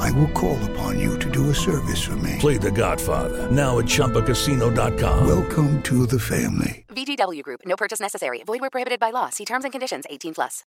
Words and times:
I 0.00 0.10
will 0.12 0.28
call 0.28 0.58
upon 0.70 0.98
you 0.98 1.18
to 1.18 1.30
do 1.30 1.50
a 1.50 1.54
service 1.54 2.02
for 2.02 2.16
me. 2.16 2.36
Play 2.38 2.56
The 2.56 2.70
Godfather 2.70 3.50
now 3.50 3.78
at 3.78 3.84
ChumbaCasino.com. 3.84 5.26
Welcome 5.26 5.82
to 5.82 6.06
the 6.06 6.18
family. 6.18 6.84
VGW 6.88 7.42
Group. 7.42 7.60
No 7.66 7.76
purchase 7.76 8.00
necessary. 8.00 8.42
Void 8.44 8.60
where 8.60 8.70
prohibited 8.70 8.98
by 8.98 9.10
law. 9.10 9.28
See 9.30 9.44
terms 9.44 9.64
and 9.64 9.72
conditions. 9.72 10.06
18 10.08 10.34
plus. 10.34 10.64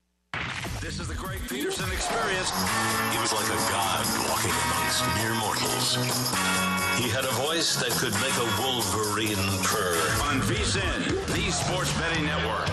This 0.81 0.99
is 0.99 1.07
the 1.07 1.15
Greg 1.15 1.39
Peterson 1.47 1.89
experience. 1.91 2.49
He 3.11 3.19
was 3.19 3.31
like 3.31 3.45
a 3.45 3.59
god 3.71 4.05
walking 4.27 4.51
amongst 4.51 5.06
mere 5.16 5.35
mortals. 5.35 5.95
He 6.97 7.07
had 7.09 7.23
a 7.23 7.31
voice 7.47 7.75
that 7.77 7.91
could 7.91 8.13
make 8.19 8.35
a 8.35 8.47
wolverine 8.59 9.38
purr. 9.63 9.95
On 10.27 10.41
VSIN, 10.41 11.25
the 11.27 11.51
Sports 11.51 11.94
Betting 12.00 12.25
Network. 12.25 12.67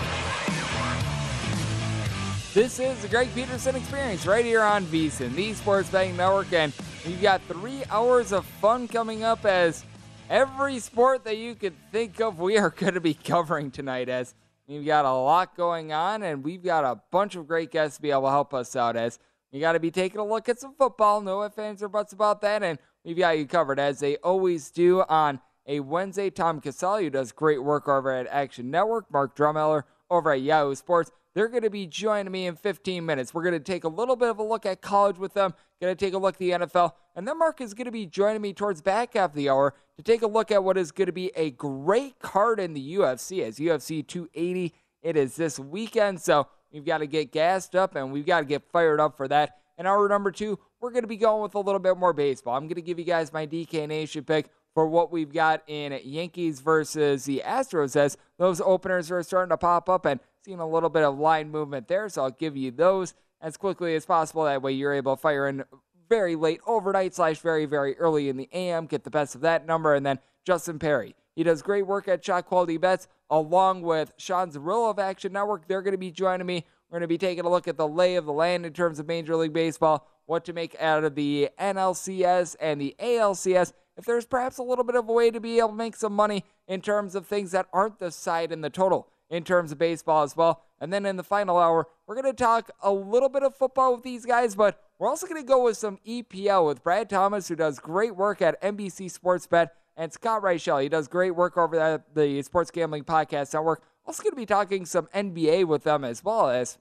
This 2.51 2.79
is 2.79 2.99
the 3.03 3.07
Greg 3.07 3.29
Peterson 3.35 3.75
Experience 3.75 4.25
right 4.25 4.43
here 4.43 4.63
on 4.63 4.83
VSIN, 4.85 5.35
the 5.35 5.53
Sports 5.53 5.91
Betting 5.91 6.17
Network, 6.17 6.51
and 6.51 6.73
we've 7.05 7.21
got 7.21 7.43
three 7.43 7.83
hours 7.91 8.31
of 8.31 8.43
fun 8.43 8.87
coming 8.87 9.23
up 9.23 9.45
as 9.45 9.85
every 10.31 10.79
sport 10.79 11.23
that 11.25 11.37
you 11.37 11.53
could 11.53 11.75
think 11.91 12.19
of, 12.19 12.39
we 12.39 12.57
are 12.57 12.69
going 12.75 12.95
to 12.95 13.01
be 13.01 13.13
covering 13.13 13.69
tonight. 13.69 14.09
As 14.09 14.33
we've 14.67 14.83
got 14.83 15.05
a 15.05 15.13
lot 15.13 15.55
going 15.55 15.93
on, 15.93 16.23
and 16.23 16.43
we've 16.43 16.63
got 16.63 16.85
a 16.85 16.99
bunch 17.11 17.35
of 17.35 17.47
great 17.47 17.69
guests 17.69 17.97
to 17.97 18.01
be 18.01 18.09
able 18.09 18.23
to 18.23 18.29
help 18.31 18.55
us 18.55 18.75
out. 18.75 18.95
As 18.95 19.19
we 19.53 19.59
got 19.59 19.73
to 19.73 19.79
be 19.79 19.91
taking 19.91 20.19
a 20.19 20.25
look 20.25 20.49
at 20.49 20.59
some 20.59 20.73
football, 20.73 21.21
no 21.21 21.43
ifs 21.43 21.83
or 21.83 21.87
buts 21.87 22.13
about 22.13 22.41
that, 22.41 22.63
and 22.63 22.79
we've 23.05 23.15
got 23.15 23.37
you 23.37 23.45
covered 23.45 23.79
as 23.79 23.99
they 23.99 24.17
always 24.17 24.71
do 24.71 25.03
on 25.03 25.39
a 25.67 25.81
Wednesday. 25.81 26.31
Tom 26.31 26.61
Casale, 26.61 27.03
who 27.03 27.09
does 27.11 27.31
great 27.31 27.61
work 27.61 27.87
over 27.87 28.11
at 28.11 28.25
Action 28.25 28.71
Network, 28.71 29.05
Mark 29.11 29.35
Drumheller 29.35 29.83
over 30.09 30.31
at 30.31 30.41
Yahoo 30.41 30.73
Sports. 30.73 31.11
They're 31.35 31.47
going 31.47 31.63
to 31.63 31.69
be 31.69 31.85
joining 31.85 32.31
me 32.31 32.47
in 32.47 32.55
15 32.55 33.05
minutes. 33.05 33.33
We're 33.33 33.43
going 33.43 33.53
to 33.53 33.59
take 33.59 33.83
a 33.83 33.89
little 33.89 34.15
bit 34.15 34.29
of 34.29 34.39
a 34.39 34.43
look 34.43 34.65
at 34.65 34.81
college 34.81 35.17
with 35.17 35.33
them, 35.33 35.53
going 35.79 35.95
to 35.95 36.05
take 36.05 36.13
a 36.13 36.17
look 36.17 36.35
at 36.35 36.39
the 36.39 36.51
NFL, 36.51 36.93
and 37.15 37.27
then 37.27 37.37
Mark 37.37 37.61
is 37.61 37.73
going 37.73 37.85
to 37.85 37.91
be 37.91 38.05
joining 38.05 38.41
me 38.41 38.53
towards 38.53 38.81
back 38.81 39.13
half 39.13 39.31
of 39.31 39.35
the 39.35 39.49
hour 39.49 39.73
to 39.97 40.03
take 40.03 40.21
a 40.21 40.27
look 40.27 40.51
at 40.51 40.63
what 40.63 40.77
is 40.77 40.91
going 40.91 41.07
to 41.07 41.11
be 41.11 41.31
a 41.35 41.51
great 41.51 42.19
card 42.19 42.59
in 42.59 42.73
the 42.73 42.95
UFC 42.95 43.43
as 43.43 43.59
UFC 43.59 44.05
280. 44.05 44.73
It 45.01 45.15
is 45.15 45.35
this 45.35 45.59
weekend, 45.59 46.21
so 46.21 46.47
we've 46.71 46.85
got 46.85 46.99
to 46.99 47.07
get 47.07 47.31
gassed 47.31 47.75
up 47.75 47.95
and 47.95 48.11
we've 48.11 48.25
got 48.25 48.39
to 48.39 48.45
get 48.45 48.63
fired 48.71 48.99
up 48.99 49.15
for 49.15 49.27
that. 49.27 49.57
And 49.77 49.87
hour 49.87 50.09
number 50.09 50.31
two, 50.31 50.59
we're 50.81 50.91
going 50.91 51.03
to 51.03 51.07
be 51.07 51.17
going 51.17 51.41
with 51.41 51.55
a 51.55 51.59
little 51.59 51.79
bit 51.79 51.97
more 51.97 52.11
baseball. 52.11 52.55
I'm 52.55 52.65
going 52.65 52.75
to 52.75 52.81
give 52.81 52.99
you 52.99 53.05
guys 53.05 53.31
my 53.31 53.47
DK 53.47 53.87
Nation 53.87 54.23
pick 54.23 54.49
for 54.73 54.87
what 54.87 55.11
we've 55.11 55.33
got 55.33 55.63
in 55.67 55.97
Yankees 56.03 56.59
versus 56.59 57.25
the 57.25 57.41
Astros 57.45 57.95
as 57.95 58.17
those 58.37 58.61
openers 58.61 59.09
are 59.11 59.23
starting 59.23 59.49
to 59.49 59.57
pop 59.57 59.89
up 59.89 60.05
and 60.05 60.19
a 60.57 60.67
little 60.67 60.89
bit 60.89 61.03
of 61.03 61.19
line 61.19 61.51
movement 61.51 61.87
there. 61.87 62.09
So 62.09 62.23
I'll 62.23 62.31
give 62.31 62.57
you 62.57 62.71
those 62.71 63.13
as 63.41 63.57
quickly 63.57 63.93
as 63.93 64.05
possible. 64.05 64.45
That 64.45 64.61
way 64.61 64.71
you're 64.71 64.93
able 64.93 65.15
to 65.15 65.21
fire 65.21 65.47
in 65.47 65.63
very 66.09 66.35
late 66.35 66.61
overnight 66.65 67.13
slash 67.13 67.39
very, 67.39 67.65
very 67.65 67.95
early 67.97 68.29
in 68.29 68.37
the 68.37 68.49
AM, 68.51 68.87
get 68.87 69.03
the 69.03 69.11
best 69.11 69.35
of 69.35 69.41
that 69.41 69.67
number. 69.67 69.93
And 69.93 70.05
then 70.05 70.19
Justin 70.43 70.79
Perry. 70.79 71.15
He 71.35 71.43
does 71.43 71.61
great 71.61 71.85
work 71.85 72.07
at 72.07 72.25
Shot 72.25 72.47
Quality 72.47 72.77
Bets 72.77 73.07
along 73.29 73.83
with 73.83 74.11
Sean 74.17 74.51
Zerillo 74.51 74.89
of 74.89 74.99
Action 74.99 75.31
Network. 75.31 75.67
They're 75.67 75.83
going 75.83 75.93
to 75.93 75.97
be 75.97 76.11
joining 76.11 76.47
me. 76.47 76.65
We're 76.89 76.95
going 76.95 77.01
to 77.01 77.07
be 77.07 77.19
taking 77.19 77.45
a 77.45 77.49
look 77.49 77.67
at 77.67 77.77
the 77.77 77.87
lay 77.87 78.15
of 78.15 78.25
the 78.25 78.33
land 78.33 78.65
in 78.65 78.73
terms 78.73 78.99
of 78.99 79.07
Major 79.07 79.35
League 79.35 79.53
Baseball, 79.53 80.07
what 80.25 80.43
to 80.45 80.53
make 80.53 80.75
out 80.79 81.03
of 81.03 81.13
the 81.13 81.49
NLCS 81.59 82.55
and 82.59 82.81
the 82.81 82.95
ALCS. 82.99 83.73
If 83.95 84.05
there's 84.05 84.25
perhaps 84.25 84.57
a 84.57 84.63
little 84.63 84.83
bit 84.83 84.95
of 84.95 85.07
a 85.07 85.13
way 85.13 85.29
to 85.29 85.39
be 85.39 85.59
able 85.59 85.69
to 85.69 85.75
make 85.75 85.95
some 85.95 86.13
money 86.13 86.45
in 86.67 86.81
terms 86.81 87.13
of 87.13 87.27
things 87.27 87.51
that 87.51 87.67
aren't 87.71 87.99
the 87.99 88.11
side 88.11 88.51
in 88.51 88.61
the 88.61 88.69
total 88.69 89.07
in 89.29 89.43
terms 89.43 89.71
of 89.71 89.77
baseball 89.77 90.23
as 90.23 90.35
well. 90.35 90.63
And 90.79 90.91
then 90.91 91.05
in 91.05 91.17
the 91.17 91.23
final 91.23 91.57
hour, 91.57 91.87
we're 92.07 92.15
going 92.15 92.25
to 92.25 92.33
talk 92.33 92.71
a 92.81 92.91
little 92.91 93.29
bit 93.29 93.43
of 93.43 93.55
football 93.55 93.95
with 93.95 94.03
these 94.03 94.25
guys, 94.25 94.55
but 94.55 94.81
we're 94.97 95.07
also 95.07 95.27
going 95.27 95.41
to 95.41 95.47
go 95.47 95.63
with 95.63 95.77
some 95.77 95.99
EPL 96.07 96.65
with 96.65 96.83
Brad 96.83 97.09
Thomas, 97.09 97.47
who 97.47 97.55
does 97.55 97.79
great 97.79 98.15
work 98.15 98.41
at 98.41 98.61
NBC 98.61 99.11
Sports 99.11 99.47
Bet, 99.47 99.73
and 99.95 100.11
Scott 100.11 100.41
Reichel. 100.41 100.81
He 100.81 100.89
does 100.89 101.07
great 101.07 101.31
work 101.31 101.57
over 101.57 101.79
at 101.79 102.15
the 102.15 102.41
Sports 102.41 102.71
Gambling 102.71 103.03
Podcast 103.03 103.53
Network. 103.53 103.83
Also 104.05 104.23
going 104.23 104.31
to 104.31 104.37
be 104.37 104.45
talking 104.45 104.85
some 104.85 105.07
NBA 105.13 105.65
with 105.65 105.83
them 105.83 106.03
as 106.03 106.23
well 106.23 106.49
as 106.49 106.77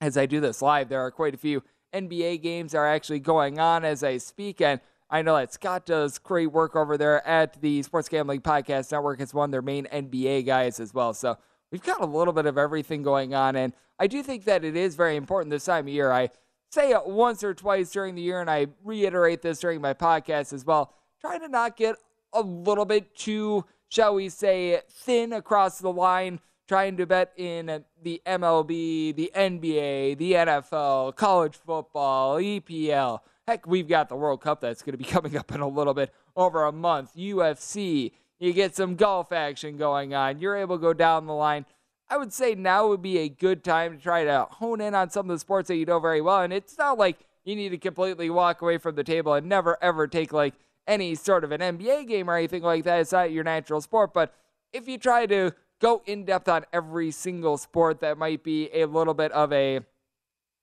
as 0.00 0.16
I 0.16 0.26
do 0.26 0.40
this 0.40 0.60
live. 0.62 0.88
There 0.88 1.00
are 1.00 1.10
quite 1.10 1.34
a 1.34 1.38
few 1.38 1.62
NBA 1.94 2.42
games 2.42 2.74
are 2.74 2.86
actually 2.86 3.20
going 3.20 3.58
on 3.58 3.84
as 3.84 4.02
I 4.02 4.18
speak, 4.18 4.60
and 4.60 4.80
I 5.10 5.22
know 5.22 5.36
that 5.36 5.52
Scott 5.52 5.86
does 5.86 6.18
great 6.18 6.52
work 6.52 6.76
over 6.76 6.96
there 6.96 7.26
at 7.26 7.60
the 7.60 7.82
Sports 7.82 8.08
Gambling 8.08 8.40
Podcast 8.40 8.92
Network. 8.92 9.20
It's 9.20 9.34
one 9.34 9.48
of 9.48 9.52
their 9.52 9.62
main 9.62 9.86
NBA 9.86 10.46
guys 10.46 10.78
as 10.78 10.94
well. 10.94 11.14
So 11.14 11.36
we've 11.70 11.82
got 11.82 12.00
a 12.00 12.06
little 12.06 12.32
bit 12.32 12.46
of 12.46 12.58
everything 12.58 13.02
going 13.02 13.34
on. 13.34 13.56
And 13.56 13.72
I 13.98 14.06
do 14.06 14.22
think 14.22 14.44
that 14.44 14.64
it 14.64 14.76
is 14.76 14.94
very 14.94 15.16
important 15.16 15.50
this 15.50 15.64
time 15.64 15.86
of 15.86 15.92
year. 15.92 16.10
I 16.10 16.30
say 16.70 16.90
it 16.90 17.06
once 17.06 17.42
or 17.42 17.54
twice 17.54 17.90
during 17.90 18.14
the 18.14 18.22
year, 18.22 18.40
and 18.40 18.50
I 18.50 18.68
reiterate 18.84 19.42
this 19.42 19.60
during 19.60 19.80
my 19.80 19.94
podcast 19.94 20.52
as 20.52 20.64
well. 20.64 20.94
Try 21.20 21.38
to 21.38 21.48
not 21.48 21.76
get 21.76 21.96
a 22.32 22.40
little 22.40 22.84
bit 22.84 23.14
too, 23.14 23.64
shall 23.88 24.14
we 24.14 24.28
say, 24.28 24.80
thin 24.88 25.32
across 25.32 25.78
the 25.78 25.92
line, 25.92 26.40
trying 26.68 26.96
to 26.96 27.06
bet 27.06 27.32
in 27.36 27.84
the 28.02 28.22
MLB, 28.24 29.14
the 29.14 29.30
NBA, 29.34 30.16
the 30.16 30.32
NFL, 30.32 31.16
college 31.16 31.56
football, 31.56 32.36
EPL. 32.36 33.20
Heck, 33.46 33.66
we've 33.66 33.88
got 33.88 34.08
the 34.08 34.16
World 34.16 34.40
Cup 34.40 34.60
that's 34.60 34.82
going 34.82 34.92
to 34.92 34.98
be 34.98 35.04
coming 35.10 35.36
up 35.36 35.52
in 35.52 35.60
a 35.60 35.68
little 35.68 35.94
bit 35.94 36.14
over 36.36 36.64
a 36.64 36.72
month, 36.72 37.16
UFC. 37.16 38.12
You 38.40 38.54
get 38.54 38.74
some 38.74 38.96
golf 38.96 39.32
action 39.32 39.76
going 39.76 40.14
on. 40.14 40.40
You're 40.40 40.56
able 40.56 40.78
to 40.78 40.82
go 40.82 40.94
down 40.94 41.26
the 41.26 41.34
line. 41.34 41.66
I 42.08 42.16
would 42.16 42.32
say 42.32 42.54
now 42.54 42.88
would 42.88 43.02
be 43.02 43.18
a 43.18 43.28
good 43.28 43.62
time 43.62 43.96
to 43.96 44.02
try 44.02 44.24
to 44.24 44.48
hone 44.50 44.80
in 44.80 44.94
on 44.94 45.10
some 45.10 45.30
of 45.30 45.36
the 45.36 45.38
sports 45.38 45.68
that 45.68 45.76
you 45.76 45.84
know 45.84 46.00
very 46.00 46.20
well. 46.20 46.40
And 46.40 46.52
it's 46.52 46.76
not 46.76 46.98
like 46.98 47.20
you 47.44 47.54
need 47.54 47.68
to 47.68 47.78
completely 47.78 48.30
walk 48.30 48.62
away 48.62 48.78
from 48.78 48.96
the 48.96 49.04
table 49.04 49.34
and 49.34 49.46
never 49.46 49.78
ever 49.82 50.08
take 50.08 50.32
like 50.32 50.54
any 50.86 51.14
sort 51.14 51.44
of 51.44 51.52
an 51.52 51.60
NBA 51.60 52.08
game 52.08 52.28
or 52.28 52.36
anything 52.36 52.62
like 52.62 52.84
that. 52.84 53.00
It's 53.00 53.12
not 53.12 53.30
your 53.30 53.44
natural 53.44 53.80
sport. 53.80 54.12
But 54.14 54.34
if 54.72 54.88
you 54.88 54.98
try 54.98 55.26
to 55.26 55.52
go 55.80 56.02
in 56.06 56.24
depth 56.24 56.48
on 56.48 56.64
every 56.72 57.10
single 57.10 57.58
sport 57.58 58.00
that 58.00 58.18
might 58.18 58.42
be 58.42 58.70
a 58.72 58.86
little 58.86 59.14
bit 59.14 59.32
of 59.32 59.52
a, 59.52 59.80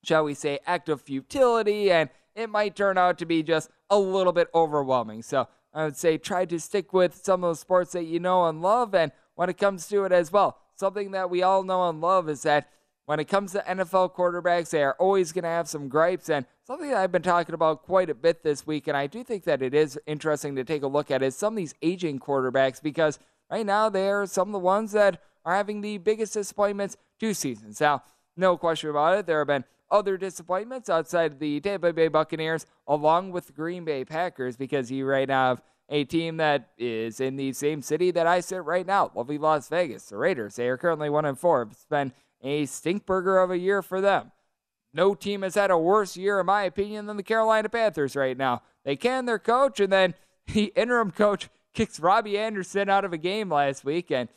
shall 0.03 0.23
we 0.23 0.33
say, 0.33 0.59
act 0.65 0.89
of 0.89 1.01
futility, 1.01 1.91
and 1.91 2.09
it 2.35 2.49
might 2.49 2.75
turn 2.75 2.97
out 2.97 3.17
to 3.19 3.25
be 3.25 3.41
just 3.41 3.69
a 3.89 3.97
little 3.97 4.33
bit 4.33 4.49
overwhelming. 4.53 5.21
So 5.21 5.47
I 5.77 5.85
would 5.85 5.95
say 5.95 6.17
try 6.17 6.45
to 6.45 6.59
stick 6.59 6.91
with 6.91 7.23
some 7.23 7.43
of 7.43 7.49
those 7.49 7.59
sports 7.59 7.91
that 7.91 8.05
you 8.05 8.19
know 8.19 8.47
and 8.47 8.63
love, 8.63 8.95
and 8.95 9.11
when 9.35 9.47
it 9.47 9.59
comes 9.59 9.87
to 9.89 10.05
it 10.05 10.11
as 10.11 10.31
well, 10.31 10.57
something 10.75 11.11
that 11.11 11.29
we 11.29 11.43
all 11.43 11.63
know 11.63 11.87
and 11.87 12.01
love 12.01 12.27
is 12.29 12.41
that 12.43 12.69
when 13.05 13.19
it 13.19 13.25
comes 13.25 13.51
to 13.51 13.59
NFL 13.59 14.15
quarterbacks, 14.15 14.71
they 14.71 14.83
are 14.83 14.95
always 14.99 15.31
going 15.31 15.43
to 15.43 15.49
have 15.49 15.69
some 15.69 15.87
gripes. 15.87 16.29
And 16.29 16.47
something 16.65 16.89
that 16.89 16.97
I've 16.97 17.11
been 17.11 17.21
talking 17.21 17.53
about 17.53 17.83
quite 17.83 18.09
a 18.09 18.15
bit 18.15 18.41
this 18.41 18.65
week, 18.65 18.87
and 18.87 18.97
I 18.97 19.05
do 19.05 19.23
think 19.23 19.43
that 19.43 19.61
it 19.61 19.75
is 19.75 19.99
interesting 20.07 20.55
to 20.55 20.63
take 20.63 20.81
a 20.81 20.87
look 20.87 21.11
at, 21.11 21.21
is 21.21 21.35
some 21.35 21.53
of 21.53 21.57
these 21.57 21.75
aging 21.83 22.19
quarterbacks 22.19 22.81
because 22.81 23.19
right 23.51 23.65
now 23.65 23.87
they 23.87 24.09
are 24.09 24.25
some 24.25 24.49
of 24.49 24.53
the 24.53 24.59
ones 24.59 24.93
that 24.93 25.21
are 25.45 25.55
having 25.55 25.81
the 25.81 25.99
biggest 25.99 26.33
disappointments 26.33 26.97
two 27.19 27.35
seasons. 27.35 27.79
Now, 27.79 28.03
no 28.35 28.57
question 28.57 28.89
about 28.89 29.19
it, 29.19 29.27
there 29.27 29.39
have 29.39 29.47
been 29.47 29.63
other 29.89 30.17
disappointments 30.17 30.89
outside 30.89 31.33
of 31.33 31.39
the 31.39 31.59
Tampa 31.59 31.93
Bay 31.93 32.07
Buccaneers, 32.07 32.65
along 32.87 33.31
with 33.31 33.47
the 33.47 33.53
Green 33.53 33.85
Bay 33.85 34.03
Packers, 34.05 34.57
because 34.57 34.91
you 34.91 35.05
right 35.05 35.27
now 35.27 35.49
have 35.49 35.61
a 35.89 36.03
team 36.03 36.37
that 36.37 36.69
is 36.77 37.19
in 37.19 37.37
the 37.37 37.53
same 37.53 37.81
city 37.81 38.11
that 38.11 38.27
I 38.27 38.41
sit 38.41 38.63
right 38.63 38.85
now, 38.85 39.11
lovely 39.15 39.37
Las 39.37 39.69
Vegas. 39.69 40.05
The 40.05 40.17
Raiders, 40.17 40.55
they 40.55 40.67
are 40.67 40.77
currently 40.77 41.09
one 41.09 41.25
and 41.25 41.39
four. 41.39 41.63
It's 41.63 41.85
been 41.85 42.11
a 42.41 42.63
stinkburger 42.63 43.43
of 43.43 43.51
a 43.51 43.57
year 43.57 43.81
for 43.81 44.01
them. 44.01 44.31
No 44.93 45.15
team 45.15 45.41
has 45.43 45.55
had 45.55 45.71
a 45.71 45.77
worse 45.77 46.17
year, 46.17 46.39
in 46.39 46.45
my 46.45 46.63
opinion, 46.63 47.05
than 47.05 47.17
the 47.17 47.23
Carolina 47.23 47.69
Panthers 47.69 48.15
right 48.15 48.37
now. 48.37 48.63
They 48.83 48.95
can 48.95 49.25
their 49.25 49.39
coach, 49.39 49.79
and 49.79 49.91
then 49.91 50.15
the 50.47 50.73
interim 50.75 51.11
coach 51.11 51.49
kicks 51.73 51.99
Robbie 51.99 52.37
Anderson 52.37 52.89
out 52.89 53.05
of 53.05 53.13
a 53.13 53.17
game 53.17 53.49
last 53.49 53.85
week. 53.85 54.11
And, 54.11 54.29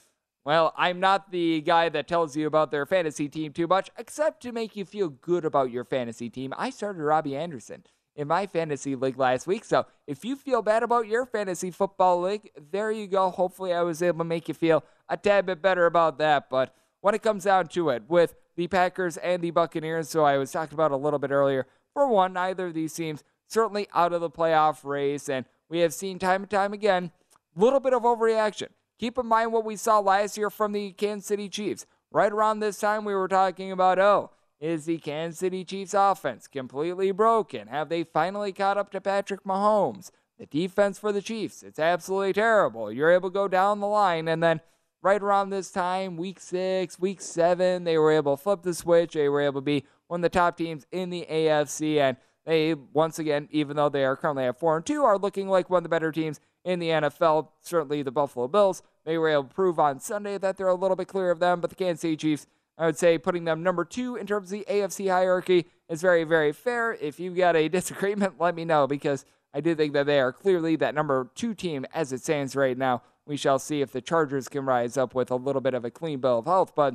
well, 0.45 0.73
I'm 0.77 1.01
not 1.01 1.31
the 1.31 1.61
guy 1.61 1.89
that 1.91 2.09
tells 2.09 2.37
you 2.37 2.47
about 2.47 2.71
their 2.71 2.87
fantasy 2.87 3.29
team 3.29 3.53
too 3.53 3.67
much, 3.67 3.91
except 3.99 4.43
to 4.43 4.53
make 4.53 4.75
you 4.75 4.85
feel 4.85 5.09
good 5.09 5.45
about 5.45 5.71
your 5.71 5.85
fantasy 5.85 6.31
team. 6.31 6.55
I 6.57 6.71
started 6.71 7.03
Robbie 7.03 7.37
Anderson 7.37 7.85
in 8.17 8.29
my 8.29 8.47
fantasy 8.47 8.97
league 8.97 9.19
last 9.19 9.47
week. 9.47 9.65
So 9.65 9.87
if 10.07 10.25
you 10.25 10.37
feel 10.37 10.63
bad 10.63 10.83
about 10.83 11.07
your 11.07 11.27
fantasy 11.27 11.71
football 11.71 12.23
league, 12.23 12.51
there 12.71 12.91
you 12.91 13.07
go. 13.07 13.31
Hopefully, 13.31 13.73
I 13.73 13.83
was 13.83 14.03
able 14.03 14.19
to 14.19 14.25
make 14.25 14.49
you 14.49 14.55
feel 14.55 14.85
a 15.09 15.17
tad 15.17 15.47
bit 15.47 15.63
better 15.63 15.87
about 15.87 16.19
that. 16.19 16.49
But 16.49 16.75
when 17.01 17.15
it 17.15 17.23
comes 17.23 17.45
down 17.45 17.69
to 17.69 17.91
it, 17.91 18.05
with 18.09 18.35
the 18.57 18.67
Packers 18.69 19.17
and 19.19 19.43
the 19.43 19.51
Buccaneers, 19.51 20.09
so 20.09 20.25
I 20.25 20.39
was 20.39 20.51
talking 20.53 20.75
about 20.75 20.91
a 20.91 20.97
little 20.97 21.19
bit 21.19 21.31
earlier, 21.31 21.67
for 21.93 22.09
one, 22.09 22.33
neither 22.33 22.69
of 22.69 22.75
these 22.75 22.95
teams 22.95 23.25
certainly 23.47 23.89
out 23.95 24.13
of 24.13 24.21
the 24.21 24.31
playoff 24.31 24.85
race, 24.85 25.29
and 25.29 25.45
we 25.69 25.81
have 25.81 25.93
seen 25.93 26.19
time 26.19 26.43
and 26.43 26.51
time 26.51 26.73
again 26.73 27.11
a 27.57 27.61
little 27.61 27.81
bit 27.81 27.93
of 27.93 28.03
overreaction. 28.03 28.69
Keep 29.00 29.17
in 29.17 29.25
mind 29.25 29.50
what 29.50 29.64
we 29.64 29.76
saw 29.76 29.99
last 29.99 30.37
year 30.37 30.50
from 30.50 30.73
the 30.73 30.93
Kansas 30.93 31.26
City 31.26 31.49
Chiefs. 31.49 31.87
Right 32.11 32.31
around 32.31 32.61
this 32.61 32.79
time, 32.79 33.06
we 33.06 33.14
were 33.14 33.29
talking 33.29 33.73
about, 33.73 33.99
oh, 33.99 34.31
is 34.61 34.85
the 34.85 34.99
Kansas 34.99 35.38
City 35.38 35.64
Chiefs 35.64 35.94
offense 35.94 36.47
completely 36.47 37.11
broken? 37.11 37.69
Have 37.69 37.88
they 37.88 38.05
finally 38.05 38.52
caught 38.52 38.76
up 38.76 38.93
to 38.93 39.00
Patrick 39.00 39.43
Mahomes? 39.43 40.11
The 40.38 40.44
defense 40.44 40.99
for 40.99 41.12
the 41.12 41.23
Chiefs, 41.23 41.62
it's 41.62 41.79
absolutely 41.79 42.35
terrible. 42.35 42.93
You're 42.93 43.11
able 43.11 43.31
to 43.31 43.35
go 43.35 43.49
down 43.49 43.81
the 43.81 43.87
line, 43.87 44.29
and 44.29 44.43
then 44.43 44.61
right 45.00 45.23
around 45.23 45.49
this 45.49 45.70
time, 45.70 46.19
week 46.19 46.38
six, 46.38 46.99
week 46.99 47.23
seven, 47.23 47.85
they 47.85 47.96
were 47.96 48.12
able 48.12 48.37
to 48.37 48.43
flip 48.43 48.64
the 48.64 48.75
switch. 48.75 49.14
They 49.14 49.31
were 49.31 49.41
able 49.41 49.62
to 49.62 49.64
be 49.64 49.87
one 50.08 50.20
of 50.20 50.23
the 50.23 50.29
top 50.29 50.58
teams 50.58 50.87
in 50.93 51.08
the 51.08 51.26
AFC. 51.31 51.96
And 51.96 52.19
they, 52.44 52.75
once 52.75 53.19
again, 53.19 53.49
even 53.50 53.76
though 53.76 53.88
they 53.88 54.05
are 54.05 54.17
currently 54.17 54.44
at 54.44 54.61
4 54.61 54.76
and 54.76 54.85
2, 54.85 55.03
are 55.05 55.17
looking 55.17 55.49
like 55.49 55.70
one 55.70 55.79
of 55.79 55.85
the 55.85 55.88
better 55.88 56.12
teams 56.12 56.38
in 56.64 56.79
the 56.79 56.88
NFL. 56.88 57.49
Certainly 57.62 58.03
the 58.03 58.11
Buffalo 58.11 58.46
Bills. 58.46 58.82
They 59.05 59.19
were 59.19 59.29
able 59.29 59.44
to 59.44 59.55
prove 59.55 59.79
on 59.79 60.00
Sunday 60.00 60.38
that 60.38 60.56
they're 60.56 60.69
a 60.69 60.75
little 60.75 60.97
bit 60.97 61.08
clear 61.08 61.31
of 61.31 61.41
them. 61.41 61.61
But 61.61 61.70
the 61.70 61.76
Kansas 61.76 62.02
City 62.02 62.17
Chiefs, 62.17 62.47
I 62.76 62.87
would 62.87 62.99
say 62.99 63.19
putting 63.19 63.44
them 63.44 63.62
number 63.62 63.85
two 63.85 64.17
in 64.17 64.26
terms 64.26 64.52
of 64.52 64.58
the 64.58 64.67
AFC 64.69 65.11
hierarchy 65.11 65.67
is 65.88 66.00
very, 66.00 66.25
very 66.25 66.52
fair. 66.52 66.94
If 66.94 67.19
you've 67.19 67.37
got 67.37 67.56
a 67.56 67.69
disagreement, 67.70 68.35
let 68.38 68.55
me 68.55 68.64
know 68.64 68.87
because 68.87 69.25
I 69.52 69.61
do 69.61 69.75
think 69.75 69.93
that 69.94 70.06
they 70.06 70.20
are 70.20 70.32
clearly 70.32 70.76
that 70.76 70.94
number 70.94 71.31
two 71.35 71.55
team 71.55 71.87
as 71.93 72.12
it 72.12 72.23
stands 72.23 72.55
right 72.55 72.76
now. 72.76 73.02
We 73.26 73.37
shall 73.37 73.58
see 73.58 73.81
if 73.81 73.93
the 73.93 74.00
Chargers 74.00 74.49
can 74.49 74.64
rise 74.64 74.97
up 74.97 75.14
with 75.14 75.31
a 75.31 75.37
little 75.37 75.61
bit 75.61 75.75
of 75.75 75.85
a 75.85 75.91
clean 75.91 76.20
bill 76.20 76.38
of 76.38 76.46
health. 76.46 76.75
But 76.75 76.94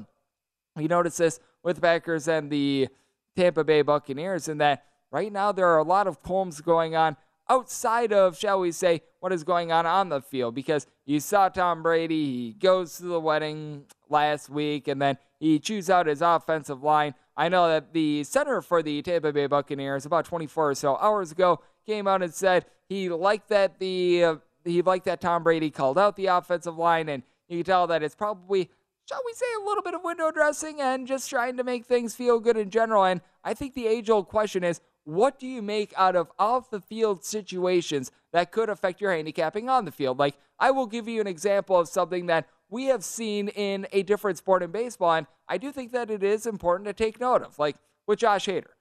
you 0.77 0.87
notice 0.87 1.17
this 1.17 1.39
with 1.63 1.81
Packers 1.81 2.27
and 2.27 2.49
the 2.49 2.89
Tampa 3.35 3.63
Bay 3.63 3.81
Buccaneers 3.81 4.47
in 4.47 4.57
that 4.59 4.85
right 5.11 5.31
now 5.31 5.51
there 5.51 5.67
are 5.67 5.77
a 5.77 5.83
lot 5.83 6.07
of 6.07 6.21
poems 6.23 6.61
going 6.61 6.95
on 6.95 7.17
outside 7.49 8.11
of, 8.13 8.37
shall 8.37 8.59
we 8.59 8.71
say, 8.71 9.01
what 9.19 9.33
is 9.33 9.43
going 9.43 9.71
on 9.71 9.87
on 9.87 10.09
the 10.09 10.21
field. 10.21 10.53
Because 10.53 10.85
you 11.05 11.19
saw 11.19 11.49
Tom 11.49 11.81
Brady, 11.81 12.25
he 12.25 12.51
goes 12.53 12.97
to 12.97 13.03
the 13.05 13.19
wedding 13.19 13.85
last 14.09 14.49
week, 14.49 14.87
and 14.87 15.01
then 15.01 15.17
he 15.39 15.57
chews 15.57 15.89
out 15.89 16.05
his 16.05 16.21
offensive 16.21 16.83
line. 16.83 17.15
I 17.35 17.49
know 17.49 17.67
that 17.67 17.91
the 17.91 18.23
center 18.23 18.61
for 18.61 18.83
the 18.83 19.01
Tampa 19.01 19.33
Bay 19.33 19.47
Buccaneers, 19.47 20.05
about 20.05 20.25
24 20.25 20.69
or 20.69 20.75
so 20.75 20.95
hours 20.97 21.31
ago, 21.31 21.59
came 21.85 22.07
out 22.07 22.21
and 22.21 22.33
said 22.33 22.65
he 22.87 23.09
liked 23.09 23.49
that 23.49 23.79
the 23.79 24.23
uh, 24.23 24.35
he 24.63 24.81
liked 24.81 25.05
that 25.05 25.21
Tom 25.21 25.43
Brady 25.43 25.69
called 25.69 25.97
out 25.97 26.15
the 26.15 26.27
offensive 26.27 26.77
line, 26.77 27.09
and 27.09 27.23
you 27.47 27.57
can 27.57 27.65
tell 27.65 27.87
that 27.87 28.03
it's 28.03 28.15
probably, 28.15 28.69
shall 29.07 29.21
we 29.25 29.33
say, 29.33 29.45
a 29.59 29.65
little 29.65 29.83
bit 29.83 29.93
of 29.93 30.03
window 30.03 30.31
dressing 30.31 30.81
and 30.81 31.07
just 31.07 31.29
trying 31.29 31.57
to 31.57 31.63
make 31.63 31.85
things 31.85 32.15
feel 32.15 32.39
good 32.39 32.57
in 32.57 32.69
general. 32.69 33.03
And 33.03 33.21
I 33.43 33.53
think 33.53 33.73
the 33.73 33.87
age 33.87 34.09
old 34.09 34.27
question 34.27 34.63
is, 34.63 34.81
what 35.05 35.39
do 35.39 35.47
you 35.47 35.61
make 35.61 35.93
out 35.97 36.15
of 36.15 36.31
off 36.37 36.69
the 36.69 36.81
field 36.81 37.23
situations 37.23 38.11
that 38.33 38.51
could 38.51 38.69
affect 38.69 38.99
your 38.99 39.13
handicapping 39.13 39.69
on 39.69 39.85
the 39.85 39.91
field? 39.91 40.19
Like, 40.19 40.35
I 40.59 40.71
will 40.71 40.87
give 40.87 41.07
you 41.07 41.21
an 41.21 41.27
example 41.27 41.79
of 41.79 41.87
something 41.87 42.25
that 42.25 42.47
we 42.69 42.85
have 42.85 43.03
seen 43.03 43.47
in 43.49 43.87
a 43.91 44.03
different 44.03 44.37
sport 44.37 44.63
in 44.63 44.71
baseball, 44.71 45.13
and 45.13 45.27
I 45.47 45.57
do 45.57 45.71
think 45.71 45.91
that 45.93 46.11
it 46.11 46.23
is 46.23 46.45
important 46.45 46.87
to 46.87 46.93
take 46.93 47.19
note 47.19 47.43
of. 47.43 47.57
Like 47.57 47.77
with 48.07 48.19
Josh 48.19 48.47
Hader. 48.47 48.71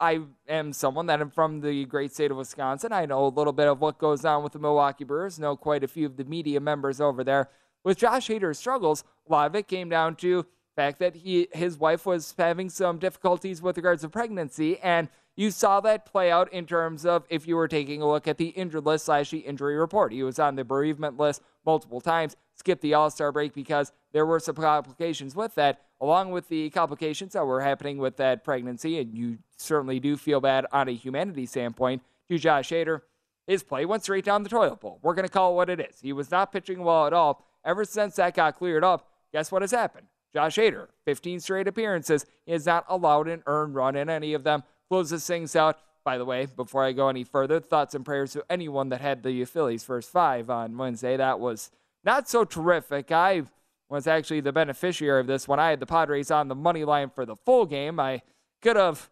I 0.00 0.20
am 0.48 0.72
someone 0.72 1.06
that 1.06 1.20
am 1.20 1.30
from 1.30 1.60
the 1.60 1.84
great 1.84 2.12
state 2.12 2.30
of 2.30 2.36
Wisconsin. 2.36 2.92
I 2.92 3.06
know 3.06 3.26
a 3.26 3.28
little 3.28 3.52
bit 3.52 3.68
of 3.68 3.80
what 3.80 3.98
goes 3.98 4.24
on 4.24 4.42
with 4.42 4.52
the 4.52 4.58
Milwaukee 4.58 5.04
Brewers, 5.04 5.38
know 5.38 5.56
quite 5.56 5.84
a 5.84 5.88
few 5.88 6.06
of 6.06 6.16
the 6.16 6.24
media 6.24 6.60
members 6.60 7.00
over 7.00 7.22
there. 7.22 7.48
With 7.84 7.98
Josh 7.98 8.28
Hader's 8.28 8.58
struggles, 8.58 9.04
a 9.28 9.32
lot 9.32 9.46
of 9.46 9.54
it 9.54 9.68
came 9.68 9.88
down 9.88 10.16
to 10.16 10.42
the 10.42 10.82
fact 10.82 10.98
that 10.98 11.14
he 11.14 11.48
his 11.52 11.78
wife 11.78 12.06
was 12.06 12.34
having 12.36 12.70
some 12.70 12.98
difficulties 12.98 13.62
with 13.62 13.76
regards 13.76 14.02
to 14.02 14.08
pregnancy, 14.08 14.78
and 14.80 15.08
you 15.36 15.50
saw 15.50 15.80
that 15.80 16.06
play 16.06 16.30
out 16.30 16.52
in 16.52 16.66
terms 16.66 17.04
of 17.04 17.24
if 17.28 17.46
you 17.46 17.56
were 17.56 17.68
taking 17.68 18.00
a 18.00 18.08
look 18.08 18.28
at 18.28 18.38
the 18.38 18.48
injured 18.48 18.86
list 18.86 19.06
slash 19.06 19.30
the 19.30 19.38
injury 19.38 19.76
report. 19.76 20.12
He 20.12 20.22
was 20.22 20.38
on 20.38 20.54
the 20.54 20.64
bereavement 20.64 21.18
list 21.18 21.42
multiple 21.66 22.00
times, 22.00 22.36
skipped 22.54 22.82
the 22.82 22.94
All 22.94 23.10
Star 23.10 23.32
break 23.32 23.52
because 23.52 23.92
there 24.12 24.26
were 24.26 24.38
some 24.38 24.54
complications 24.54 25.34
with 25.34 25.54
that, 25.56 25.82
along 26.00 26.30
with 26.30 26.48
the 26.48 26.70
complications 26.70 27.32
that 27.32 27.44
were 27.44 27.62
happening 27.62 27.98
with 27.98 28.16
that 28.18 28.44
pregnancy. 28.44 28.98
And 29.00 29.12
you 29.16 29.38
certainly 29.56 29.98
do 29.98 30.16
feel 30.16 30.40
bad 30.40 30.66
on 30.70 30.88
a 30.88 30.92
humanity 30.92 31.46
standpoint 31.46 32.02
to 32.28 32.38
Josh 32.38 32.70
Hader. 32.70 33.00
His 33.46 33.62
play 33.62 33.84
went 33.84 34.04
straight 34.04 34.24
down 34.24 34.42
the 34.42 34.48
toilet 34.48 34.80
bowl. 34.80 35.00
We're 35.02 35.14
going 35.14 35.26
to 35.26 35.32
call 35.32 35.52
it 35.52 35.56
what 35.56 35.68
it 35.68 35.80
is. 35.80 36.00
He 36.00 36.12
was 36.12 36.30
not 36.30 36.52
pitching 36.52 36.82
well 36.82 37.06
at 37.06 37.12
all. 37.12 37.44
Ever 37.64 37.84
since 37.84 38.16
that 38.16 38.34
got 38.34 38.56
cleared 38.56 38.84
up, 38.84 39.08
guess 39.32 39.50
what 39.50 39.62
has 39.62 39.70
happened? 39.70 40.06
Josh 40.34 40.56
Hader, 40.56 40.88
15 41.04 41.40
straight 41.40 41.68
appearances. 41.68 42.26
He 42.44 42.52
has 42.52 42.66
not 42.66 42.84
allowed 42.88 43.28
an 43.28 43.42
earned 43.46 43.74
run 43.74 43.96
in 43.96 44.10
any 44.10 44.34
of 44.34 44.44
them. 44.44 44.64
Closes 44.90 45.26
things 45.26 45.56
out. 45.56 45.78
By 46.04 46.18
the 46.18 46.24
way, 46.24 46.46
before 46.46 46.84
I 46.84 46.92
go 46.92 47.08
any 47.08 47.24
further, 47.24 47.60
thoughts 47.60 47.94
and 47.94 48.04
prayers 48.04 48.32
to 48.32 48.44
anyone 48.50 48.90
that 48.90 49.00
had 49.00 49.22
the 49.22 49.44
Phillies 49.46 49.82
first 49.82 50.10
five 50.10 50.50
on 50.50 50.76
Wednesday. 50.76 51.16
That 51.16 51.40
was 51.40 51.70
not 52.04 52.28
so 52.28 52.44
terrific. 52.44 53.10
I 53.10 53.44
was 53.88 54.06
actually 54.06 54.40
the 54.40 54.52
beneficiary 54.52 55.20
of 55.20 55.26
this 55.26 55.48
when 55.48 55.58
I 55.58 55.70
had 55.70 55.80
the 55.80 55.86
Padres 55.86 56.30
on 56.30 56.48
the 56.48 56.54
money 56.54 56.84
line 56.84 57.08
for 57.08 57.24
the 57.24 57.36
full 57.36 57.64
game. 57.64 57.98
I 57.98 58.22
could 58.60 58.76
have 58.76 59.08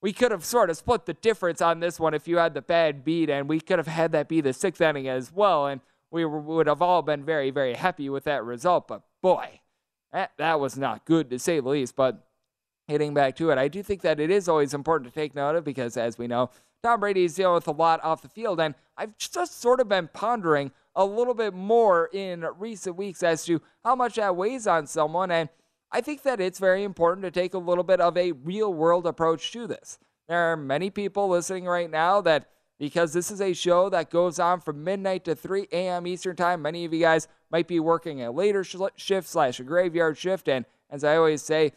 we 0.00 0.12
could 0.12 0.30
have 0.30 0.44
sort 0.44 0.70
of 0.70 0.76
split 0.76 1.06
the 1.06 1.14
difference 1.14 1.60
on 1.60 1.80
this 1.80 1.98
one 1.98 2.14
if 2.14 2.28
you 2.28 2.36
had 2.36 2.54
the 2.54 2.62
bad 2.62 3.04
beat, 3.04 3.30
and 3.30 3.48
we 3.48 3.60
could 3.60 3.78
have 3.78 3.88
had 3.88 4.12
that 4.12 4.28
be 4.28 4.40
the 4.40 4.52
sixth 4.52 4.80
inning 4.80 5.08
as 5.08 5.32
well, 5.32 5.66
and 5.66 5.80
we 6.10 6.24
would 6.24 6.66
have 6.66 6.80
all 6.80 7.02
been 7.02 7.24
very, 7.24 7.50
very 7.50 7.74
happy 7.74 8.08
with 8.08 8.24
that 8.24 8.44
result. 8.44 8.86
But 8.86 9.02
boy, 9.22 9.60
that, 10.12 10.32
that 10.38 10.60
was 10.60 10.78
not 10.78 11.04
good 11.04 11.30
to 11.30 11.38
say 11.38 11.58
the 11.60 11.68
least. 11.68 11.96
But 11.96 12.27
hitting 12.88 13.14
back 13.14 13.36
to 13.36 13.50
it, 13.50 13.58
I 13.58 13.68
do 13.68 13.82
think 13.82 14.00
that 14.02 14.18
it 14.18 14.30
is 14.30 14.48
always 14.48 14.74
important 14.74 15.12
to 15.12 15.20
take 15.20 15.34
note 15.34 15.54
of 15.54 15.64
because, 15.64 15.96
as 15.96 16.18
we 16.18 16.26
know, 16.26 16.50
Tom 16.82 17.00
Brady 17.00 17.24
is 17.24 17.34
dealing 17.34 17.54
with 17.54 17.68
a 17.68 17.72
lot 17.72 18.02
off 18.02 18.22
the 18.22 18.28
field, 18.28 18.60
and 18.60 18.74
I've 18.96 19.16
just 19.18 19.60
sort 19.60 19.80
of 19.80 19.88
been 19.88 20.08
pondering 20.12 20.72
a 20.94 21.04
little 21.04 21.34
bit 21.34 21.54
more 21.54 22.08
in 22.12 22.44
recent 22.58 22.96
weeks 22.96 23.22
as 23.22 23.44
to 23.44 23.60
how 23.84 23.94
much 23.94 24.16
that 24.16 24.34
weighs 24.34 24.66
on 24.66 24.86
someone. 24.86 25.30
And 25.30 25.48
I 25.92 26.00
think 26.00 26.22
that 26.22 26.40
it's 26.40 26.58
very 26.58 26.82
important 26.82 27.24
to 27.24 27.30
take 27.30 27.54
a 27.54 27.58
little 27.58 27.84
bit 27.84 28.00
of 28.00 28.16
a 28.16 28.32
real 28.32 28.72
world 28.72 29.06
approach 29.06 29.52
to 29.52 29.66
this. 29.66 29.98
There 30.28 30.52
are 30.52 30.56
many 30.56 30.90
people 30.90 31.28
listening 31.28 31.66
right 31.66 31.90
now 31.90 32.20
that, 32.22 32.48
because 32.78 33.12
this 33.12 33.30
is 33.30 33.40
a 33.40 33.52
show 33.52 33.88
that 33.88 34.10
goes 34.10 34.38
on 34.38 34.60
from 34.60 34.84
midnight 34.84 35.24
to 35.24 35.34
3 35.34 35.68
a.m. 35.72 36.06
Eastern 36.06 36.36
Time, 36.36 36.62
many 36.62 36.84
of 36.84 36.92
you 36.92 37.00
guys 37.00 37.28
might 37.50 37.66
be 37.66 37.80
working 37.80 38.22
a 38.22 38.30
later 38.30 38.64
shift 38.64 39.28
slash 39.28 39.58
a 39.58 39.64
graveyard 39.64 40.18
shift. 40.18 40.48
And 40.48 40.64
as 40.90 41.04
I 41.04 41.16
always 41.16 41.42
say, 41.42 41.72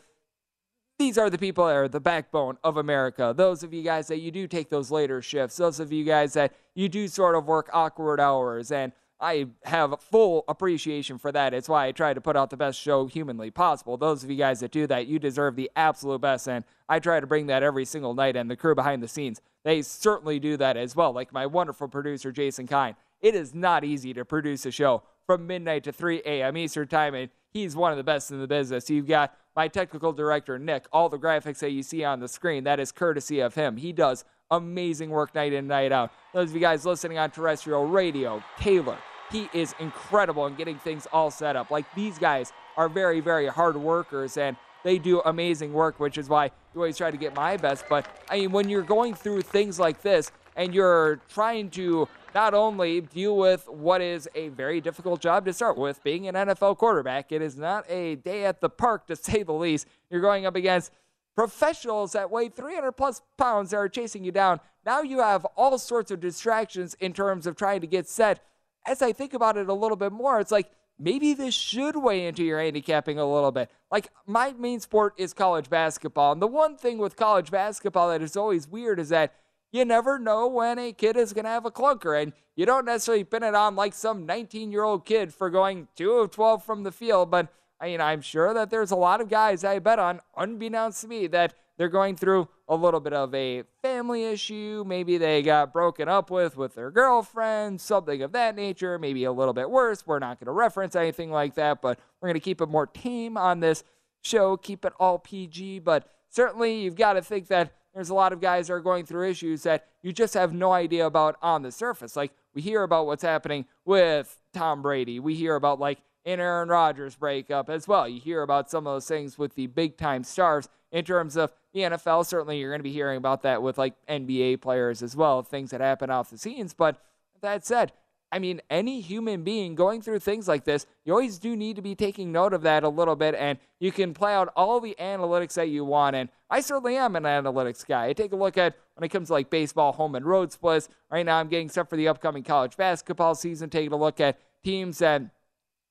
these 1.02 1.18
are 1.18 1.32
the 1.32 1.38
people 1.38 1.66
that 1.66 1.76
are 1.76 1.88
the 1.88 2.00
backbone 2.00 2.58
of 2.64 2.78
America. 2.78 3.34
Those 3.36 3.64
of 3.64 3.74
you 3.74 3.82
guys 3.82 4.08
that 4.08 4.20
you 4.20 4.30
do 4.30 4.48
take 4.48 4.70
those 4.70 4.92
later 4.92 5.20
shifts, 5.22 5.58
those 5.58 5.80
of 5.80 5.92
you 5.92 6.04
guys 6.04 6.34
that 6.34 6.54
you 6.76 6.90
do 6.90 7.08
sort 7.08 7.36
of 7.36 7.48
work 7.48 7.70
awkward 7.74 8.20
hours 8.20 8.72
and 8.72 8.92
I 9.20 9.48
have 9.64 10.00
full 10.00 10.44
appreciation 10.48 11.18
for 11.18 11.32
that. 11.32 11.54
It's 11.54 11.70
why 11.70 11.88
I 11.88 11.92
try 11.92 12.14
to 12.14 12.22
put 12.22 12.36
out 12.36 12.50
the 12.50 12.58
best 12.58 12.80
show 12.80 13.06
humanly 13.06 13.52
possible. 13.52 13.96
Those 13.96 14.24
of 14.24 14.32
you 14.32 14.36
guys 14.36 14.60
that 14.62 14.72
do 14.72 14.88
that, 14.88 15.06
you 15.06 15.20
deserve 15.20 15.56
the 15.56 15.70
absolute 15.76 16.22
best. 16.22 16.48
And 16.48 16.66
I 16.90 16.98
try 17.00 17.20
to 17.20 17.28
bring 17.28 17.46
that 17.48 17.62
every 17.62 17.86
single 17.86 18.16
night. 18.16 18.36
And 18.36 18.50
the 18.50 18.56
crew 18.56 18.74
behind 18.74 19.04
the 19.04 19.08
scenes, 19.08 19.40
they 19.64 19.84
certainly 19.84 20.40
do 20.40 20.58
that 20.58 20.76
as 20.76 20.96
well. 20.96 21.12
Like 21.12 21.32
my 21.32 21.46
wonderful 21.46 21.88
producer, 21.88 22.32
Jason 22.32 22.66
Kine. 22.66 22.96
It 23.22 23.36
is 23.36 23.54
not 23.54 23.84
easy 23.84 24.12
to 24.16 24.26
produce 24.26 24.66
a 24.66 24.72
show 24.72 25.04
from 25.28 25.46
midnight 25.46 25.84
to 25.84 25.92
3 25.92 26.24
a.m. 26.26 26.58
Eastern 26.58 26.88
Time. 26.88 27.14
And 27.14 27.30
he's 27.52 27.76
one 27.76 27.92
of 27.92 27.98
the 27.98 28.04
best 28.04 28.32
in 28.32 28.40
the 28.40 28.48
business. 28.48 28.90
You've 28.90 29.08
got 29.08 29.36
my 29.56 29.68
technical 29.68 30.14
director, 30.14 30.58
Nick. 30.58 30.86
All 30.92 31.10
the 31.10 31.20
graphics 31.20 31.60
that 31.60 31.72
you 31.72 31.84
see 31.84 32.04
on 32.04 32.20
the 32.20 32.28
screen, 32.28 32.64
that 32.64 32.80
is 32.80 32.92
courtesy 32.92 33.40
of 33.40 33.56
him. 33.56 33.78
He 33.78 33.92
does 33.92 34.24
amazing 34.50 35.10
work 35.10 35.34
night 35.36 35.54
in, 35.54 35.68
night 35.68 35.92
out. 35.92 36.12
Those 36.34 36.50
of 36.50 36.56
you 36.56 36.62
guys 36.62 36.86
listening 36.86 37.18
on 37.18 37.32
terrestrial 37.32 37.86
radio, 37.86 38.44
Taylor, 38.58 38.98
he 39.32 39.50
is 39.54 39.74
incredible 39.80 40.46
in 40.48 40.56
getting 40.56 40.78
things 40.78 41.08
all 41.12 41.32
set 41.32 41.56
up. 41.56 41.72
Like 41.72 41.86
these 41.96 42.18
guys 42.18 42.52
are 42.78 42.90
very, 42.90 43.20
very 43.22 43.48
hard 43.48 43.78
workers 43.78 44.38
and 44.38 44.58
they 44.84 44.98
do 44.98 45.22
amazing 45.22 45.74
work, 45.74 46.00
which 46.00 46.18
is 46.18 46.28
why 46.28 46.46
you 46.46 46.52
always 46.76 46.98
try 46.98 47.12
to 47.12 47.18
get 47.18 47.36
my 47.36 47.56
best. 47.56 47.86
But 47.90 48.08
I 48.30 48.40
mean, 48.40 48.52
when 48.52 48.68
you're 48.68 48.82
going 48.82 49.14
through 49.14 49.42
things 49.44 49.80
like 49.80 50.02
this 50.02 50.32
and 50.56 50.74
you're 50.74 51.22
trying 51.30 51.70
to 51.72 52.08
not 52.34 52.54
only 52.54 53.02
deal 53.02 53.38
with 53.38 53.68
what 53.68 54.02
is 54.02 54.30
a 54.36 54.50
very 54.50 54.82
difficult 54.82 55.22
job 55.22 55.46
to 55.46 55.54
start 55.54 55.78
with, 55.78 56.04
being 56.04 56.28
an 56.28 56.36
NFL 56.36 56.78
quarterback, 56.78 57.32
it 57.32 57.42
is 57.42 57.58
not 57.58 57.86
a 57.90 58.16
day 58.16 58.46
at 58.46 58.62
the 58.62 58.70
park 58.70 59.08
to 59.08 59.16
say 59.16 59.44
the 59.44 59.54
least. 59.54 59.88
You're 60.10 60.22
going 60.22 60.46
up 60.46 60.56
against 60.56 60.92
professionals 61.36 62.12
that 62.14 62.30
weigh 62.30 62.50
300 62.50 62.92
plus 62.92 63.22
pounds 63.38 63.72
that 63.72 63.78
are 63.78 63.90
chasing 63.90 64.24
you 64.24 64.32
down. 64.32 64.60
Now 64.86 65.02
you 65.02 65.20
have 65.20 65.46
all 65.56 65.78
sorts 65.78 66.12
of 66.12 66.20
distractions 66.20 66.96
in 67.00 67.14
terms 67.14 67.48
of 67.48 67.56
trying 67.56 67.82
to 67.82 67.88
get 67.88 68.08
set 68.08 68.42
as 68.86 69.02
I 69.02 69.14
think 69.14 69.34
about 69.34 69.58
it 69.58 69.70
a 69.70 69.74
little 69.74 69.98
bit 69.98 70.12
more, 70.12 70.40
it's 70.40 70.52
like 70.52 70.72
maybe 70.98 71.34
this 71.34 71.54
should 71.54 71.96
weigh 71.96 72.28
into 72.28 72.44
your 72.44 72.60
handicapping 72.60 73.20
a 73.20 73.32
little 73.32 73.52
bit. 73.52 73.70
Like 73.92 74.10
my 74.26 74.54
main 74.54 74.80
sport 74.80 75.14
is 75.18 75.34
college 75.34 75.70
basketball. 75.70 76.32
And 76.32 76.42
the 76.42 76.48
one 76.48 76.78
thing 76.78 76.98
with 76.98 77.16
college 77.16 77.52
basketball 77.52 78.10
that 78.10 78.22
is 78.22 78.36
always 78.36 78.68
weird 78.68 79.00
is 79.00 79.10
that 79.10 79.34
you 79.72 79.86
never 79.86 80.20
know 80.20 80.48
when 80.48 80.78
a 80.78 80.92
kid 80.92 81.16
is 81.16 81.34
going 81.34 81.46
to 81.46 81.52
have 81.52 81.66
a 81.66 81.72
clunker. 81.72 82.22
And 82.22 82.34
you 82.56 82.66
don't 82.66 82.86
necessarily 82.86 83.24
pin 83.24 83.44
it 83.44 83.56
on 83.56 83.76
like 83.76 83.94
some 83.94 84.26
19 84.26 84.72
year 84.72 84.84
old 84.84 85.06
kid 85.06 85.34
for 85.34 85.50
going 85.50 85.88
2 85.96 86.12
of 86.12 86.32
12 86.32 86.64
from 86.64 86.84
the 86.84 86.92
field. 86.92 87.32
But 87.32 87.48
I 87.80 87.86
mean, 87.86 88.02
I'm 88.02 88.22
sure 88.22 88.54
that 88.54 88.70
there's 88.70 88.92
a 88.92 88.96
lot 88.96 89.22
of 89.22 89.30
guys 89.30 89.64
I 89.64 89.80
bet 89.80 89.98
on, 89.98 90.20
unbeknownst 90.38 91.02
to 91.02 91.08
me, 91.08 91.28
that 91.28 91.56
they're 91.78 91.90
going 91.90 92.16
through 92.16 92.48
a 92.68 92.76
little 92.76 93.00
bit 93.00 93.14
of 93.14 93.34
a 93.34 93.64
family 93.82 94.26
issue. 94.26 94.84
Maybe 94.86 95.18
they 95.18 95.42
got 95.42 95.74
broken 95.74 96.08
up 96.08 96.30
with 96.30 96.56
with 96.56 96.76
their 96.76 96.92
girlfriend, 96.92 97.82
something 97.82 98.22
of 98.22 98.34
that 98.34 98.56
nature. 98.56 99.00
Maybe 99.00 99.24
a 99.24 99.32
little 99.32 99.54
bit 99.54 99.70
worse. 99.70 100.06
We're 100.06 100.20
not 100.20 100.40
going 100.40 100.46
to 100.46 100.52
reference 100.52 100.96
anything 100.96 101.32
like 101.32 101.56
that, 101.56 101.82
but 101.82 101.98
we're 102.22 102.28
going 102.28 102.40
to 102.40 102.40
keep 102.40 102.62
it 102.62 102.70
more 102.70 102.86
tame 102.86 103.36
on 103.36 103.62
this 103.62 103.84
show, 104.22 104.58
keep 104.58 104.86
it 104.86 104.94
all 105.00 105.18
PG. 105.18 105.80
But 105.80 106.08
certainly, 106.30 106.82
you've 106.82 106.96
got 106.96 107.14
to 107.14 107.22
think 107.24 107.48
that 107.48 107.74
there's 107.94 108.10
a 108.10 108.14
lot 108.14 108.34
of 108.34 108.40
guys 108.40 108.68
that 108.68 108.74
are 108.74 108.80
going 108.80 109.06
through 109.06 109.30
issues 109.30 109.64
that 109.64 109.88
you 110.02 110.12
just 110.12 110.34
have 110.34 110.54
no 110.54 110.72
idea 110.72 111.06
about 111.06 111.38
on 111.42 111.62
the 111.62 111.72
surface. 111.72 112.16
Like, 112.16 112.32
we 112.54 112.62
hear 112.62 112.84
about 112.84 113.06
what's 113.06 113.24
happening 113.24 113.66
with 113.86 114.40
Tom 114.54 114.82
Brady. 114.82 115.20
We 115.20 115.36
hear 115.36 115.56
about, 115.56 115.80
like, 115.80 116.00
an 116.26 116.40
Aaron 116.40 116.70
Rodgers 116.70 117.16
breakup 117.16 117.70
as 117.70 117.88
well. 117.88 118.08
You 118.08 118.20
hear 118.20 118.44
about 118.44 118.70
some 118.70 118.88
of 118.88 118.94
those 118.94 119.08
things 119.08 119.38
with 119.38 119.56
the 119.56 119.68
big 119.68 119.98
time 119.98 120.24
stars 120.24 120.70
in 120.92 121.04
terms 121.04 121.36
of 121.36 121.52
the 121.74 121.82
NFL. 121.82 122.26
Certainly, 122.26 122.60
you're 122.60 122.72
going 122.72 122.80
to 122.80 122.84
be 122.84 122.94
hearing 122.94 123.18
about 123.18 123.42
that 123.44 123.62
with 123.62 123.78
like 123.78 123.96
NBA 124.08 124.62
players 124.62 125.02
as 125.02 125.16
well, 125.16 125.42
things 125.42 125.72
that 125.72 125.82
happen 125.82 126.10
off 126.10 126.30
the 126.30 126.38
scenes. 126.38 126.74
But 126.74 127.02
that 127.42 127.66
said, 127.66 127.92
I 128.32 128.40
mean, 128.40 128.62
any 128.70 129.02
human 129.02 129.44
being 129.44 129.76
going 129.76 130.02
through 130.02 130.20
things 130.20 130.48
like 130.48 130.64
this, 130.64 130.86
you 131.04 131.12
always 131.12 131.38
do 131.38 131.56
need 131.56 131.76
to 131.76 131.82
be 131.82 131.96
taking 131.96 132.32
note 132.32 132.54
of 132.54 132.62
that 132.62 132.84
a 132.84 132.90
little 132.90 133.16
bit, 133.16 133.36
and 133.36 133.60
you 133.80 133.92
can 133.92 134.14
play 134.14 134.34
out 134.34 134.52
all 134.56 134.80
the 134.80 134.96
analytics 135.00 135.54
that 135.56 135.68
you 135.68 135.84
want. 135.84 136.16
And 136.16 136.30
I 136.50 136.62
certainly 136.62 136.96
am 136.96 137.16
an 137.16 137.24
analytics 137.24 137.86
guy. 137.86 138.08
I 138.08 138.14
take 138.14 138.32
a 138.32 138.38
look 138.38 138.58
at 138.58 138.76
when 138.96 139.04
it 139.04 139.10
comes 139.10 139.28
to 139.28 139.34
like 139.34 139.50
baseball, 139.50 139.92
home 139.92 140.16
and 140.16 140.26
road 140.26 140.52
splits. 140.52 140.88
Right 141.10 141.26
now, 141.26 141.40
I'm 141.40 141.50
getting 141.50 141.68
stuff 141.68 141.90
for 141.90 141.98
the 141.98 142.08
upcoming 142.08 142.44
college 142.44 142.78
basketball 142.78 143.36
season, 143.36 143.70
taking 143.70 143.92
a 143.92 143.98
look 143.98 144.22
at 144.22 144.40
teams 144.64 145.00
that 145.00 145.24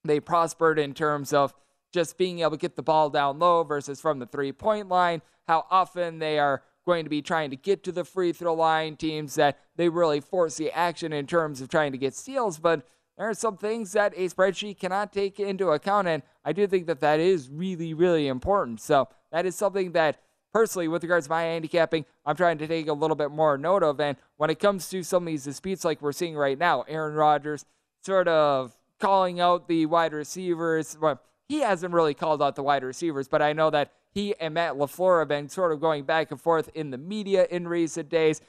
they 0.05 0.19
prospered 0.19 0.79
in 0.79 0.95
terms 0.95 1.33
of 1.35 1.53
just 1.93 2.17
being 2.17 2.39
able 2.39 2.53
to 2.53 2.57
get 2.57 2.77
the 2.77 2.83
ball 2.83 3.11
down 3.11 3.39
low 3.39 3.65
versus 3.65 4.01
from 4.01 4.19
the 4.19 4.27
three 4.27 4.53
point 4.53 4.89
line, 4.89 5.21
how 5.47 5.67
often 5.71 6.21
they 6.21 6.39
are 6.39 6.63
going 6.91 7.05
to 7.05 7.11
be 7.11 7.23
trying 7.23 7.51
to 7.51 7.57
get 7.57 7.85
to 7.85 7.93
the 7.93 8.05
free 8.05 8.33
throw 8.33 8.55
line, 8.55 8.97
teams 8.97 9.37
that 9.37 9.59
they 9.77 9.89
really 9.89 10.21
force 10.21 10.57
the 10.57 10.73
action 10.73 11.13
in 11.13 11.25
terms 11.27 11.61
of 11.61 11.69
trying 11.69 11.93
to 11.93 11.99
get 11.99 12.15
steals. 12.15 12.59
But 12.59 12.83
there 13.17 13.29
are 13.29 13.35
some 13.35 13.57
things 13.57 13.93
that 13.93 14.13
a 14.17 14.29
spreadsheet 14.29 14.81
cannot 14.81 15.13
take 15.13 15.39
into 15.39 15.69
account, 15.69 16.09
and 16.09 16.23
I 16.45 16.53
do 16.53 16.67
think 16.67 16.87
that 16.87 17.01
that 17.01 17.21
is 17.21 17.49
really, 17.49 17.95
really 17.95 18.27
important. 18.27 18.81
So 18.81 19.09
that 19.31 19.47
is 19.47 19.55
something 19.55 19.93
that 19.93 20.21
personally, 20.53 20.89
with 20.89 21.05
regards 21.05 21.27
to 21.27 21.31
my 21.31 21.43
handicapping, 21.43 22.07
I'm 22.27 22.35
trying 22.35 22.59
to 22.59 22.67
take 22.67 22.89
a 22.89 22.93
little 22.93 23.17
bit 23.17 23.31
more 23.31 23.57
note 23.57 23.85
of. 23.85 24.01
And 24.01 24.17
when 24.37 24.51
it 24.51 24.59
comes 24.59 24.89
to 24.91 25.05
some 25.05 25.23
of 25.23 25.27
these 25.29 25.45
disputes 25.45 25.85
like 25.85 26.03
we're 26.03 26.11
seeing 26.11 26.35
right 26.35 26.59
now, 26.59 26.83
Aaron 26.89 27.15
Rodgers 27.15 27.65
sort 28.05 28.27
of 28.27 28.77
calling 28.99 29.39
out 29.39 29.69
the 29.69 29.87
wide 29.87 30.13
receivers. 30.13 30.97
Well, 31.01 31.21
he 31.49 31.61
hasn't 31.61 31.95
really 31.95 32.15
called 32.15 32.43
out 32.43 32.57
the 32.57 32.63
wide 32.63 32.83
receivers, 32.83 33.29
but 33.29 33.43
I 33.43 33.53
know 33.53 33.71
that 33.71 33.93
he 34.13 34.35
and 34.41 34.55
Matt 34.55 34.75
LaFleur 34.75 35.21
have 35.21 35.29
been 35.29 35.49
sort 35.49 35.73
of 35.73 35.81
going 35.81 36.05
back 36.05 36.31
and 36.31 36.41
forth 36.41 36.69
in 36.75 36.91
the 36.91 36.99
media 36.99 37.47
in 37.51 37.69
recent 37.69 38.09
days. 38.09 38.41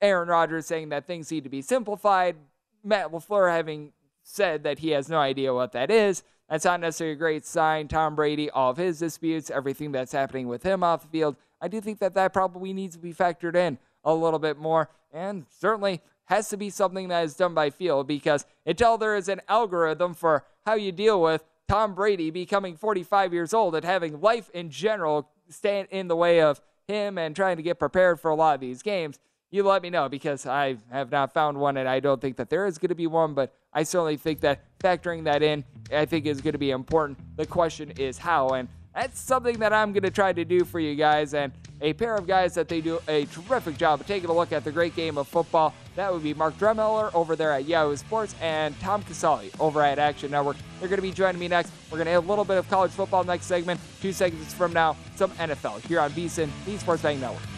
Aaron 0.00 0.28
Rodgers 0.28 0.66
saying 0.66 0.90
that 0.90 1.06
things 1.06 1.30
need 1.30 1.44
to 1.44 1.50
be 1.50 1.62
simplified. 1.62 2.36
Matt 2.84 3.10
LaFleur 3.10 3.50
having 3.50 3.92
said 4.22 4.62
that 4.64 4.80
he 4.80 4.90
has 4.90 5.08
no 5.08 5.18
idea 5.18 5.54
what 5.54 5.72
that 5.72 5.90
is. 5.90 6.22
That's 6.48 6.64
not 6.64 6.80
necessarily 6.80 7.14
a 7.14 7.16
great 7.16 7.44
sign. 7.44 7.88
Tom 7.88 8.14
Brady, 8.14 8.50
all 8.50 8.70
of 8.70 8.76
his 8.76 8.98
disputes, 8.98 9.50
everything 9.50 9.92
that's 9.92 10.12
happening 10.12 10.48
with 10.48 10.62
him 10.62 10.82
off 10.82 11.02
the 11.02 11.08
field. 11.08 11.36
I 11.60 11.68
do 11.68 11.80
think 11.80 11.98
that 11.98 12.14
that 12.14 12.32
probably 12.32 12.72
needs 12.72 12.96
to 12.96 13.02
be 13.02 13.12
factored 13.12 13.56
in 13.56 13.78
a 14.04 14.14
little 14.14 14.38
bit 14.38 14.56
more. 14.56 14.88
And 15.12 15.46
certainly 15.50 16.00
has 16.26 16.48
to 16.50 16.56
be 16.56 16.70
something 16.70 17.08
that 17.08 17.24
is 17.24 17.34
done 17.34 17.54
by 17.54 17.70
feel 17.70 18.04
because 18.04 18.44
until 18.66 18.98
there 18.98 19.16
is 19.16 19.28
an 19.28 19.40
algorithm 19.48 20.14
for 20.14 20.44
how 20.66 20.74
you 20.74 20.92
deal 20.92 21.20
with 21.20 21.44
Tom 21.68 21.94
Brady 21.94 22.30
becoming 22.30 22.76
45 22.76 23.34
years 23.34 23.52
old 23.52 23.74
and 23.74 23.84
having 23.84 24.20
life 24.22 24.48
in 24.54 24.70
general 24.70 25.28
stand 25.50 25.88
in 25.90 26.08
the 26.08 26.16
way 26.16 26.40
of 26.40 26.62
him 26.86 27.18
and 27.18 27.36
trying 27.36 27.58
to 27.58 27.62
get 27.62 27.78
prepared 27.78 28.18
for 28.18 28.30
a 28.30 28.34
lot 28.34 28.54
of 28.54 28.60
these 28.60 28.82
games, 28.82 29.18
you 29.50 29.62
let 29.62 29.82
me 29.82 29.90
know 29.90 30.08
because 30.08 30.46
I 30.46 30.76
have 30.90 31.10
not 31.10 31.34
found 31.34 31.58
one 31.58 31.76
and 31.76 31.86
I 31.86 32.00
don't 32.00 32.20
think 32.20 32.36
that 32.38 32.48
there 32.48 32.66
is 32.66 32.78
going 32.78 32.88
to 32.88 32.94
be 32.94 33.06
one, 33.06 33.34
but 33.34 33.54
I 33.72 33.82
certainly 33.82 34.16
think 34.16 34.40
that 34.40 34.64
factoring 34.78 35.24
that 35.24 35.42
in, 35.42 35.62
I 35.92 36.06
think 36.06 36.24
is 36.24 36.40
going 36.40 36.52
to 36.52 36.58
be 36.58 36.70
important. 36.70 37.18
The 37.36 37.46
question 37.46 37.92
is 37.98 38.16
how, 38.16 38.50
and 38.50 38.68
that's 38.94 39.20
something 39.20 39.58
that 39.58 39.72
I'm 39.72 39.92
going 39.92 40.02
to 40.04 40.10
try 40.10 40.32
to 40.32 40.44
do 40.44 40.64
for 40.64 40.80
you 40.80 40.94
guys. 40.94 41.34
And 41.34 41.52
a 41.80 41.92
pair 41.92 42.14
of 42.16 42.26
guys 42.26 42.54
that 42.54 42.68
they 42.68 42.80
do 42.80 42.98
a 43.08 43.24
terrific 43.26 43.76
job 43.76 44.00
of 44.00 44.06
taking 44.06 44.28
a 44.30 44.32
look 44.32 44.52
at 44.52 44.64
the 44.64 44.72
great 44.72 44.96
game 44.96 45.18
of 45.18 45.28
football. 45.28 45.74
That 45.96 46.12
would 46.12 46.22
be 46.22 46.34
Mark 46.34 46.56
Drumheller 46.58 47.14
over 47.14 47.36
there 47.36 47.52
at 47.52 47.66
Yahoo 47.66 47.96
Sports 47.96 48.34
and 48.40 48.78
Tom 48.80 49.02
Casale 49.02 49.50
over 49.60 49.82
at 49.82 49.98
Action 49.98 50.30
Network. 50.30 50.56
They're 50.80 50.88
going 50.88 50.98
to 50.98 51.02
be 51.02 51.12
joining 51.12 51.40
me 51.40 51.48
next. 51.48 51.72
We're 51.90 51.98
going 51.98 52.06
to 52.06 52.12
have 52.12 52.24
a 52.24 52.28
little 52.28 52.44
bit 52.44 52.58
of 52.58 52.68
college 52.68 52.90
football 52.92 53.24
next 53.24 53.46
segment. 53.46 53.80
Two 54.00 54.12
segments 54.12 54.54
from 54.54 54.72
now, 54.72 54.96
some 55.16 55.30
NFL 55.32 55.80
here 55.86 56.00
on 56.00 56.10
VSIN, 56.12 56.50
the 56.64 56.78
Sports 56.78 57.02
Betting 57.02 57.20
Network. 57.20 57.57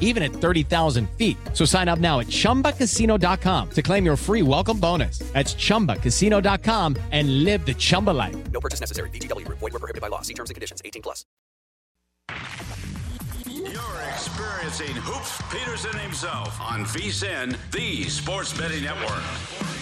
even 0.00 0.22
at 0.24 0.32
30,000 0.32 1.08
feet. 1.10 1.36
So 1.52 1.64
sign 1.64 1.88
up 1.88 2.00
now 2.00 2.18
at 2.18 2.26
chumbacasino.com 2.26 3.70
to 3.70 3.82
claim 3.82 4.04
your 4.04 4.16
free 4.16 4.42
welcome 4.42 4.80
bonus. 4.80 5.20
That's 5.32 5.54
chumbacasino.com 5.54 6.96
and 7.12 7.44
live 7.44 7.64
the 7.64 7.74
Chumba 7.74 8.10
life. 8.10 8.36
No 8.50 8.60
purchase 8.60 8.80
necessary. 8.80 9.10
VGW, 9.10 9.46
void, 9.48 9.60
were 9.60 9.78
prohibited 9.78 10.02
by 10.02 10.08
law. 10.08 10.22
See 10.22 10.34
terms 10.34 10.50
and 10.50 10.54
conditions 10.54 10.82
18 10.84 11.02
plus. 11.02 11.24
You're 13.46 14.02
experiencing 14.12 14.94
Hoops 14.96 15.40
Peterson 15.50 15.98
himself 16.00 16.60
on 16.60 16.84
VSIN, 16.84 17.56
the 17.70 18.04
Sports 18.04 18.56
Betting 18.56 18.84
Network. 18.84 19.77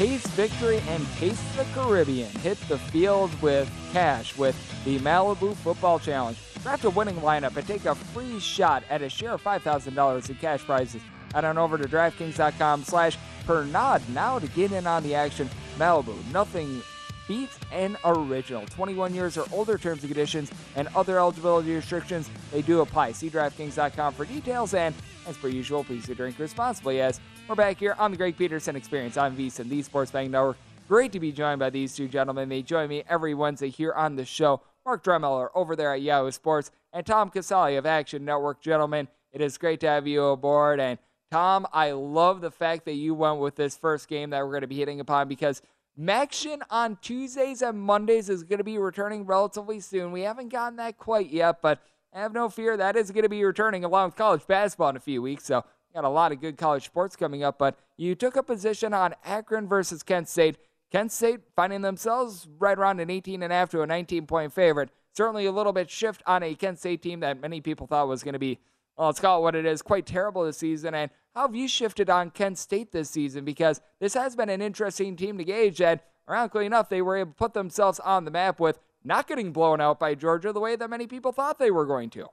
Taste 0.00 0.28
Victory 0.28 0.78
and 0.88 1.06
Taste 1.18 1.44
the 1.58 1.64
Caribbean 1.74 2.30
hit 2.38 2.58
the 2.70 2.78
field 2.78 3.30
with 3.42 3.70
cash 3.92 4.34
with 4.34 4.56
the 4.86 4.98
Malibu 5.00 5.54
Football 5.56 5.98
Challenge. 5.98 6.38
Draft 6.62 6.84
a 6.84 6.90
winning 6.90 7.16
lineup 7.16 7.54
and 7.54 7.66
take 7.66 7.84
a 7.84 7.94
free 7.94 8.40
shot 8.40 8.82
at 8.88 9.02
a 9.02 9.10
share 9.10 9.32
of 9.32 9.44
$5,000 9.44 10.30
in 10.30 10.36
cash 10.36 10.64
prizes. 10.64 11.02
Head 11.34 11.44
on 11.44 11.58
over 11.58 11.76
to 11.76 11.86
DraftKings.com 11.86 12.84
slash 12.84 13.18
Pernod 13.46 14.00
now 14.08 14.38
to 14.38 14.46
get 14.46 14.72
in 14.72 14.86
on 14.86 15.02
the 15.02 15.14
action. 15.14 15.50
Malibu, 15.76 16.16
nothing 16.32 16.80
beats 17.28 17.58
an 17.70 17.98
original. 18.02 18.64
21 18.68 19.14
years 19.14 19.36
or 19.36 19.44
older 19.52 19.76
terms 19.76 20.02
and 20.02 20.10
conditions 20.10 20.50
and 20.76 20.88
other 20.96 21.18
eligibility 21.18 21.74
restrictions, 21.74 22.30
they 22.52 22.62
do 22.62 22.80
apply. 22.80 23.12
See 23.12 23.28
DraftKings.com 23.28 24.14
for 24.14 24.24
details 24.24 24.72
and, 24.72 24.94
as 25.28 25.36
per 25.36 25.48
usual, 25.48 25.84
please 25.84 26.06
drink 26.06 26.38
responsibly 26.38 27.02
as 27.02 27.20
we're 27.48 27.54
back 27.54 27.78
here 27.78 27.94
on 27.98 28.10
the 28.10 28.16
Greg 28.16 28.36
Peterson 28.36 28.76
Experience 28.76 29.16
on 29.16 29.36
VSIN, 29.36 29.68
the 29.68 29.82
Sports 29.82 30.10
Betting 30.10 30.30
Network. 30.30 30.56
Great 30.88 31.12
to 31.12 31.20
be 31.20 31.32
joined 31.32 31.58
by 31.58 31.70
these 31.70 31.94
two 31.94 32.08
gentlemen. 32.08 32.48
They 32.48 32.62
join 32.62 32.88
me 32.88 33.04
every 33.08 33.34
Wednesday 33.34 33.68
here 33.68 33.92
on 33.92 34.16
the 34.16 34.24
show. 34.24 34.60
Mark 34.84 35.04
Drumheller 35.04 35.48
over 35.54 35.76
there 35.76 35.92
at 35.92 36.02
Yahoo 36.02 36.30
Sports 36.30 36.70
and 36.92 37.04
Tom 37.04 37.30
Casale 37.30 37.76
of 37.76 37.86
Action 37.86 38.24
Network. 38.24 38.60
Gentlemen, 38.60 39.08
it 39.32 39.40
is 39.40 39.58
great 39.58 39.80
to 39.80 39.86
have 39.86 40.06
you 40.06 40.24
aboard. 40.24 40.80
And 40.80 40.98
Tom, 41.30 41.66
I 41.72 41.92
love 41.92 42.40
the 42.40 42.50
fact 42.50 42.84
that 42.86 42.94
you 42.94 43.14
went 43.14 43.38
with 43.38 43.56
this 43.56 43.76
first 43.76 44.08
game 44.08 44.30
that 44.30 44.42
we're 44.44 44.50
going 44.50 44.62
to 44.62 44.66
be 44.66 44.78
hitting 44.78 45.00
upon 45.00 45.28
because 45.28 45.62
Maction 45.98 46.60
on 46.70 46.98
Tuesdays 47.02 47.62
and 47.62 47.78
Mondays 47.78 48.28
is 48.28 48.42
going 48.42 48.58
to 48.58 48.64
be 48.64 48.78
returning 48.78 49.26
relatively 49.26 49.80
soon. 49.80 50.12
We 50.12 50.22
haven't 50.22 50.48
gotten 50.48 50.76
that 50.76 50.98
quite 50.98 51.30
yet, 51.30 51.60
but 51.62 51.80
I 52.12 52.20
have 52.20 52.32
no 52.32 52.48
fear, 52.48 52.76
that 52.76 52.96
is 52.96 53.10
going 53.10 53.22
to 53.22 53.28
be 53.28 53.44
returning 53.44 53.84
along 53.84 54.08
with 54.08 54.16
college 54.16 54.46
basketball 54.46 54.88
in 54.88 54.96
a 54.96 55.00
few 55.00 55.22
weeks. 55.22 55.44
So 55.44 55.64
got 55.94 56.04
a 56.04 56.08
lot 56.08 56.32
of 56.32 56.40
good 56.40 56.56
college 56.56 56.84
sports 56.84 57.16
coming 57.16 57.42
up. 57.42 57.58
But 57.58 57.78
you 57.96 58.14
took 58.14 58.36
a 58.36 58.42
position 58.42 58.94
on 58.94 59.14
Akron 59.24 59.68
versus 59.68 60.02
Kent 60.02 60.28
State. 60.28 60.58
Kent 60.90 61.12
State 61.12 61.40
finding 61.54 61.82
themselves 61.82 62.48
right 62.58 62.78
around 62.78 63.00
an 63.00 63.10
18 63.10 63.42
and 63.42 63.52
a 63.52 63.56
half 63.56 63.70
to 63.70 63.82
a 63.82 63.86
19 63.86 64.26
point 64.26 64.52
favorite. 64.52 64.90
Certainly 65.12 65.46
a 65.46 65.52
little 65.52 65.72
bit 65.72 65.90
shift 65.90 66.22
on 66.26 66.42
a 66.42 66.54
Kent 66.54 66.78
State 66.78 67.02
team 67.02 67.20
that 67.20 67.40
many 67.40 67.60
people 67.60 67.86
thought 67.86 68.08
was 68.08 68.22
going 68.22 68.32
to 68.32 68.38
be, 68.38 68.58
well, 68.96 69.08
let's 69.08 69.20
call 69.20 69.38
it 69.38 69.42
what 69.42 69.54
it 69.54 69.66
is, 69.66 69.82
quite 69.82 70.06
terrible 70.06 70.44
this 70.44 70.58
season. 70.58 70.94
And 70.94 71.10
how 71.34 71.42
have 71.42 71.54
you 71.54 71.68
shifted 71.68 72.10
on 72.10 72.30
Kent 72.30 72.58
State 72.58 72.92
this 72.92 73.10
season? 73.10 73.44
Because 73.44 73.80
this 74.00 74.14
has 74.14 74.34
been 74.34 74.48
an 74.48 74.62
interesting 74.62 75.16
team 75.16 75.38
to 75.38 75.44
gauge. 75.44 75.80
And 75.80 76.00
ironically 76.28 76.66
enough, 76.66 76.88
they 76.88 77.02
were 77.02 77.16
able 77.16 77.32
to 77.32 77.36
put 77.36 77.54
themselves 77.54 78.00
on 78.00 78.24
the 78.24 78.30
map 78.30 78.60
with 78.60 78.78
not 79.04 79.26
getting 79.26 79.52
blown 79.52 79.80
out 79.80 79.98
by 79.98 80.14
Georgia 80.14 80.52
the 80.52 80.60
way 80.60 80.76
that 80.76 80.90
many 80.90 81.06
people 81.06 81.32
thought 81.32 81.58
they 81.58 81.70
were 81.70 81.86
going 81.86 82.10
to. 82.10 82.26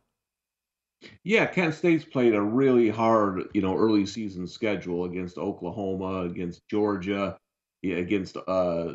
Yeah, 1.23 1.45
Kent 1.45 1.75
State's 1.75 2.05
played 2.05 2.33
a 2.33 2.41
really 2.41 2.89
hard, 2.89 3.43
you 3.53 3.61
know, 3.61 3.75
early 3.77 4.05
season 4.05 4.47
schedule 4.47 5.05
against 5.05 5.37
Oklahoma, 5.37 6.21
against 6.21 6.67
Georgia, 6.67 7.37
yeah, 7.81 7.97
against 7.97 8.37
uh 8.47 8.93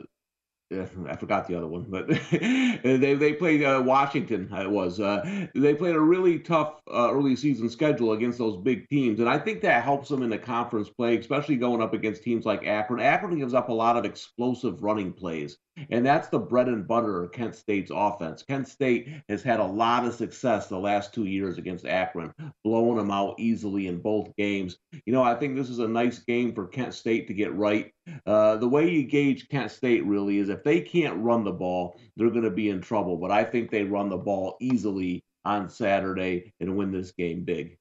I 1.08 1.16
forgot 1.16 1.46
the 1.46 1.56
other 1.56 1.66
one, 1.66 1.86
but 1.88 2.08
they 2.30 3.14
they 3.14 3.32
played 3.34 3.62
uh, 3.62 3.82
Washington. 3.84 4.48
It 4.52 4.70
was 4.70 5.00
uh, 5.00 5.46
they 5.54 5.74
played 5.74 5.94
a 5.94 6.00
really 6.00 6.38
tough 6.38 6.80
uh, 6.92 7.10
early 7.12 7.36
season 7.36 7.68
schedule 7.68 8.12
against 8.12 8.38
those 8.38 8.56
big 8.62 8.88
teams, 8.88 9.20
and 9.20 9.28
I 9.28 9.38
think 9.38 9.62
that 9.62 9.84
helps 9.84 10.08
them 10.08 10.22
in 10.22 10.30
the 10.30 10.38
conference 10.38 10.88
play, 10.88 11.16
especially 11.16 11.56
going 11.56 11.82
up 11.82 11.94
against 11.94 12.22
teams 12.22 12.44
like 12.44 12.66
Akron. 12.66 13.00
Akron 13.00 13.38
gives 13.38 13.54
up 13.54 13.68
a 13.68 13.72
lot 13.72 13.96
of 13.96 14.04
explosive 14.04 14.82
running 14.82 15.12
plays, 15.12 15.58
and 15.90 16.04
that's 16.04 16.28
the 16.28 16.38
bread 16.38 16.68
and 16.68 16.86
butter 16.86 17.22
of 17.22 17.32
Kent 17.32 17.54
State's 17.54 17.90
offense. 17.94 18.42
Kent 18.42 18.68
State 18.68 19.08
has 19.28 19.42
had 19.42 19.60
a 19.60 19.64
lot 19.64 20.04
of 20.04 20.14
success 20.14 20.66
the 20.66 20.78
last 20.78 21.14
two 21.14 21.24
years 21.24 21.58
against 21.58 21.86
Akron, 21.86 22.32
blowing 22.64 22.96
them 22.96 23.10
out 23.10 23.36
easily 23.38 23.86
in 23.86 24.00
both 24.00 24.34
games. 24.36 24.76
You 25.06 25.12
know, 25.12 25.22
I 25.22 25.34
think 25.34 25.56
this 25.56 25.70
is 25.70 25.78
a 25.78 25.88
nice 25.88 26.18
game 26.20 26.54
for 26.54 26.66
Kent 26.66 26.94
State 26.94 27.28
to 27.28 27.34
get 27.34 27.54
right. 27.54 27.92
Uh, 28.26 28.56
the 28.56 28.68
way 28.68 28.88
you 28.88 29.04
gauge 29.04 29.48
Kent 29.48 29.70
State 29.70 30.04
really 30.04 30.38
is 30.38 30.48
if 30.48 30.61
they 30.64 30.80
can't 30.80 31.22
run 31.22 31.44
the 31.44 31.52
ball, 31.52 31.98
they're 32.16 32.30
going 32.30 32.42
to 32.42 32.50
be 32.50 32.70
in 32.70 32.80
trouble. 32.80 33.16
But 33.16 33.30
I 33.30 33.44
think 33.44 33.70
they 33.70 33.84
run 33.84 34.08
the 34.08 34.16
ball 34.16 34.56
easily 34.60 35.24
on 35.44 35.68
Saturday 35.68 36.52
and 36.60 36.76
win 36.76 36.92
this 36.92 37.12
game 37.12 37.44
big. 37.44 37.78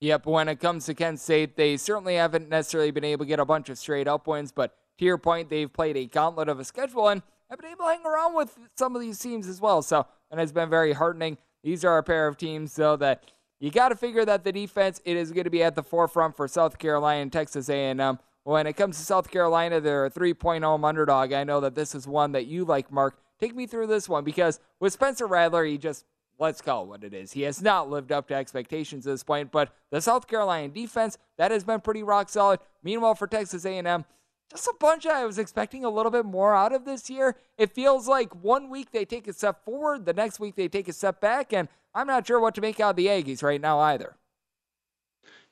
Yep, 0.00 0.26
when 0.26 0.48
it 0.48 0.58
comes 0.58 0.86
to 0.86 0.94
Kent 0.94 1.20
State, 1.20 1.56
they 1.56 1.76
certainly 1.76 2.16
haven't 2.16 2.48
necessarily 2.48 2.90
been 2.90 3.04
able 3.04 3.24
to 3.24 3.28
get 3.28 3.38
a 3.38 3.44
bunch 3.44 3.68
of 3.68 3.78
straight 3.78 4.08
up 4.08 4.26
wins, 4.26 4.50
but 4.50 4.74
to 4.98 5.04
your 5.04 5.16
point, 5.16 5.48
they've 5.48 5.72
played 5.72 5.96
a 5.96 6.06
gauntlet 6.06 6.48
of 6.48 6.58
a 6.58 6.64
schedule 6.64 7.08
and 7.08 7.22
have 7.48 7.60
been 7.60 7.70
able 7.70 7.84
to 7.84 7.90
hang 7.90 8.04
around 8.04 8.34
with 8.34 8.58
some 8.76 8.96
of 8.96 9.00
these 9.00 9.18
teams 9.18 9.46
as 9.46 9.60
well. 9.60 9.80
So, 9.80 10.06
and 10.30 10.40
it's 10.40 10.52
been 10.52 10.68
very 10.68 10.92
heartening. 10.92 11.38
These 11.62 11.84
are 11.84 11.98
a 11.98 12.02
pair 12.02 12.26
of 12.26 12.36
teams, 12.36 12.74
though, 12.74 12.96
that 12.96 13.30
you 13.60 13.70
got 13.70 13.90
to 13.90 13.96
figure 13.96 14.24
that 14.24 14.42
the 14.42 14.50
defense 14.50 15.00
it 15.04 15.16
is 15.16 15.30
going 15.30 15.44
to 15.44 15.50
be 15.50 15.62
at 15.62 15.76
the 15.76 15.84
forefront 15.84 16.36
for 16.36 16.48
South 16.48 16.78
Carolina 16.78 17.22
and 17.22 17.32
Texas 17.32 17.68
A&M. 17.68 18.18
When 18.44 18.66
it 18.66 18.72
comes 18.72 18.98
to 18.98 19.04
South 19.04 19.30
Carolina, 19.30 19.80
they're 19.80 20.06
a 20.06 20.10
3.0 20.10 20.62
home 20.62 20.84
underdog. 20.84 21.32
I 21.32 21.44
know 21.44 21.60
that 21.60 21.74
this 21.74 21.94
is 21.94 22.08
one 22.08 22.32
that 22.32 22.46
you 22.46 22.64
like, 22.64 22.90
Mark. 22.90 23.16
Take 23.38 23.54
me 23.54 23.66
through 23.66 23.86
this 23.86 24.08
one 24.08 24.24
because 24.24 24.60
with 24.80 24.92
Spencer 24.92 25.26
Rattler, 25.26 25.64
he 25.64 25.78
just 25.78 26.04
let's 26.38 26.60
call 26.60 26.82
it 26.82 26.88
what 26.88 27.04
it 27.04 27.14
is. 27.14 27.32
He 27.32 27.42
has 27.42 27.62
not 27.62 27.88
lived 27.88 28.10
up 28.10 28.28
to 28.28 28.34
expectations 28.34 29.06
at 29.06 29.12
this 29.12 29.22
point, 29.22 29.52
but 29.52 29.72
the 29.90 30.00
South 30.00 30.26
Carolina 30.26 30.68
defense 30.68 31.18
that 31.38 31.50
has 31.50 31.62
been 31.64 31.80
pretty 31.80 32.02
rock 32.02 32.28
solid. 32.28 32.58
Meanwhile, 32.82 33.14
for 33.14 33.26
Texas 33.26 33.64
A&M, 33.64 34.04
just 34.50 34.66
a 34.66 34.74
bunch 34.78 35.06
I 35.06 35.24
was 35.24 35.38
expecting 35.38 35.84
a 35.84 35.90
little 35.90 36.10
bit 36.10 36.24
more 36.24 36.54
out 36.54 36.72
of 36.72 36.84
this 36.84 37.08
year. 37.08 37.36
It 37.56 37.72
feels 37.72 38.08
like 38.08 38.34
one 38.34 38.70
week 38.70 38.90
they 38.90 39.04
take 39.04 39.28
a 39.28 39.32
step 39.32 39.64
forward, 39.64 40.04
the 40.04 40.12
next 40.12 40.40
week 40.40 40.56
they 40.56 40.68
take 40.68 40.88
a 40.88 40.92
step 40.92 41.20
back, 41.20 41.52
and 41.52 41.68
I'm 41.94 42.06
not 42.06 42.26
sure 42.26 42.40
what 42.40 42.54
to 42.56 42.60
make 42.60 42.80
out 42.80 42.90
of 42.90 42.96
the 42.96 43.06
Aggies 43.06 43.42
right 43.42 43.60
now 43.60 43.78
either. 43.78 44.16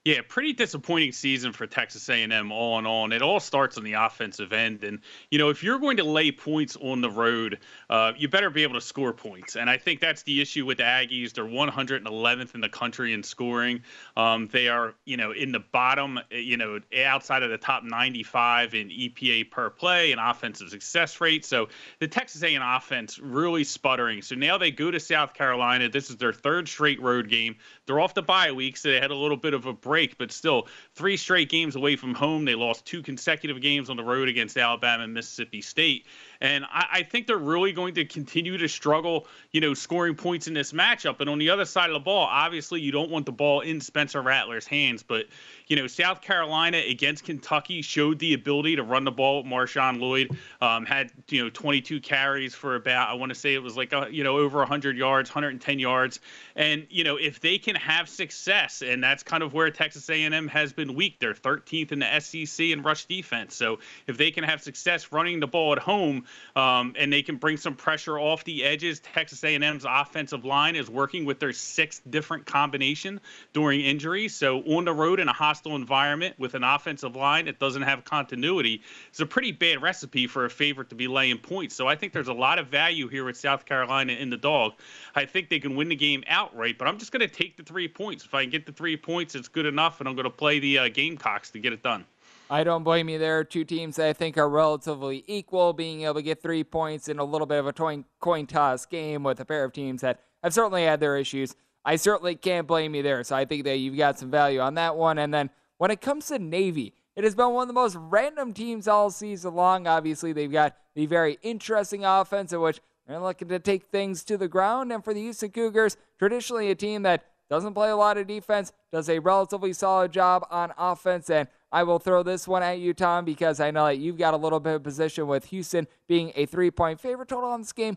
Yeah, 0.07 0.21
pretty 0.27 0.55
disappointing 0.55 1.13
season 1.13 1.53
for 1.53 1.67
Texas 1.67 2.09
A&M 2.09 2.51
all 2.51 2.79
in 2.79 2.87
all, 2.87 3.05
and 3.05 3.13
it 3.13 3.21
all 3.21 3.39
starts 3.39 3.77
on 3.77 3.85
the 3.85 3.93
offensive 3.93 4.51
end. 4.51 4.83
And 4.83 5.01
you 5.31 5.39
know, 5.39 5.51
if 5.51 5.63
you're 5.63 5.79
going 5.79 5.99
to 5.99 6.05
lay 6.05 6.33
points 6.33 6.75
on 6.81 7.03
the 7.03 7.11
road, 7.11 7.59
uh, 7.91 8.13
you 8.17 8.27
better 8.27 8.49
be 8.49 8.63
able 8.63 8.77
to 8.77 8.81
score 8.81 9.13
points. 9.13 9.57
And 9.57 9.69
I 9.69 9.77
think 9.77 10.01
that's 10.01 10.23
the 10.23 10.41
issue 10.41 10.65
with 10.65 10.79
the 10.79 10.85
Aggies. 10.85 11.35
They're 11.35 11.45
111th 11.45 12.55
in 12.55 12.63
the 12.63 12.71
country 12.71 13.13
in 13.13 13.23
scoring. 13.23 13.83
Um, 14.17 14.49
they 14.51 14.69
are, 14.69 14.95
you 15.05 15.19
know, 15.19 15.33
in 15.33 15.53
the 15.53 15.61
bottom, 15.61 16.19
you 16.31 16.57
know, 16.57 16.81
outside 17.05 17.43
of 17.43 17.51
the 17.51 17.59
top 17.59 17.85
95 17.85 18.73
in 18.73 18.89
EPA 18.89 19.51
per 19.51 19.69
play 19.69 20.13
and 20.13 20.21
offensive 20.21 20.71
success 20.71 21.21
rate. 21.21 21.45
So 21.45 21.69
the 21.99 22.09
Texas 22.09 22.43
A&M 22.43 22.63
offense 22.63 23.19
really 23.19 23.65
sputtering. 23.65 24.23
So 24.23 24.35
now 24.35 24.57
they 24.57 24.71
go 24.71 24.91
to 24.91 24.99
South 24.99 25.35
Carolina. 25.35 25.91
This 25.91 26.09
is 26.09 26.17
their 26.17 26.33
third 26.33 26.71
straight 26.71 27.03
road 27.03 27.29
game. 27.29 27.57
They're 27.85 28.01
off 28.01 28.15
the 28.15 28.23
bye 28.23 28.53
week, 28.53 28.79
so 28.79 28.89
they 28.89 28.99
had 28.99 29.11
a 29.11 29.15
little 29.15 29.37
bit 29.37 29.53
of 29.53 29.67
a 29.67 29.75
break, 29.91 30.17
but 30.19 30.31
still 30.31 30.69
three 30.95 31.17
straight 31.17 31.49
games 31.49 31.75
away 31.75 31.97
from 31.97 32.15
home. 32.15 32.45
They 32.45 32.55
lost 32.55 32.87
two 32.87 33.03
consecutive 33.03 33.61
games 33.61 33.91
on 33.91 33.97
the 33.97 34.05
road 34.05 34.29
against 34.29 34.57
Alabama 34.57 35.03
and 35.03 35.13
Mississippi 35.13 35.63
State. 35.63 36.07
And 36.41 36.65
I, 36.65 36.87
I 36.93 37.03
think 37.03 37.27
they're 37.27 37.37
really 37.37 37.73
going 37.73 37.95
to 37.95 38.05
continue 38.05 38.57
to 38.59 38.69
struggle, 38.69 39.27
you 39.53 39.61
know, 39.61 39.75
scoring 39.75 40.15
points 40.15 40.47
in 40.47 40.55
this 40.55 40.73
matchup. 40.73 41.21
And 41.21 41.29
on 41.29 41.39
the 41.39 41.51
other 41.51 41.65
side 41.65 41.91
of 41.91 41.95
the 41.95 42.01
ball, 42.01 42.27
obviously 42.31 42.81
you 42.81 42.93
don't 42.93 43.11
want 43.11 43.27
the 43.27 43.33
ball 43.33 43.61
in 43.61 43.81
Spencer 43.81 44.23
Rattler's 44.23 44.67
hands, 44.67 45.03
but 45.03 45.27
you 45.67 45.77
know, 45.77 45.87
South 45.87 46.21
Carolina 46.21 46.79
against 46.79 47.25
Kentucky 47.25 47.81
showed 47.81 48.19
the 48.19 48.35
ability 48.35 48.77
to 48.77 48.83
run 48.83 49.05
the 49.05 49.13
ball. 49.13 49.45
Marshawn 49.45 50.01
Lloyd 50.01 50.37
um, 50.61 50.85
had, 50.85 51.13
you 51.29 51.45
know, 51.45 51.51
22 51.51 52.01
carries 52.01 52.57
for 52.57 52.75
about, 52.75 53.09
I 53.09 53.15
want 53.15 53.31
to 53.31 53.37
say 53.37 53.55
it 53.55 53.63
was 53.63 53.77
like, 53.77 53.93
a, 53.93 54.09
you 54.11 54.25
know, 54.25 54.39
over 54.39 54.59
100 54.59 54.97
yards, 54.97 55.31
110 55.31 55.79
yards. 55.79 56.19
And, 56.57 56.89
you 56.91 57.05
know, 57.05 57.17
if 57.17 57.39
they 57.39 57.59
can 57.59 57.77
have 57.77 58.09
success, 58.09 58.83
and 58.83 59.03
that's 59.03 59.23
kind 59.23 59.45
of 59.45 59.55
where 59.55 59.71
Texas 59.71 60.11
A&M 60.11 60.49
has 60.49 60.73
been 60.73 60.95
weak. 60.95 61.19
They're 61.21 61.35
13th 61.35 61.93
in 61.93 62.01
the 62.01 62.21
SEC 62.21 62.67
in 62.67 62.83
rush 62.83 63.05
defense. 63.05 63.55
So 63.55 63.79
if 64.09 64.17
they 64.17 64.33
can 64.33 64.43
have 64.45 64.63
success 64.63 65.13
running 65.13 65.39
the 65.39 65.47
ball 65.47 65.73
at 65.73 65.79
home 65.79 66.25
um, 66.57 66.95
and 66.99 67.13
they 67.13 67.23
can 67.23 67.37
bring 67.37 67.57
some 67.57 67.75
pressure 67.75 68.19
off 68.19 68.45
the 68.45 68.65
edges, 68.65 69.01
Texas 69.01 69.43
A&M's 69.45 69.87
offensive 69.89 70.45
line 70.45 70.77
is 70.77 70.91
working 70.91 71.25
with 71.25 71.39
their 71.39 71.53
sixth 71.53 72.03
different 72.11 72.47
combination 72.47 73.21
during 73.53 73.81
injuries. 73.81 74.35
So 74.35 74.61
on 74.63 74.85
the 74.85 74.93
road 74.93 75.21
in 75.21 75.29
a 75.29 75.33
hostile 75.33 75.77
environment 75.77 76.39
with 76.39 76.55
an 76.55 76.65
offensive 76.65 77.17
line 77.17 77.47
that 77.47 77.59
doesn't 77.59 77.83
have 77.83 78.05
continuity 78.05 78.83
is 79.13 79.21
a 79.21 79.27
pretty 79.27 79.53
bad 79.53 79.83
recipe 79.83 80.27
for 80.27 80.45
a 80.45 80.51
favorite 80.51 80.89
to 80.91 80.95
be 80.95 81.09
laying 81.09 81.39
points. 81.39 81.75
So 81.75 81.87
I 81.87 81.95
think 81.95 82.13
there's 82.13 82.29
a 82.29 82.35
lot 82.35 82.59
of 82.59 82.69
value 82.69 83.09
here 83.09 83.25
with 83.25 83.37
South 83.37 83.65
Carolina 83.65 84.13
in 84.13 84.31
the 84.31 84.37
dog. 84.37 84.73
I 85.15 85.25
think 85.25 85.49
they 85.49 85.61
can 85.61 85.77
win 85.77 85.89
the 85.89 85.97
game 85.97 86.25
outright, 86.27 86.79
but 86.79 86.89
I'm 86.89 86.99
just 86.99 87.13
going 87.13 87.21
to 87.21 87.29
take 87.29 87.57
the 87.57 87.63
three 87.63 87.89
points. 87.89 88.25
If 88.25 88.35
I 88.35 88.43
can 88.43 88.51
get 88.51 88.67
the 88.67 88.73
three 88.73 88.97
points, 88.97 89.35
it's 89.35 89.49
good 89.49 89.67
enough, 89.67 90.01
and 90.01 90.09
I'm 90.09 90.15
going 90.15 90.25
to 90.25 90.31
play 90.31 90.59
the 90.59 90.79
uh, 90.79 90.89
Gamecocks 90.89 91.51
to 91.51 91.59
get 91.59 91.73
it 91.73 91.83
done. 91.83 92.05
I 92.53 92.65
don't 92.65 92.83
blame 92.83 93.09
you 93.09 93.21
there. 93.21 93.45
Two 93.45 93.65
teams 93.65 93.95
that 93.97 94.09
I 94.09 94.13
think 94.13 94.37
are 94.37 94.49
relatively 94.49 95.23
equal, 95.29 95.73
being 95.73 96.03
able 96.03 96.15
to 96.15 96.23
get 96.23 96.43
three 96.43 96.65
points 96.65 97.09
in 97.09 97.21
a 97.21 97.25
little 97.25 97.47
bit 97.47 97.61
of 97.61 97.69
a 97.69 97.73
coin, 97.73 98.47
toss 98.49 98.87
game 98.87 99.23
with 99.23 99.39
a 99.39 99.45
pair 99.45 99.63
of 99.63 99.73
teams 99.73 100.01
that 100.01 100.21
have 100.43 100.53
certainly 100.53 100.83
had 100.83 100.99
their 100.99 101.17
issues. 101.17 101.55
I 101.85 101.95
certainly 101.95 102.35
can't 102.35 102.67
blame 102.67 102.97
you 102.97 103.05
there. 103.05 103.23
So 103.23 103.37
I 103.37 103.45
think 103.45 103.63
that 103.65 103.77
you've 103.77 103.97
got 103.97 104.19
some 104.19 104.33
value 104.33 104.59
on 104.59 104.75
that 104.75 104.97
one. 104.97 105.19
And 105.19 105.33
then 105.33 105.51
when 105.79 105.93
it 105.93 106.01
comes 106.01 106.27
to 106.27 106.41
Navy, 106.41 106.93
it 107.15 107.23
has 107.23 107.37
been 107.37 107.51
one 107.51 107.63
of 107.63 107.69
the 107.69 107.75
most 107.75 107.95
random 107.95 108.53
teams 108.53 108.89
all 108.89 109.11
season 109.11 109.55
long. 109.55 109.87
Obviously, 109.87 110.33
they've 110.33 110.51
got 110.51 110.77
the 110.97 111.07
very 111.07 111.39
interesting 111.43 112.05
offense 112.05 112.53
in 112.53 112.61
which 112.61 112.81
they're 113.07 113.21
looking 113.21 113.49
to 113.49 113.61
take 113.61 113.85
things 113.85 114.25
to 114.25 114.37
the 114.37 114.49
ground. 114.49 114.93
And 114.93 115.05
for 115.05 115.15
the 115.15 115.21
Houston 115.21 115.51
Cougars, 115.51 115.97
traditionally 116.19 116.69
a 116.71 116.75
team 116.75 117.03
that 117.03 117.27
doesn't 117.49 117.75
play 117.75 117.91
a 117.91 117.97
lot 117.97 118.19
of 118.19 118.27
defense, 118.27 118.73
does 118.93 119.09
a 119.09 119.21
relatively 119.21 119.73
solid 119.73 120.11
job 120.11 120.47
on 120.51 120.73
offense. 120.77 121.31
And 121.31 121.49
I 121.73 121.85
will 121.85 121.99
throw 121.99 122.23
this 122.23 122.49
one 122.49 122.63
at 122.63 122.79
you, 122.79 122.93
Tom, 122.93 123.25
because 123.25 123.61
I 123.61 123.71
know 123.71 123.87
that 123.87 123.99
you've 123.99 124.19
got 124.19 124.35
a 124.35 124.37
little 124.37 124.61
bit 124.61 124.75
of 124.75 124.83
position 124.83 125.27
with 125.27 125.47
Houston 125.47 125.87
being 126.09 126.33
a 126.35 126.47
three 126.47 126.71
point 126.71 127.01
favorite 127.01 127.29
total 127.29 127.51
on 127.51 127.61
this 127.61 127.73
game, 127.73 127.97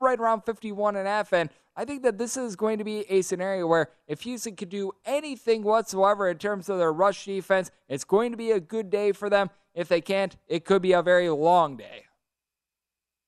right 0.00 0.18
around 0.18 0.42
51 0.42 0.96
and 0.96 1.06
a 1.06 1.10
half. 1.10 1.32
And 1.32 1.50
I 1.76 1.84
think 1.84 2.02
that 2.02 2.18
this 2.18 2.36
is 2.36 2.56
going 2.56 2.78
to 2.78 2.84
be 2.84 3.00
a 3.08 3.22
scenario 3.22 3.66
where 3.66 3.88
if 4.06 4.22
Houston 4.22 4.56
could 4.56 4.68
do 4.68 4.92
anything 5.06 5.62
whatsoever 5.62 6.28
in 6.28 6.38
terms 6.38 6.68
of 6.68 6.78
their 6.78 6.92
rush 6.92 7.24
defense, 7.24 7.70
it's 7.88 8.04
going 8.04 8.32
to 8.32 8.36
be 8.36 8.50
a 8.50 8.60
good 8.60 8.90
day 8.90 9.12
for 9.12 9.30
them. 9.30 9.50
If 9.74 9.88
they 9.88 10.00
can't, 10.00 10.36
it 10.48 10.64
could 10.64 10.82
be 10.82 10.92
a 10.92 11.02
very 11.02 11.30
long 11.30 11.76
day. 11.76 12.06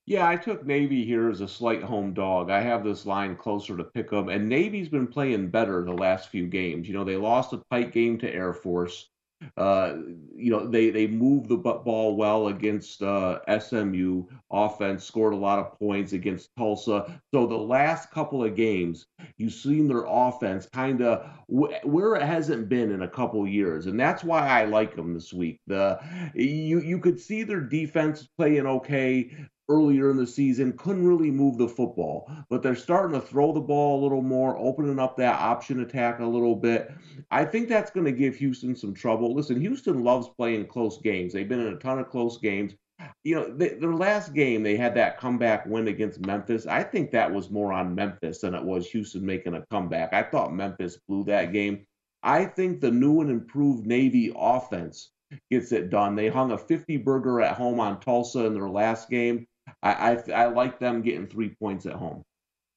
Yeah, 0.07 0.29
I 0.29 0.37
took 0.37 0.67
Navy 0.67 1.03
here 1.07 1.31
as 1.31 1.41
a 1.41 1.49
slight 1.49 1.83
home 1.83 2.13
dog. 2.13 2.51
I 2.51 2.61
have 2.61 2.85
this 2.85 3.07
line 3.07 3.37
closer 3.37 3.75
to 3.75 3.85
pick 3.85 4.11
them, 4.11 4.29
and 4.29 4.47
Navy's 4.47 4.91
been 4.91 5.07
playing 5.07 5.49
better 5.49 5.83
the 5.83 5.95
last 5.95 6.29
few 6.29 6.47
games. 6.47 6.87
You 6.87 6.93
know, 6.93 7.05
they 7.05 7.17
lost 7.17 7.55
a 7.55 7.63
tight 7.71 7.93
game 7.93 8.19
to 8.19 8.31
Air 8.31 8.53
Force. 8.53 9.09
Uh, 9.57 9.95
you 10.37 10.51
know, 10.51 10.67
they 10.67 10.91
they 10.91 11.07
moved 11.07 11.49
the 11.49 11.57
ball 11.57 12.17
well 12.17 12.49
against 12.49 13.03
uh, 13.03 13.41
SMU 13.61 14.25
offense, 14.51 15.05
scored 15.05 15.33
a 15.33 15.37
lot 15.37 15.59
of 15.59 15.79
points 15.79 16.13
against 16.13 16.51
Tulsa. 16.57 17.21
So 17.33 17.47
the 17.47 17.57
last 17.57 18.11
couple 18.11 18.45
of 18.45 18.57
games, 18.57 19.07
you've 19.37 19.53
seen 19.53 19.89
their 19.89 20.05
offense 20.07 20.69
kind 20.73 21.03
of 21.03 21.29
where 21.49 22.15
it 22.17 22.23
hasn't 22.23 22.69
been 22.69 22.91
in 22.91 23.03
a 23.03 23.09
couple 23.09 23.47
years, 23.47 23.87
and 23.87 23.99
that's 23.99 24.25
why 24.25 24.47
I 24.47 24.65
like 24.65 24.97
them 24.97 25.15
this 25.15 25.33
week. 25.33 25.61
The 25.67 25.99
you 26.35 26.81
you 26.81 26.99
could 26.99 27.21
see 27.21 27.43
their 27.43 27.61
defense 27.61 28.29
playing 28.37 28.67
okay 28.67 29.31
earlier 29.69 30.11
in 30.11 30.17
the 30.17 30.27
season, 30.27 30.77
couldn't 30.77 31.07
really 31.07 31.31
move 31.31 31.59
the 31.59 31.69
football, 31.69 32.31
but 32.51 32.63
they're 32.63 32.75
starting 32.75 33.19
to 33.19 33.27
throw 33.27 33.53
the 33.53 33.61
ball 33.61 34.01
a 34.01 34.03
little 34.03 34.23
more, 34.23 34.57
opening 34.59 34.99
up 34.99 35.17
that 35.17 35.41
option 35.41 35.81
attack 35.81 36.21
a 36.21 36.27
little 36.27 36.57
bit. 36.57 36.93
I 37.31 37.45
think 37.45 37.69
that's 37.69 37.91
going 37.91 38.07
to 38.07 38.13
give 38.13 38.37
Houston 38.37 38.77
some 38.77 38.95
trouble. 38.95 39.35
Listen, 39.35 39.61
Houston 39.61 40.05
loves 40.05 40.29
playing 40.37 40.67
close 40.67 41.01
games. 41.01 41.33
They've 41.33 41.49
been 41.49 41.67
in 41.67 41.75
a 41.75 41.79
ton 41.79 41.99
of 41.99 42.11
close 42.11 42.39
games. 42.39 42.75
You 43.25 43.35
know, 43.35 43.57
they, 43.57 43.71
their 43.71 43.95
last 43.95 44.35
game, 44.35 44.63
they 44.63 44.77
had 44.77 44.95
that 44.95 45.19
comeback 45.19 45.67
win 45.67 45.89
against 45.89 46.25
Memphis. 46.25 46.67
I 46.67 46.83
think 46.83 47.11
that 47.11 47.33
was 47.33 47.51
more 47.51 47.73
on 47.73 47.95
Memphis 47.95 48.41
than 48.41 48.55
it 48.55 48.63
was 48.63 48.89
Houston 48.91 49.25
making 49.25 49.55
a 49.55 49.65
comeback. 49.71 50.13
I 50.13 50.23
thought 50.23 50.55
Memphis 50.55 50.99
blew 51.09 51.25
that 51.25 51.53
game. 51.53 51.87
I 52.23 52.45
think 52.45 52.81
the 52.81 52.91
new 52.91 53.21
and 53.21 53.31
improved 53.31 53.87
Navy 53.87 54.33
offense 54.35 55.11
gets 55.51 55.73
it 55.73 55.91
done. 55.91 56.15
They 56.15 56.29
hung 56.29 56.53
a 56.53 56.59
50 56.59 56.97
burger 56.99 57.41
at 57.41 57.57
home 57.57 57.81
on 57.81 58.01
Tulsa 58.01 58.47
in 58.47 58.55
their 58.55 58.69
last 58.69 59.11
game. 59.11 59.47
I, 59.85 59.93
I, 59.93 60.33
I 60.33 60.47
like 60.47 60.79
them 60.79 61.03
getting 61.03 61.27
three 61.27 61.51
points 61.51 61.87
at 61.87 61.93
home. 61.93 62.25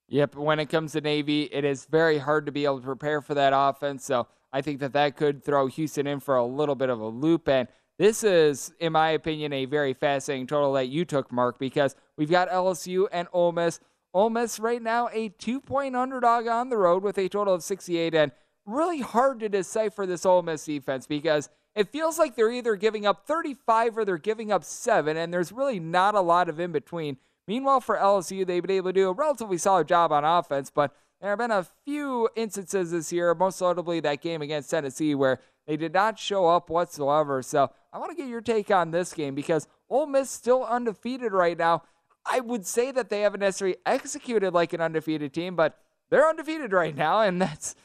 Yep. 0.09 0.35
When 0.35 0.59
it 0.59 0.67
comes 0.67 0.91
to 0.91 1.01
Navy, 1.01 1.43
it 1.43 1.65
is 1.65 1.85
very 1.85 2.17
hard 2.17 2.45
to 2.45 2.51
be 2.51 2.65
able 2.65 2.79
to 2.79 2.85
prepare 2.85 3.21
for 3.21 3.33
that 3.33 3.53
offense. 3.55 4.05
So 4.05 4.27
I 4.53 4.61
think 4.61 4.79
that 4.81 4.93
that 4.93 5.15
could 5.15 5.43
throw 5.43 5.67
Houston 5.67 6.05
in 6.05 6.19
for 6.19 6.35
a 6.35 6.45
little 6.45 6.75
bit 6.75 6.89
of 6.89 6.99
a 6.99 7.07
loop. 7.07 7.47
And 7.47 7.67
this 7.97 8.23
is, 8.23 8.73
in 8.79 8.93
my 8.93 9.09
opinion, 9.11 9.53
a 9.53 9.65
very 9.65 9.93
fascinating 9.93 10.47
total 10.47 10.73
that 10.73 10.87
you 10.87 11.03
took, 11.03 11.31
Mark, 11.31 11.57
because 11.59 11.95
we've 12.17 12.29
got 12.29 12.49
LSU 12.49 13.07
and 13.11 13.27
Ole 13.33 13.51
Miss. 13.51 13.79
Ole 14.13 14.29
Miss 14.29 14.59
right 14.59 14.81
now 14.81 15.09
a 15.11 15.29
two-point 15.29 15.95
underdog 15.95 16.47
on 16.47 16.69
the 16.69 16.77
road 16.77 17.03
with 17.03 17.17
a 17.17 17.27
total 17.27 17.53
of 17.53 17.63
68, 17.63 18.13
and 18.13 18.31
really 18.65 19.01
hard 19.01 19.39
to 19.39 19.49
decipher 19.49 20.05
this 20.05 20.25
Ole 20.25 20.41
Miss 20.41 20.65
defense 20.65 21.07
because 21.07 21.49
it 21.77 21.91
feels 21.91 22.17
like 22.17 22.35
they're 22.35 22.51
either 22.51 22.75
giving 22.75 23.05
up 23.05 23.27
35 23.27 23.97
or 23.97 24.05
they're 24.05 24.17
giving 24.17 24.51
up 24.51 24.63
seven, 24.63 25.15
and 25.15 25.33
there's 25.33 25.51
really 25.51 25.79
not 25.79 26.15
a 26.15 26.21
lot 26.21 26.49
of 26.49 26.59
in 26.59 26.71
between. 26.71 27.17
Meanwhile, 27.47 27.81
for 27.81 27.97
LSU, 27.97 28.45
they've 28.45 28.61
been 28.61 28.71
able 28.77 28.89
to 28.89 28.93
do 28.93 29.09
a 29.09 29.13
relatively 29.13 29.57
solid 29.57 29.87
job 29.87 30.11
on 30.11 30.25
offense, 30.25 30.69
but 30.69 30.95
there 31.21 31.29
have 31.29 31.39
been 31.39 31.51
a 31.51 31.67
few 31.85 32.29
instances 32.35 32.91
this 32.91 33.13
year, 33.13 33.33
most 33.33 33.61
notably 33.61 33.99
that 33.99 34.21
game 34.21 34.41
against 34.41 34.69
Tennessee, 34.69 35.15
where 35.15 35.39
they 35.65 35.77
did 35.77 35.93
not 35.93 36.19
show 36.19 36.47
up 36.47 36.69
whatsoever. 36.69 37.41
So 37.41 37.71
I 37.93 37.99
want 37.99 38.11
to 38.11 38.17
get 38.17 38.29
your 38.29 38.41
take 38.41 38.71
on 38.71 38.91
this 38.91 39.13
game 39.13 39.35
because 39.35 39.67
Ole 39.89 40.07
Miss 40.07 40.29
still 40.29 40.63
undefeated 40.63 41.31
right 41.31 41.57
now. 41.57 41.83
I 42.25 42.39
would 42.39 42.65
say 42.65 42.91
that 42.91 43.09
they 43.09 43.21
haven't 43.21 43.39
necessarily 43.39 43.77
executed 43.85 44.53
like 44.53 44.73
an 44.73 44.81
undefeated 44.81 45.33
team, 45.33 45.55
but 45.55 45.77
they're 46.09 46.27
undefeated 46.27 46.73
right 46.73 46.95
now, 46.95 47.21
and 47.21 47.41
that's 47.41 47.75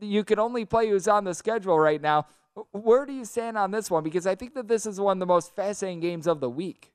you 0.00 0.24
can 0.24 0.38
only 0.38 0.64
play 0.64 0.88
who's 0.88 1.08
on 1.08 1.24
the 1.24 1.34
schedule 1.34 1.78
right 1.78 2.00
now. 2.00 2.26
Where 2.72 3.04
do 3.04 3.12
you 3.12 3.24
stand 3.24 3.58
on 3.58 3.70
this 3.70 3.90
one? 3.90 4.02
Because 4.02 4.26
I 4.26 4.34
think 4.34 4.54
that 4.54 4.68
this 4.68 4.86
is 4.86 4.98
one 4.98 5.18
of 5.18 5.20
the 5.20 5.26
most 5.26 5.54
fascinating 5.54 6.00
games 6.00 6.26
of 6.26 6.40
the 6.40 6.48
week. 6.48 6.92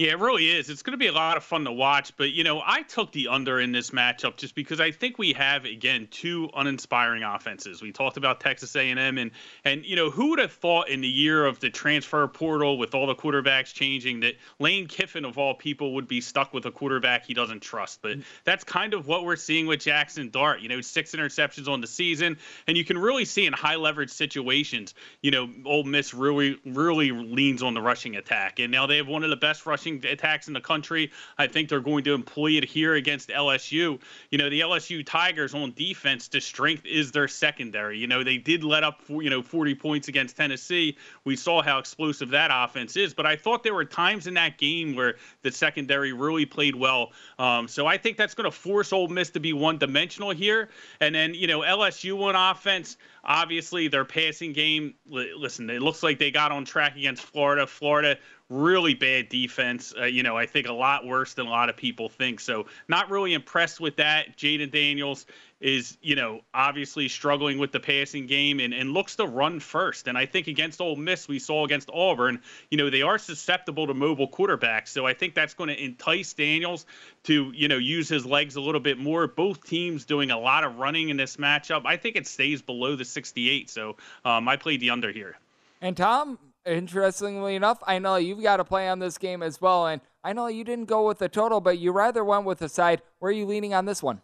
Yeah, 0.00 0.12
it 0.12 0.18
really 0.18 0.48
is. 0.48 0.70
It's 0.70 0.80
going 0.80 0.92
to 0.92 0.96
be 0.96 1.08
a 1.08 1.12
lot 1.12 1.36
of 1.36 1.44
fun 1.44 1.64
to 1.64 1.72
watch. 1.72 2.16
But, 2.16 2.30
you 2.30 2.42
know, 2.42 2.62
I 2.64 2.80
took 2.84 3.12
the 3.12 3.28
under 3.28 3.60
in 3.60 3.70
this 3.70 3.90
matchup 3.90 4.38
just 4.38 4.54
because 4.54 4.80
I 4.80 4.92
think 4.92 5.18
we 5.18 5.34
have, 5.34 5.66
again, 5.66 6.08
two 6.10 6.48
uninspiring 6.56 7.22
offenses. 7.22 7.82
We 7.82 7.92
talked 7.92 8.16
about 8.16 8.40
Texas 8.40 8.74
A&M, 8.74 9.18
and, 9.18 9.30
and 9.62 9.84
you 9.84 9.96
know, 9.96 10.08
who 10.08 10.30
would 10.30 10.38
have 10.38 10.52
thought 10.52 10.88
in 10.88 11.02
the 11.02 11.08
year 11.08 11.44
of 11.44 11.60
the 11.60 11.68
transfer 11.68 12.26
portal 12.28 12.78
with 12.78 12.94
all 12.94 13.06
the 13.08 13.14
quarterbacks 13.14 13.74
changing 13.74 14.20
that 14.20 14.36
Lane 14.58 14.86
Kiffin, 14.86 15.26
of 15.26 15.36
all 15.36 15.52
people, 15.52 15.92
would 15.92 16.08
be 16.08 16.22
stuck 16.22 16.54
with 16.54 16.64
a 16.64 16.70
quarterback 16.70 17.26
he 17.26 17.34
doesn't 17.34 17.60
trust. 17.60 18.00
But 18.00 18.20
mm. 18.20 18.24
that's 18.44 18.64
kind 18.64 18.94
of 18.94 19.06
what 19.06 19.26
we're 19.26 19.36
seeing 19.36 19.66
with 19.66 19.80
Jackson 19.80 20.30
Dart. 20.30 20.60
You 20.60 20.70
know, 20.70 20.80
six 20.80 21.12
interceptions 21.12 21.68
on 21.68 21.82
the 21.82 21.86
season, 21.86 22.38
and 22.66 22.74
you 22.74 22.86
can 22.86 22.96
really 22.96 23.26
see 23.26 23.44
in 23.44 23.52
high 23.52 23.76
leverage 23.76 24.12
situations, 24.12 24.94
you 25.20 25.30
know, 25.30 25.50
Ole 25.66 25.84
Miss 25.84 26.14
really, 26.14 26.58
really 26.64 27.12
leans 27.12 27.62
on 27.62 27.74
the 27.74 27.82
rushing 27.82 28.16
attack. 28.16 28.60
And 28.60 28.72
now 28.72 28.86
they 28.86 28.96
have 28.96 29.06
one 29.06 29.24
of 29.24 29.28
the 29.28 29.36
best 29.36 29.66
rushing 29.66 29.89
rushing 29.90 30.10
attacks 30.10 30.48
in 30.48 30.54
the 30.54 30.60
country. 30.60 31.10
I 31.38 31.46
think 31.46 31.68
they're 31.68 31.80
going 31.80 32.04
to 32.04 32.14
employ 32.14 32.52
it 32.52 32.64
here 32.64 32.94
against 32.94 33.28
LSU. 33.28 34.00
You 34.30 34.38
know, 34.38 34.50
the 34.50 34.60
LSU 34.60 35.04
Tigers 35.04 35.54
on 35.54 35.72
defense, 35.72 36.28
the 36.28 36.40
strength 36.40 36.84
is 36.86 37.12
their 37.12 37.28
secondary. 37.28 37.98
You 37.98 38.06
know, 38.06 38.22
they 38.24 38.38
did 38.38 38.64
let 38.64 38.84
up, 38.84 39.02
for, 39.02 39.22
you 39.22 39.30
know, 39.30 39.42
40 39.42 39.74
points 39.74 40.08
against 40.08 40.36
Tennessee. 40.36 40.96
We 41.24 41.36
saw 41.36 41.62
how 41.62 41.78
explosive 41.78 42.30
that 42.30 42.50
offense 42.52 42.96
is, 42.96 43.14
but 43.14 43.26
I 43.26 43.36
thought 43.36 43.62
there 43.62 43.74
were 43.74 43.84
times 43.84 44.26
in 44.26 44.34
that 44.34 44.58
game 44.58 44.94
where 44.94 45.16
the 45.42 45.50
secondary 45.50 46.12
really 46.12 46.46
played 46.46 46.74
well. 46.74 47.12
Um, 47.38 47.68
so 47.68 47.86
I 47.86 47.96
think 47.96 48.16
that's 48.16 48.34
going 48.34 48.50
to 48.50 48.56
force 48.56 48.92
Ole 48.92 49.08
Miss 49.08 49.30
to 49.30 49.40
be 49.40 49.52
one 49.52 49.78
dimensional 49.78 50.30
here. 50.30 50.70
And 51.00 51.14
then, 51.14 51.34
you 51.34 51.46
know, 51.46 51.60
LSU 51.60 52.20
on 52.22 52.34
offense, 52.36 52.96
obviously 53.24 53.88
their 53.88 54.04
passing 54.04 54.52
game, 54.52 54.94
listen, 55.06 55.68
it 55.70 55.82
looks 55.82 56.02
like 56.02 56.18
they 56.18 56.30
got 56.30 56.52
on 56.52 56.64
track 56.64 56.96
against 56.96 57.22
Florida. 57.22 57.66
Florida 57.66 58.18
really 58.50 58.94
bad 58.94 59.28
defense. 59.28 59.94
Uh, 59.98 60.04
you 60.04 60.22
know, 60.22 60.36
I 60.36 60.44
think 60.44 60.66
a 60.66 60.72
lot 60.72 61.06
worse 61.06 61.34
than 61.34 61.46
a 61.46 61.50
lot 61.50 61.70
of 61.70 61.76
people 61.76 62.08
think. 62.08 62.40
So, 62.40 62.66
not 62.88 63.10
really 63.10 63.32
impressed 63.32 63.80
with 63.80 63.96
that. 63.96 64.36
Jayden 64.36 64.70
Daniels 64.70 65.24
is, 65.60 65.96
you 66.00 66.16
know, 66.16 66.40
obviously 66.54 67.08
struggling 67.08 67.58
with 67.58 67.70
the 67.70 67.80
passing 67.80 68.26
game 68.26 68.60
and, 68.60 68.72
and 68.72 68.92
looks 68.92 69.16
to 69.16 69.26
run 69.26 69.60
first. 69.60 70.08
And 70.08 70.16
I 70.16 70.26
think 70.26 70.46
against 70.46 70.80
Ole 70.80 70.96
Miss, 70.96 71.28
we 71.28 71.38
saw 71.38 71.64
against 71.64 71.90
Auburn, 71.92 72.40
you 72.70 72.78
know, 72.78 72.88
they 72.88 73.02
are 73.02 73.18
susceptible 73.18 73.86
to 73.86 73.94
mobile 73.94 74.28
quarterbacks. 74.28 74.88
So 74.88 75.06
I 75.06 75.12
think 75.12 75.34
that's 75.34 75.54
going 75.54 75.68
to 75.68 75.82
entice 75.82 76.32
Daniels 76.32 76.86
to, 77.24 77.52
you 77.54 77.68
know, 77.68 77.76
use 77.76 78.08
his 78.08 78.24
legs 78.24 78.56
a 78.56 78.60
little 78.60 78.80
bit 78.80 78.98
more. 78.98 79.26
Both 79.26 79.66
teams 79.66 80.06
doing 80.06 80.30
a 80.30 80.38
lot 80.38 80.64
of 80.64 80.78
running 80.78 81.10
in 81.10 81.16
this 81.18 81.36
matchup. 81.36 81.82
I 81.84 81.98
think 81.98 82.16
it 82.16 82.26
stays 82.26 82.62
below 82.62 82.96
the 82.96 83.04
68. 83.04 83.68
So 83.68 83.96
um, 84.24 84.48
I 84.48 84.56
played 84.56 84.80
the 84.80 84.90
under 84.90 85.12
here. 85.12 85.36
And 85.82 85.96
Tom, 85.96 86.38
interestingly 86.66 87.56
enough, 87.56 87.78
I 87.86 87.98
know 87.98 88.16
you've 88.16 88.42
got 88.42 88.58
to 88.58 88.64
play 88.64 88.88
on 88.88 88.98
this 88.98 89.18
game 89.18 89.42
as 89.42 89.60
well. 89.60 89.86
And 89.86 90.00
I 90.22 90.32
know 90.32 90.46
you 90.46 90.64
didn't 90.64 90.86
go 90.86 91.06
with 91.06 91.18
the 91.18 91.28
total, 91.28 91.60
but 91.60 91.78
you 91.78 91.92
rather 91.92 92.24
went 92.24 92.44
with 92.44 92.58
the 92.58 92.68
side. 92.68 93.02
Where 93.18 93.30
are 93.30 93.32
you 93.32 93.46
leaning 93.46 93.74
on 93.74 93.86
this 93.86 94.02
one? 94.02 94.20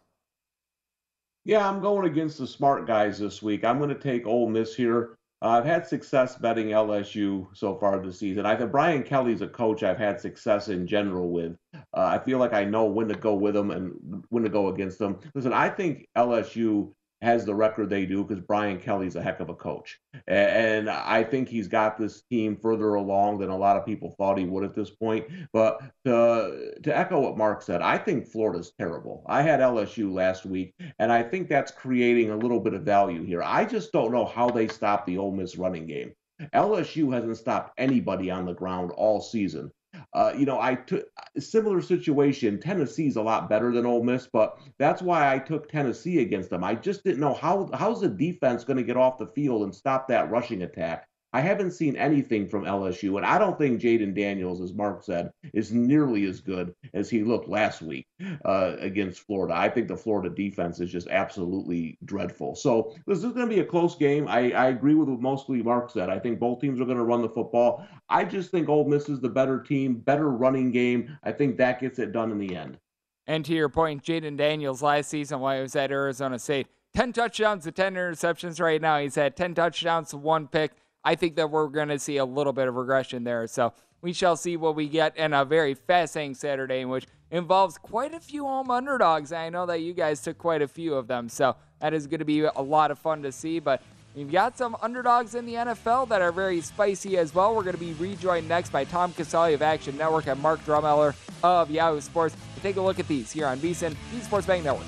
Yeah, 1.45 1.69
I'm 1.69 1.81
going 1.81 2.07
against 2.07 2.39
the 2.39 2.47
smart 2.47 2.87
guys 2.87 3.19
this 3.19 3.41
week. 3.41 3.65
I'm 3.65 3.79
going 3.79 3.91
to 3.91 3.95
take 3.95 4.27
Ole 4.27 4.49
Miss 4.49 4.75
here. 4.75 5.17
Uh, 5.43 5.51
I've 5.51 5.65
had 5.65 5.87
success 5.87 6.37
betting 6.37 6.69
LSU 6.69 7.47
so 7.53 7.77
far 7.77 8.01
this 8.01 8.19
season. 8.19 8.47
I 8.47 8.57
think 8.57 8.73
Brian 8.73 9.03
Kelly's 9.03 9.43
a 9.43 9.47
coach 9.47 9.83
I've 9.83 9.99
had 9.99 10.19
success 10.19 10.69
in 10.69 10.87
general 10.87 11.31
with. 11.31 11.57
Uh, 11.75 11.81
I 11.95 12.19
feel 12.19 12.39
like 12.39 12.55
I 12.55 12.65
know 12.65 12.87
when 12.87 13.07
to 13.09 13.15
go 13.15 13.35
with 13.35 13.55
them 13.55 13.71
and 13.71 14.25
when 14.31 14.43
to 14.45 14.49
go 14.49 14.69
against 14.69 14.99
them. 14.99 15.21
Listen, 15.35 15.53
I 15.53 15.69
think 15.69 16.07
LSU 16.17 16.91
has 17.23 17.45
the 17.45 17.55
record 17.55 17.89
they 17.89 18.07
do 18.07 18.23
because 18.23 18.43
Brian 18.43 18.79
Kelly's 18.79 19.17
a 19.17 19.23
heck 19.23 19.41
of 19.41 19.49
a 19.49 19.55
coach. 19.55 19.99
And 20.27 20.91
I 20.91 21.25
think 21.25 21.49
he's 21.49 21.69
got 21.69 21.99
this 21.99 22.23
team 22.23 22.57
further 22.57 22.95
along 22.95 23.39
than 23.39 23.51
a 23.51 23.57
lot 23.57 23.77
of 23.77 23.87
people 23.87 24.15
thought 24.17 24.39
he 24.39 24.45
would 24.45 24.65
at 24.65 24.75
this 24.75 24.91
point. 24.91 25.27
But 25.53 25.81
to, 26.05 26.75
to 26.83 26.97
echo 26.97 27.21
what 27.21 27.39
Mark 27.39 27.63
said, 27.63 27.83
I 27.83 27.99
think 27.99 28.27
Florida's 28.27 28.73
terrible. 28.79 29.25
I 29.27 29.43
had 29.43 29.61
LSU 29.61 30.13
last 30.13 30.45
week, 30.45 30.75
and 30.99 31.11
I 31.11 31.23
think 31.23 31.49
that's 31.49 31.73
creating 31.73 32.31
a 32.31 32.37
little 32.37 32.61
bit 32.61 32.75
of 32.75 32.83
value 32.83 33.25
here. 33.25 33.43
I 33.43 33.65
just 33.65 33.93
don't 33.93 34.13
know 34.13 34.25
how 34.25 34.51
they 34.51 34.69
stop 34.69 35.07
the 35.07 35.19
Ole 35.19 35.33
Miss 35.33 35.57
running 35.57 35.87
game. 35.87 36.13
LSU 36.55 37.13
hasn't 37.15 37.39
stopped 37.39 37.73
anybody 37.79 38.31
on 38.31 38.45
the 38.45 38.53
ground 38.53 38.91
all 38.93 39.21
season. 39.21 39.71
Uh, 40.17 40.33
you 40.35 40.47
know, 40.47 40.59
I 40.59 40.77
took 40.77 41.05
similar 41.39 41.83
situation. 41.83 42.59
Tennessee's 42.59 43.17
a 43.17 43.23
lot 43.23 43.51
better 43.51 43.71
than 43.71 43.85
Ole 43.85 44.03
Miss, 44.03 44.27
but 44.27 44.59
that's 44.79 45.03
why 45.03 45.31
I 45.31 45.39
took 45.39 45.69
Tennessee 45.69 46.23
against 46.23 46.49
them. 46.49 46.65
I 46.65 46.75
just 46.75 47.05
didn't 47.05 47.21
know 47.21 47.35
how 47.35 47.69
how's 47.75 48.01
the 48.01 48.09
defense 48.09 48.65
going 48.65 48.79
to 48.79 48.83
get 48.83 48.97
off 48.97 49.19
the 49.19 49.27
field 49.27 49.65
and 49.65 49.75
stop 49.75 50.09
that 50.09 50.31
rushing 50.31 50.63
attack. 50.63 51.07
I 51.37 51.41
haven't 51.41 51.73
seen 51.73 51.97
anything 51.97 52.49
from 52.49 52.65
LSU, 52.65 53.19
and 53.19 53.27
I 53.27 53.37
don't 53.39 53.59
think 53.59 53.79
Jayden 53.79 54.15
Daniels, 54.15 54.63
as 54.63 54.73
Mark 54.73 55.05
said, 55.05 55.31
is 55.53 55.71
nearly 55.71 56.25
as 56.25 56.41
good 56.41 56.75
as 56.95 57.11
he 57.11 57.25
looked 57.25 57.47
last 57.47 57.83
week 57.83 58.07
uh, 58.47 58.77
against 58.79 59.21
Florida. 59.21 59.55
I 59.55 59.69
think 59.69 59.87
the 59.87 59.99
Florida 59.99 60.35
defense 60.35 60.81
is 60.81 60.91
just 60.91 61.09
absolutely 61.09 61.99
dreadful. 62.07 62.55
So 62.55 62.97
this 63.07 63.19
is 63.19 63.35
going 63.35 63.51
to 63.51 63.55
be 63.55 63.61
a 63.61 63.67
close 63.67 63.97
game. 63.97 64.27
I, 64.29 64.53
I 64.53 64.69
agree 64.69 64.95
with 64.95 65.11
what 65.11 65.21
mostly 65.21 65.63
Mark 65.63 65.91
said. 65.91 66.09
I 66.09 66.19
think 66.19 66.41
both 66.41 66.59
teams 66.59 66.81
are 66.81 66.87
going 66.87 66.97
to 66.97 67.05
run 67.05 67.21
the 67.21 67.29
football. 67.29 67.87
I 68.09 68.25
just 68.25 68.51
think 68.51 68.71
Ole 68.71 68.89
Miss 68.89 69.11
is 69.11 69.21
the 69.21 69.29
better 69.29 69.61
team, 69.61 69.97
better 69.97 70.31
running 70.31 70.73
game. 70.73 71.19
I 71.23 71.33
think 71.33 71.59
that 71.59 71.83
gets 71.83 71.99
it 71.99 72.13
done 72.13 72.33
in 72.33 72.39
the 72.39 72.57
end. 72.57 72.79
And 73.27 73.45
to 73.45 73.53
your 73.53 73.69
point, 73.69 74.03
Jayden 74.03 74.39
Daniels 74.39 74.81
last 74.81 75.11
season 75.11 75.41
while 75.41 75.57
he 75.57 75.61
was 75.61 75.77
at 75.77 75.91
Arizona 75.91 76.39
State, 76.39 76.69
10 76.95 77.13
touchdowns 77.13 77.65
to 77.65 77.73
10 77.73 77.93
interceptions 77.95 78.59
right 78.59 78.81
now. 78.81 78.99
He's 78.99 79.17
had 79.17 79.37
10 79.37 79.55
touchdowns 79.55 80.09
to 80.11 80.17
one 80.17 80.49
pick. 80.49 80.73
I 81.07 81.15
think 81.15 81.37
that 81.37 81.53
we're 81.53 81.69
going 81.69 81.89
to 81.89 82.01
see 82.01 82.17
a 82.17 82.25
little 82.25 82.53
bit 82.53 82.67
of 82.67 82.75
regression 82.75 83.23
there. 83.23 83.47
So 83.47 83.73
we 84.03 84.13
shall 84.13 84.37
see 84.37 84.57
what 84.57 84.75
we 84.75 84.89
get 84.89 85.17
in 85.17 85.33
a 85.33 85.45
very 85.45 85.75
fascinating 85.75 86.35
Saturday, 86.35 86.81
in 86.81 86.89
which 86.89 87.07
involves 87.31 87.79
quite 87.79 88.13
a 88.13 88.19
few 88.19 88.45
home 88.45 88.73
underdogs. 88.73 89.33
I 89.33 89.49
know 89.49 89.67
that 89.67 89.81
you 89.81 89.95
guys 89.95 90.21
took 90.21 90.37
quite 90.37 90.63
a 90.63 90.69
few 90.69 90.95
of 90.95 91.07
them. 91.07 91.29
So 91.29 91.55
that 91.79 91.95
is 91.95 92.09
going 92.09 92.19
to 92.19 92.25
be 92.25 92.41
a 92.41 92.61
lot 92.61 92.91
of 92.91 92.99
fun 92.99 93.23
to 93.23 93.31
see. 93.31 93.61
But 93.61 93.83
We've 94.17 94.33
got 94.33 94.57
some 94.57 94.79
underdogs 94.81 95.35
in 95.35 95.45
the 95.45 95.53
NFL 95.53 96.09
that 96.09 96.23
are 96.23 96.33
very 96.33 96.63
spicy 96.63 97.19
as 97.19 97.35
well. 97.35 97.55
We're 97.55 97.65
going 97.65 97.77
to 97.77 97.79
be 97.79 97.93
rejoined 97.93 98.49
next 98.49 98.71
by 98.71 98.85
Tom 98.85 99.13
Casale 99.13 99.53
of 99.53 99.61
Action 99.61 99.95
Network 99.99 100.27
and 100.27 100.41
Mark 100.41 100.65
Drumheller 100.65 101.15
of 101.43 101.71
Yahoo 101.71 102.01
Sports 102.01 102.35
to 102.55 102.61
take 102.63 102.77
a 102.77 102.81
look 102.81 102.99
at 102.99 103.07
these 103.09 103.31
here 103.31 103.47
on 103.47 103.59
VSIN, 103.59 103.95
the 104.15 104.25
Sports 104.25 104.47
Betting 104.47 104.65
Network. 104.65 104.87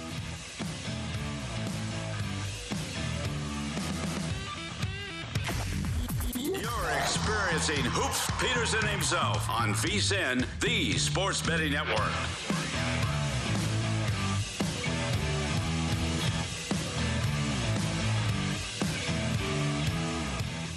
Experiencing 6.96 7.84
Hoops 7.84 8.30
Peterson 8.40 8.86
himself 8.88 9.48
on 9.50 9.74
VSIN, 9.74 10.44
the 10.60 10.92
Sports 10.98 11.42
Betting 11.42 11.72
Network. 11.72 12.12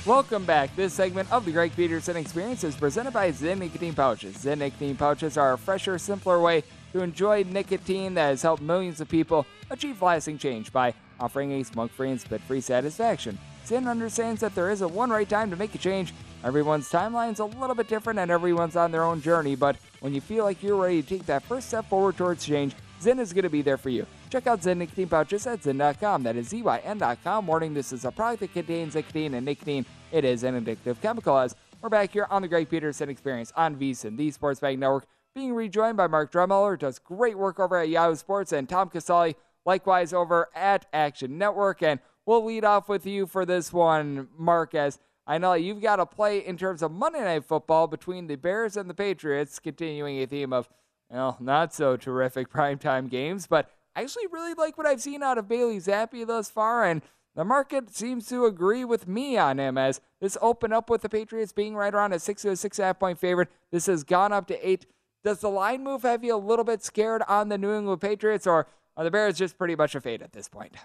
Welcome 0.06 0.45
back. 0.45 0.76
This 0.76 0.93
segment 0.93 1.32
of 1.32 1.45
the 1.45 1.52
Greg 1.52 1.76
Peterson 1.76 2.17
Experience 2.17 2.63
is 2.63 2.76
presented 2.76 3.13
by 3.13 3.32
Zyn 3.32 3.60
Nicotine 3.60 3.93
Pouches. 3.93 4.36
Zyn 4.36 4.58
Nicotine 4.58 4.97
Pouches 4.97 5.38
are 5.38 5.54
a 5.54 5.58
fresher, 5.58 6.00
simpler 6.00 6.39
way 6.39 6.63
to 6.91 7.02
enjoy 7.02 7.43
nicotine 7.43 8.15
that 8.15 8.30
has 8.30 8.41
helped 8.41 8.63
millions 8.63 9.00
of 9.00 9.08
people 9.08 9.45
achieve 9.69 10.02
lasting 10.02 10.39
change 10.39 10.74
by 10.74 10.93
offering 11.19 11.52
a 11.54 11.63
smoke-free 11.63 12.10
and 12.10 12.19
spit-free 12.19 12.62
satisfaction. 12.62 13.38
Zyn 13.71 13.88
understands 13.88 14.41
that 14.41 14.53
there 14.53 14.69
isn't 14.69 14.91
one 14.91 15.10
right 15.10 15.29
time 15.29 15.49
to 15.49 15.55
make 15.55 15.73
a 15.73 15.77
change. 15.77 16.13
Everyone's 16.43 16.89
timeline's 16.89 17.39
a 17.39 17.45
little 17.45 17.73
bit 17.73 17.88
different 17.88 18.19
and 18.19 18.29
everyone's 18.29 18.75
on 18.75 18.91
their 18.91 19.05
own 19.05 19.21
journey, 19.21 19.55
but 19.55 19.77
when 20.01 20.13
you 20.13 20.19
feel 20.19 20.43
like 20.43 20.62
you're 20.62 20.75
ready 20.75 21.01
to 21.01 21.07
take 21.07 21.25
that 21.27 21.41
first 21.43 21.69
step 21.69 21.88
forward 21.88 22.17
towards 22.17 22.45
change, 22.45 22.75
Zyn 23.01 23.17
is 23.17 23.31
going 23.31 23.43
to 23.43 23.49
be 23.49 23.62
there 23.62 23.77
for 23.77 23.89
you. 23.89 24.05
Check 24.29 24.45
out 24.45 24.60
Zyn 24.60 24.75
nicotine 24.75 25.07
pouches 25.07 25.47
at 25.47 25.62
Zyn.com. 25.62 26.23
That 26.23 26.36
is 26.36 26.49
Z-Y-N.com. 26.49 27.47
Warning, 27.47 27.73
this 27.73 27.93
is 27.93 28.03
a 28.03 28.12
product 28.12 28.41
that 28.41 28.51
contains 28.51 28.93
nicotine, 28.93 29.36
and 29.36 29.45
nicotine, 29.45 29.86
it 30.12 30.25
is 30.25 30.43
an 30.43 30.62
addictive 30.62 31.01
chemical. 31.01 31.38
As 31.38 31.55
we're 31.81 31.88
back 31.88 32.12
here 32.12 32.27
on 32.29 32.41
the 32.41 32.49
Greg 32.49 32.69
Peterson 32.69 33.07
Experience 33.07 33.53
on 33.55 33.77
VSIN, 33.77 34.17
the 34.17 34.31
Sports 34.31 34.60
Betting 34.60 34.81
Network, 34.81 35.05
being 35.34 35.53
rejoined 35.53 35.95
by 35.95 36.07
Mark 36.07 36.29
Drumheller, 36.29 36.77
does 36.77 36.99
great 36.99 37.38
work 37.38 37.57
over 37.57 37.77
at 37.77 37.88
Yahoo 37.88 38.17
Sports, 38.17 38.51
and 38.51 38.67
Tom 38.67 38.89
Casale, 38.89 39.38
likewise 39.65 40.12
over 40.12 40.49
at 40.53 40.88
Action 40.91 41.38
Network. 41.38 41.81
And 41.81 42.01
we'll 42.25 42.45
lead 42.45 42.65
off 42.65 42.89
with 42.89 43.05
you 43.05 43.25
for 43.25 43.45
this 43.45 43.71
one, 43.71 44.27
Mark, 44.38 44.75
as 44.75 44.99
I 45.27 45.38
know 45.38 45.53
you've 45.53 45.81
got 45.81 45.97
to 45.97 46.05
play 46.05 46.39
in 46.39 46.57
terms 46.57 46.81
of 46.81 46.91
Monday 46.91 47.21
Night 47.21 47.45
Football 47.45 47.88
between 47.88 48.27
the 48.27 48.36
Bears 48.36 48.75
and 48.75 48.89
the 48.89 48.93
Patriots, 48.93 49.60
continuing 49.60 50.19
a 50.19 50.25
theme 50.25 50.53
of 50.53 50.69
well, 51.10 51.38
not 51.39 51.73
so 51.73 51.97
terrific 51.97 52.49
primetime 52.53 53.10
games, 53.10 53.47
but 53.47 53.69
I 53.95 54.01
actually 54.01 54.27
really 54.31 54.53
like 54.53 54.77
what 54.77 54.88
I've 54.88 55.01
seen 55.01 55.21
out 55.21 55.38
of 55.38 55.47
Bailey 55.47 55.77
Zappe 55.77 56.25
thus 56.25 56.49
far, 56.49 56.86
and 56.86 57.01
the 57.36 57.43
market 57.43 57.95
seems 57.95 58.27
to 58.27 58.45
agree 58.45 58.84
with 58.84 59.07
me 59.07 59.38
on 59.38 59.60
him 59.60 59.77
as 59.77 60.01
this 60.19 60.38
opened 60.41 60.73
up 60.73 60.89
with 60.89 61.01
the 61.01 61.10
Patriots 61.10 61.53
being 61.53 61.75
right 61.75 61.93
around 61.93 62.13
a 62.13 62.19
six 62.19 62.41
to 62.41 62.51
a 62.51 62.55
six 62.55 62.79
and 62.79 62.84
a 62.84 62.88
half 62.88 62.99
point 62.99 63.19
favorite. 63.19 63.49
This 63.71 63.86
has 63.86 64.03
gone 64.03 64.34
up 64.34 64.47
to 64.47 64.67
eight. 64.67 64.86
Does 65.23 65.39
the 65.39 65.49
line 65.49 65.84
move 65.84 66.01
have 66.03 66.23
you 66.23 66.36
a 66.36 66.38
little 66.38 66.65
bit 66.65 66.84
scared 66.84 67.21
on 67.27 67.49
the 67.49 67.57
New 67.57 67.73
England 67.73 68.01
Patriots, 68.01 68.47
or 68.47 68.67
are 68.97 69.03
the 69.03 69.12
Bears 69.12 69.38
just 69.38 69.57
pretty 69.57 69.75
much 69.75 69.95
a 69.95 70.01
fade 70.01 70.21
at 70.21 70.34
this 70.34 70.49
point? 70.49 70.75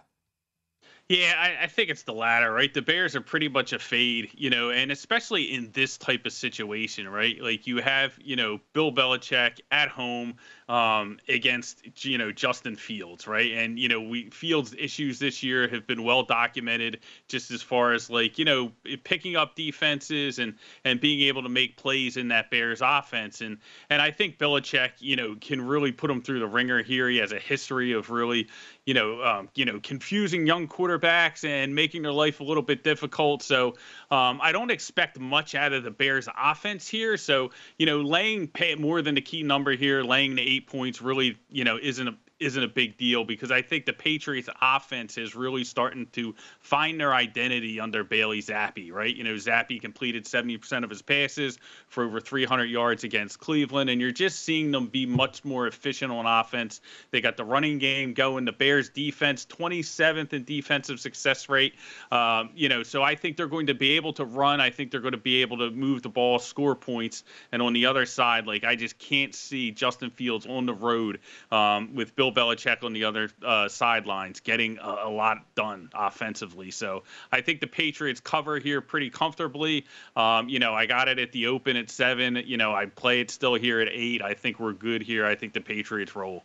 Yeah, 1.09 1.35
I, 1.38 1.64
I, 1.64 1.66
think 1.69 1.88
it's 1.88 2.03
the 2.03 2.12
latter, 2.12 2.53
right? 2.53 2.75
The 2.75 2.83
Bears 2.83 3.14
are 3.14 3.21
pretty 3.21 3.47
much 3.49 3.73
a 3.73 3.79
fade, 3.79 4.31
you 4.35 4.51
know, 4.51 4.71
and 4.71 4.90
especially 4.90 5.55
in 5.55 5.71
this 5.71 5.97
type 5.97 6.27
of 6.27 6.33
situation, 6.33 7.09
right? 7.09 7.40
Like 7.40 7.64
you 7.64 7.77
have, 7.81 8.19
you 8.21 8.35
know, 8.35 8.59
Bill 8.73 8.90
Belichick 8.90 9.61
at 9.71 9.88
home 9.88 10.35
um, 10.69 11.21
against, 11.29 12.05
you 12.05 12.19
know, 12.19 12.33
Justin 12.33 12.75
Fields, 12.75 13.29
right? 13.29 13.53
And 13.53 13.79
you 13.79 13.88
know, 13.88 14.01
we 14.01 14.31
Fields' 14.31 14.75
issues 14.77 15.21
this 15.21 15.45
year 15.45 15.69
have 15.69 15.87
been 15.87 16.03
well 16.03 16.25
documented, 16.25 16.99
just 17.29 17.53
as 17.53 17.62
far 17.62 17.92
as 17.92 18.11
like, 18.11 18.37
you 18.37 18.45
know, 18.45 18.73
picking 19.05 19.37
up 19.37 19.55
defenses 19.55 20.40
and 20.40 20.55
and 20.85 21.01
being 21.01 21.21
able 21.29 21.45
to 21.45 21.49
make 21.49 21.77
plays 21.77 22.16
in 22.16 22.27
that 22.29 22.51
Bears 22.51 22.81
offense, 22.83 23.42
and 23.42 23.59
and 23.90 24.03
I 24.03 24.11
think 24.11 24.38
Belichick, 24.38 24.90
you 24.99 25.14
know, 25.14 25.37
can 25.40 25.64
really 25.64 25.92
put 25.92 26.11
him 26.11 26.21
through 26.21 26.40
the 26.40 26.49
ringer 26.49 26.83
here. 26.83 27.09
He 27.09 27.19
has 27.19 27.31
a 27.31 27.38
history 27.38 27.92
of 27.92 28.11
really, 28.11 28.49
you 28.87 28.95
know, 28.95 29.23
um, 29.23 29.49
you 29.55 29.64
know, 29.64 29.79
confusing 29.85 30.49
young 30.49 30.66
quarterbacks 30.66 30.96
and 31.45 31.75
making 31.75 32.03
their 32.03 32.13
life 32.13 32.41
a 32.41 32.45
little 32.45 32.63
bit 32.63 32.83
difficult. 32.83 33.43
So 33.43 33.75
um, 34.11 34.41
I 34.43 34.53
don't 34.53 34.71
expect 34.71 35.19
much 35.19 35.55
out 35.55 35.73
of 35.73 35.85
the 35.85 35.91
Bears 35.91 36.29
offense 36.37 36.89
here. 36.89 37.17
So 37.17 37.51
you 37.79 37.87
know, 37.87 38.01
laying 38.03 38.49
more 38.79 39.03
than 39.03 39.15
the 39.15 39.21
key 39.21 39.43
number 39.43 39.73
here, 39.73 40.03
laying 40.03 40.35
the 40.35 40.43
eight 40.43 40.67
points 40.67 41.01
really, 41.01 41.37
you 41.51 41.65
know, 41.65 41.79
isn't 41.81 42.09
a 42.09 42.17
isn't 42.38 42.62
a 42.62 42.68
big 42.68 42.99
deal 42.99 43.25
because 43.25 43.51
I 43.51 43.62
think 43.62 43.87
the 43.87 43.92
Patriots 43.92 44.49
offense 44.61 45.16
is 45.16 45.35
really 45.35 45.64
starting 45.64 46.07
to 46.12 46.35
find 46.61 47.01
their 47.01 47.14
identity 47.14 47.81
under 47.81 48.05
Bailey 48.05 48.42
Zappe, 48.42 48.92
right? 48.92 49.14
You 49.14 49.25
know, 49.25 49.35
Zappe 49.35 49.81
completed 49.81 50.25
70% 50.25 50.85
of 50.85 50.90
his 50.90 51.01
passes 51.01 51.59
for 51.88 52.05
over 52.05 52.20
300 52.20 52.64
yards 52.64 53.05
against 53.05 53.40
Cleveland, 53.40 53.88
and 53.88 54.01
you're 54.01 54.12
just 54.12 54.40
seeing 54.40 54.70
them 54.70 54.88
be 54.88 55.07
much 55.07 55.44
more 55.44 55.66
efficient 55.66 56.12
on 56.12 56.27
offense. 56.27 56.81
They 57.11 57.22
got 57.22 57.38
the 57.38 57.44
running 57.44 57.79
game 57.79 58.12
going. 58.12 58.44
The 58.44 58.53
Bears 58.53 58.90
defense, 58.90 59.46
27th 59.46 60.33
in 60.35 60.44
defensive 60.44 61.01
success 61.01 61.49
rate. 61.49 61.75
Um, 62.12 62.51
you 62.55 62.68
know, 62.68 62.83
so 62.83 63.03
I 63.03 63.14
think 63.14 63.37
they're 63.37 63.46
going 63.46 63.68
to 63.68 63.75
be 63.75 63.92
able 63.92 64.12
to 64.14 64.25
run. 64.25 64.61
I 64.61 64.70
think 64.70 64.90
they're 64.90 65.01
going 65.01 65.12
to 65.12 65.18
be 65.18 65.40
able 65.40 65.59
to 65.59 65.70
move 65.70 66.03
the 66.03 66.11
ball, 66.11 66.38
score 66.38 66.75
points. 66.75 67.25
And 67.51 67.62
on 67.62 67.72
the 67.72 67.87
other 67.87 68.05
side, 68.05 68.46
like, 68.46 68.64
I 68.64 68.77
just 68.77 68.99
can't 68.99 69.35
see 69.35 69.70
Justin 69.70 70.11
Fields 70.11 70.46
on 70.46 70.66
the 70.66 70.75
road 70.75 71.20
um, 71.51 71.94
with 71.94 72.14
Bill 72.14 72.26
Bill 72.31 72.47
Belichick 72.47 72.85
on 72.85 72.93
the 72.93 73.05
other 73.05 73.31
uh, 73.45 73.69
sidelines, 73.69 74.41
getting 74.41 74.79
a, 74.79 74.97
a, 75.05 75.11
lot 75.11 75.39
done 75.55 75.91
offensively. 75.95 76.71
So 76.71 77.03
I 77.33 77.41
think 77.41 77.61
the 77.61 77.67
Patriots 77.67 78.21
cover 78.21 78.59
here 78.59 78.81
pretty 78.81 79.11
comfortably. 79.11 79.87
Um, 80.17 80.49
you 80.49 80.59
know, 80.59 80.75
I 80.75 80.87
got 80.87 81.09
it 81.09 81.19
at 81.19 81.33
the 81.33 81.47
open 81.47 81.77
at 81.77 81.91
seven. 81.91 82.43
You 82.45 82.57
know, 82.57 82.75
I 82.75 82.87
play 82.87 83.21
it 83.21 83.31
still 83.31 83.55
here 83.55 83.81
at 83.81 83.89
eight. 83.91 84.23
I 84.23 84.35
think 84.35 84.61
we're 84.61 84.73
good 84.73 85.03
here. 85.03 85.27
I 85.27 85.35
think 85.35 85.53
the 85.53 85.61
Patriots 85.61 86.15
roll. 86.17 86.45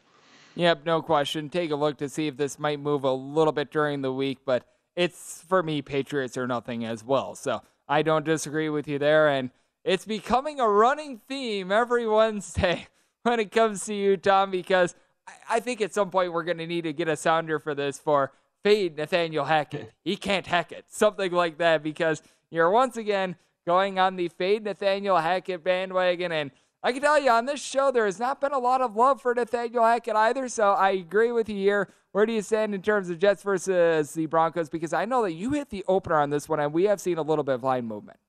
Yep, 0.56 0.86
no 0.86 1.02
question. 1.02 1.50
Take 1.50 1.72
a 1.72 1.76
look 1.76 1.98
to 1.98 2.10
see 2.10 2.28
if 2.28 2.38
this 2.38 2.60
might 2.60 2.80
move 2.80 3.04
a 3.04 3.13
little 3.13 3.54
bit 3.54 3.72
during 3.72 4.02
the 4.02 4.12
week, 4.12 4.39
but 4.46 4.65
it's 4.96 5.44
for 5.48 5.63
me, 5.63 5.82
Patriots 5.82 6.38
are 6.38 6.48
nothing 6.48 6.84
as 6.84 7.04
well. 7.04 7.36
So 7.36 7.62
I 7.88 8.02
don't 8.02 8.26
disagree 8.26 8.70
with 8.70 8.88
you 8.88 9.00
there. 9.00 9.30
And 9.30 9.52
it's 9.84 10.06
becoming 10.06 10.60
a 10.60 10.67
running 10.67 11.22
theme 11.28 11.72
every 11.72 12.08
Wednesday 12.08 12.88
when 13.24 13.39
it 13.39 13.52
comes 13.52 13.86
to 13.86 13.94
you, 13.94 14.17
Tom, 14.17 14.52
because 14.52 14.96
I 15.50 15.60
think 15.60 15.82
at 15.82 15.94
some 15.94 16.10
point 16.10 16.34
we're 16.34 16.44
going 16.44 16.58
to 16.58 16.67
need 16.67 16.84
to 16.84 16.94
get 16.94 17.08
a 17.08 17.15
sounder 17.15 17.60
for 17.60 17.76
this 17.76 18.00
for 18.00 18.32
fade 18.63 18.98
Nathaniel 18.98 19.46
Hackett. 19.46 19.91
He 20.04 20.15
can't 20.15 20.48
hack 20.48 20.72
it. 20.72 20.86
Something 20.89 21.32
like 21.32 21.58
that 21.60 21.84
because 21.84 22.22
you're 22.50 22.70
once 22.70 22.98
again 22.98 23.36
going 23.65 24.00
on 24.00 24.15
the 24.15 24.28
fade 24.30 24.63
Nathaniel 24.63 25.17
Hackett 25.17 25.63
bandwagon. 25.63 26.32
And 26.32 26.52
I 26.84 26.91
can 26.91 27.02
tell 27.02 27.20
you 27.20 27.30
on 27.30 27.46
this 27.46 27.62
show, 27.62 27.91
there 27.91 28.06
has 28.06 28.20
not 28.20 28.41
been 28.41 28.54
a 28.54 28.60
lot 28.60 28.82
of 28.82 28.96
love 28.96 29.22
for 29.22 29.36
Nathaniel 29.36 29.84
Hackett 29.84 30.15
either. 30.15 30.48
So 30.50 30.72
I 30.72 30.91
agree 30.91 31.32
with 31.32 31.50
you 31.50 31.56
here. 31.56 31.94
Where 32.12 32.26
do 32.26 32.34
you 32.34 32.41
stand 32.41 32.76
in 32.76 32.82
terms 32.82 33.10
of 33.10 33.20
Jets 33.20 33.44
versus 33.44 34.13
the 34.13 34.26
Broncos? 34.26 34.70
Because 34.70 34.91
I 34.91 35.06
know 35.06 35.22
that 35.24 35.34
you 35.34 35.52
hit 35.52 35.70
the 35.70 35.86
opener 35.88 36.20
on 36.20 36.30
this 36.30 36.50
one, 36.50 36.60
and 36.60 36.74
we 36.74 36.84
have 36.86 37.00
seen 37.00 37.17
a 37.17 37.22
little 37.22 37.44
bit 37.44 37.56
of 37.56 37.63
line 37.63 37.86
movement. 37.86 38.20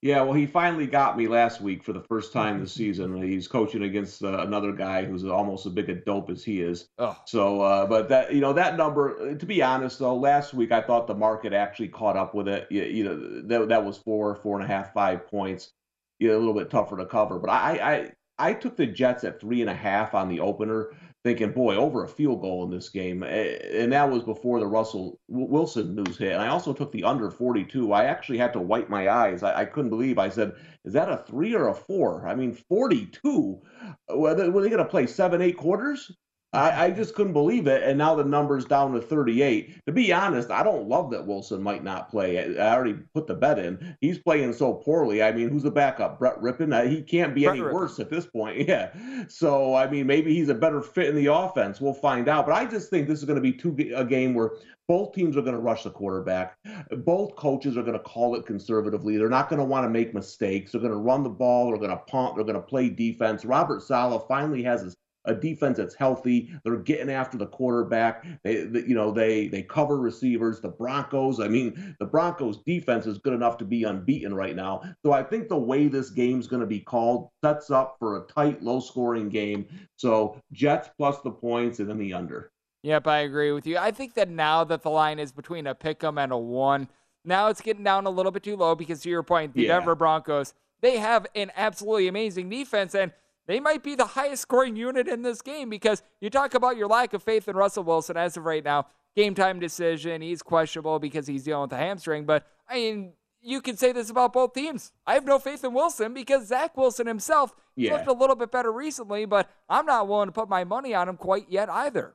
Yeah, 0.00 0.22
well, 0.22 0.34
he 0.34 0.46
finally 0.46 0.86
got 0.86 1.16
me 1.16 1.26
last 1.26 1.60
week 1.60 1.82
for 1.82 1.92
the 1.92 2.02
first 2.02 2.32
time 2.32 2.60
this 2.60 2.72
season. 2.72 3.20
He's 3.20 3.48
coaching 3.48 3.82
against 3.82 4.22
uh, 4.22 4.38
another 4.38 4.70
guy 4.70 5.04
who's 5.04 5.24
almost 5.24 5.66
as 5.66 5.72
big 5.72 5.88
a 5.88 5.96
dope 5.96 6.30
as 6.30 6.44
he 6.44 6.62
is. 6.62 6.88
Oh. 6.98 7.16
So, 7.26 7.60
uh, 7.62 7.84
but 7.86 8.08
that 8.08 8.32
you 8.32 8.40
know 8.40 8.52
that 8.52 8.76
number. 8.76 9.34
To 9.34 9.46
be 9.46 9.60
honest, 9.60 9.98
though, 9.98 10.14
last 10.14 10.54
week 10.54 10.70
I 10.70 10.82
thought 10.82 11.08
the 11.08 11.16
market 11.16 11.52
actually 11.52 11.88
caught 11.88 12.16
up 12.16 12.32
with 12.32 12.46
it. 12.46 12.68
You, 12.70 12.84
you 12.84 13.04
know 13.04 13.42
that 13.48 13.68
that 13.70 13.84
was 13.84 13.98
four, 13.98 14.36
four 14.36 14.60
and 14.60 14.64
a 14.64 14.72
half, 14.72 14.92
five 14.92 15.26
points. 15.26 15.72
You 16.20 16.28
know, 16.28 16.36
a 16.36 16.38
little 16.38 16.54
bit 16.54 16.70
tougher 16.70 16.96
to 16.96 17.06
cover. 17.06 17.40
But 17.40 17.50
I 17.50 18.12
I 18.38 18.50
I 18.50 18.54
took 18.54 18.76
the 18.76 18.86
Jets 18.86 19.24
at 19.24 19.40
three 19.40 19.62
and 19.62 19.70
a 19.70 19.74
half 19.74 20.14
on 20.14 20.28
the 20.28 20.38
opener 20.38 20.90
thinking, 21.28 21.52
boy, 21.52 21.76
over 21.76 22.04
a 22.04 22.08
field 22.08 22.40
goal 22.40 22.64
in 22.64 22.70
this 22.70 22.88
game. 22.88 23.22
Eh, 23.22 23.58
and 23.74 23.92
that 23.92 24.10
was 24.10 24.22
before 24.22 24.60
the 24.60 24.66
Russell 24.66 25.20
Wilson 25.28 25.94
news 25.94 26.16
hit. 26.16 26.32
And 26.32 26.40
I 26.40 26.48
also 26.48 26.72
took 26.72 26.90
the 26.90 27.04
under 27.04 27.30
42. 27.30 27.92
I 27.92 28.04
actually 28.04 28.38
had 28.38 28.54
to 28.54 28.60
wipe 28.60 28.88
my 28.88 29.10
eyes. 29.10 29.42
I, 29.42 29.60
I 29.60 29.64
couldn't 29.66 29.90
believe. 29.90 30.18
I 30.18 30.30
said, 30.30 30.52
is 30.86 30.94
that 30.94 31.10
a 31.10 31.18
three 31.18 31.54
or 31.54 31.68
a 31.68 31.74
four? 31.74 32.26
I 32.26 32.34
mean, 32.34 32.54
42. 32.54 33.60
Were 34.08 34.34
they, 34.34 34.48
were 34.48 34.62
they 34.62 34.70
going 34.70 34.78
to 34.78 34.88
play 34.88 35.06
seven, 35.06 35.42
eight 35.42 35.58
quarters? 35.58 36.10
I, 36.52 36.86
I, 36.86 36.90
just 36.90 37.14
couldn't 37.14 37.34
believe 37.34 37.66
it. 37.66 37.82
And 37.82 37.98
now 37.98 38.14
the 38.14 38.24
number's 38.24 38.64
down 38.64 38.92
to 38.92 39.02
38. 39.02 39.84
To 39.84 39.92
be 39.92 40.12
honest, 40.12 40.50
I 40.50 40.62
don't 40.62 40.88
love 40.88 41.10
that 41.10 41.26
Wilson 41.26 41.62
might 41.62 41.84
not 41.84 42.10
play. 42.10 42.58
I, 42.58 42.74
already 42.74 42.94
put 43.14 43.26
the 43.26 43.34
bet 43.34 43.58
in. 43.58 43.96
He's 44.00 44.18
playing 44.18 44.54
so 44.54 44.72
poorly. 44.74 45.22
I 45.22 45.30
mean, 45.32 45.50
who's 45.50 45.62
the 45.62 45.70
backup? 45.70 46.18
Brett 46.18 46.40
Rypien? 46.40 46.72
Uh, 46.74 46.88
he 46.88 47.02
can't 47.02 47.34
be 47.34 47.44
Brett 47.44 47.56
any 47.56 47.62
worse 47.62 47.98
at 47.98 48.10
this 48.10 48.26
point. 48.26 48.48
Yeah. 48.68 48.92
So, 49.28 49.74
I 49.74 49.88
mean, 49.88 50.06
maybe 50.06 50.34
he's 50.34 50.48
a 50.48 50.54
better 50.54 50.82
fit 50.82 51.08
in 51.08 51.14
the 51.14 51.32
offense. 51.32 51.80
We'll 51.80 51.94
find 51.94 52.28
out. 52.28 52.44
But 52.44 52.54
I 52.54 52.66
just 52.66 52.90
think 52.90 53.08
this 53.08 53.18
is 53.18 53.24
going 53.24 53.36
to 53.36 53.42
be 53.42 53.52
two, 53.52 53.74
a 53.94 54.04
game 54.04 54.34
where 54.34 54.52
both 54.88 55.14
teams 55.14 55.36
are 55.36 55.42
going 55.42 55.54
to 55.54 55.60
rush 55.60 55.84
the 55.84 55.90
quarterback. 55.90 56.56
Both 56.90 57.36
coaches 57.36 57.76
are 57.76 57.82
going 57.82 57.94
to 57.94 57.98
call 58.00 58.34
it 58.34 58.46
conservatively. 58.46 59.16
They're 59.16 59.28
not 59.28 59.48
going 59.48 59.58
to 59.58 59.64
want 59.64 59.84
to 59.84 59.90
make 59.90 60.12
mistakes. 60.12 60.72
They're 60.72 60.80
going 60.80 60.92
to 60.92 60.98
run 60.98 61.22
the 61.22 61.30
ball. 61.30 61.68
They're 61.68 61.78
going 61.78 61.90
to 61.90 61.96
punt. 61.96 62.36
They're 62.36 62.44
going 62.44 62.56
to 62.56 62.62
play 62.62 62.90
defense. 62.90 63.44
Robert 63.44 63.82
Saleh 63.82 64.22
finally 64.28 64.62
has 64.62 64.82
his 64.82 64.96
a 65.28 65.34
defense 65.34 65.76
that's 65.76 65.94
healthy. 65.94 66.50
They're 66.64 66.76
getting 66.76 67.10
after 67.10 67.38
the 67.38 67.46
quarterback. 67.46 68.26
They, 68.42 68.62
they, 68.64 68.80
you 68.80 68.94
know, 68.94 69.12
they 69.12 69.48
they 69.48 69.62
cover 69.62 69.98
receivers. 69.98 70.60
The 70.60 70.68
Broncos, 70.68 71.38
I 71.38 71.46
mean, 71.46 71.96
the 72.00 72.06
Broncos 72.06 72.58
defense 72.64 73.06
is 73.06 73.18
good 73.18 73.34
enough 73.34 73.58
to 73.58 73.64
be 73.64 73.84
unbeaten 73.84 74.34
right 74.34 74.56
now. 74.56 74.82
So 75.04 75.12
I 75.12 75.22
think 75.22 75.48
the 75.48 75.58
way 75.58 75.86
this 75.86 76.10
game's 76.10 76.48
going 76.48 76.60
to 76.60 76.66
be 76.66 76.80
called 76.80 77.30
sets 77.44 77.70
up 77.70 77.96
for 77.98 78.16
a 78.16 78.26
tight, 78.26 78.62
low-scoring 78.62 79.28
game. 79.28 79.66
So 79.96 80.40
Jets 80.52 80.90
plus 80.96 81.20
the 81.20 81.30
points 81.30 81.78
and 81.78 81.88
then 81.88 81.98
the 81.98 82.14
under. 82.14 82.50
Yep, 82.82 83.06
I 83.06 83.18
agree 83.18 83.52
with 83.52 83.66
you. 83.66 83.76
I 83.76 83.90
think 83.90 84.14
that 84.14 84.28
now 84.28 84.64
that 84.64 84.82
the 84.82 84.90
line 84.90 85.18
is 85.18 85.32
between 85.32 85.66
a 85.66 85.74
pick 85.74 86.02
'em 86.02 86.16
and 86.16 86.32
a 86.32 86.38
one, 86.38 86.88
now 87.24 87.48
it's 87.48 87.60
getting 87.60 87.84
down 87.84 88.06
a 88.06 88.10
little 88.10 88.32
bit 88.32 88.42
too 88.42 88.56
low 88.56 88.74
because 88.74 89.00
to 89.02 89.10
your 89.10 89.22
point, 89.22 89.54
the 89.54 89.62
yeah. 89.62 89.76
Denver 89.76 89.94
Broncos, 89.94 90.54
they 90.80 90.98
have 90.98 91.26
an 91.34 91.50
absolutely 91.56 92.08
amazing 92.08 92.48
defense 92.48 92.94
and 92.94 93.12
they 93.48 93.60
might 93.60 93.82
be 93.82 93.94
the 93.94 94.04
highest 94.04 94.42
scoring 94.42 94.76
unit 94.76 95.08
in 95.08 95.22
this 95.22 95.40
game 95.42 95.70
because 95.70 96.02
you 96.20 96.28
talk 96.28 96.54
about 96.54 96.76
your 96.76 96.86
lack 96.86 97.14
of 97.14 97.22
faith 97.22 97.48
in 97.48 97.56
Russell 97.56 97.82
Wilson 97.82 98.16
as 98.16 98.36
of 98.36 98.44
right 98.44 98.62
now. 98.62 98.86
Game 99.16 99.34
time 99.34 99.58
decision, 99.58 100.20
he's 100.20 100.42
questionable 100.42 100.98
because 101.00 101.26
he's 101.26 101.42
dealing 101.42 101.62
with 101.62 101.72
a 101.72 101.76
hamstring. 101.76 102.26
But 102.26 102.46
I 102.68 102.74
mean, 102.74 103.14
you 103.40 103.62
can 103.62 103.76
say 103.76 103.90
this 103.90 104.10
about 104.10 104.34
both 104.34 104.52
teams. 104.52 104.92
I 105.06 105.14
have 105.14 105.24
no 105.24 105.38
faith 105.38 105.64
in 105.64 105.72
Wilson 105.72 106.12
because 106.12 106.46
Zach 106.46 106.76
Wilson 106.76 107.06
himself 107.06 107.54
yeah. 107.74 107.94
looked 107.94 108.06
a 108.06 108.12
little 108.12 108.36
bit 108.36 108.52
better 108.52 108.70
recently, 108.70 109.24
but 109.24 109.50
I'm 109.68 109.86
not 109.86 110.06
willing 110.06 110.28
to 110.28 110.32
put 110.32 110.48
my 110.48 110.64
money 110.64 110.94
on 110.94 111.08
him 111.08 111.16
quite 111.16 111.46
yet 111.48 111.70
either. 111.70 112.14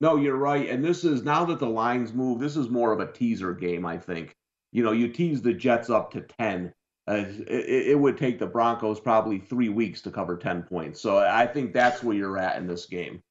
No, 0.00 0.16
you're 0.16 0.36
right. 0.36 0.68
And 0.68 0.84
this 0.84 1.04
is 1.04 1.22
now 1.22 1.44
that 1.46 1.60
the 1.60 1.68
lines 1.68 2.12
move, 2.12 2.40
this 2.40 2.56
is 2.56 2.68
more 2.68 2.92
of 2.92 3.00
a 3.00 3.10
teaser 3.10 3.54
game, 3.54 3.86
I 3.86 3.96
think. 3.96 4.36
You 4.72 4.82
know, 4.82 4.92
you 4.92 5.08
tease 5.08 5.40
the 5.40 5.54
Jets 5.54 5.88
up 5.88 6.10
to 6.12 6.20
10 6.20 6.74
it, 7.08 7.88
it, 7.88 7.98
would 7.98 8.18
take 8.18 8.38
the 8.38 8.46
Broncos 8.46 8.98
probably 8.98 9.38
three 9.38 9.68
weeks 9.68 10.00
to 10.02 10.10
cover 10.10 10.36
10 10.36 10.64
points. 10.64 11.00
So 11.00 11.18
I 11.18 11.46
think 11.46 11.72
that's 11.72 12.02
where 12.02 12.16
you're 12.16 12.38
at 12.38 12.56
in 12.56 12.66
this 12.66 12.86
game. 12.86 13.22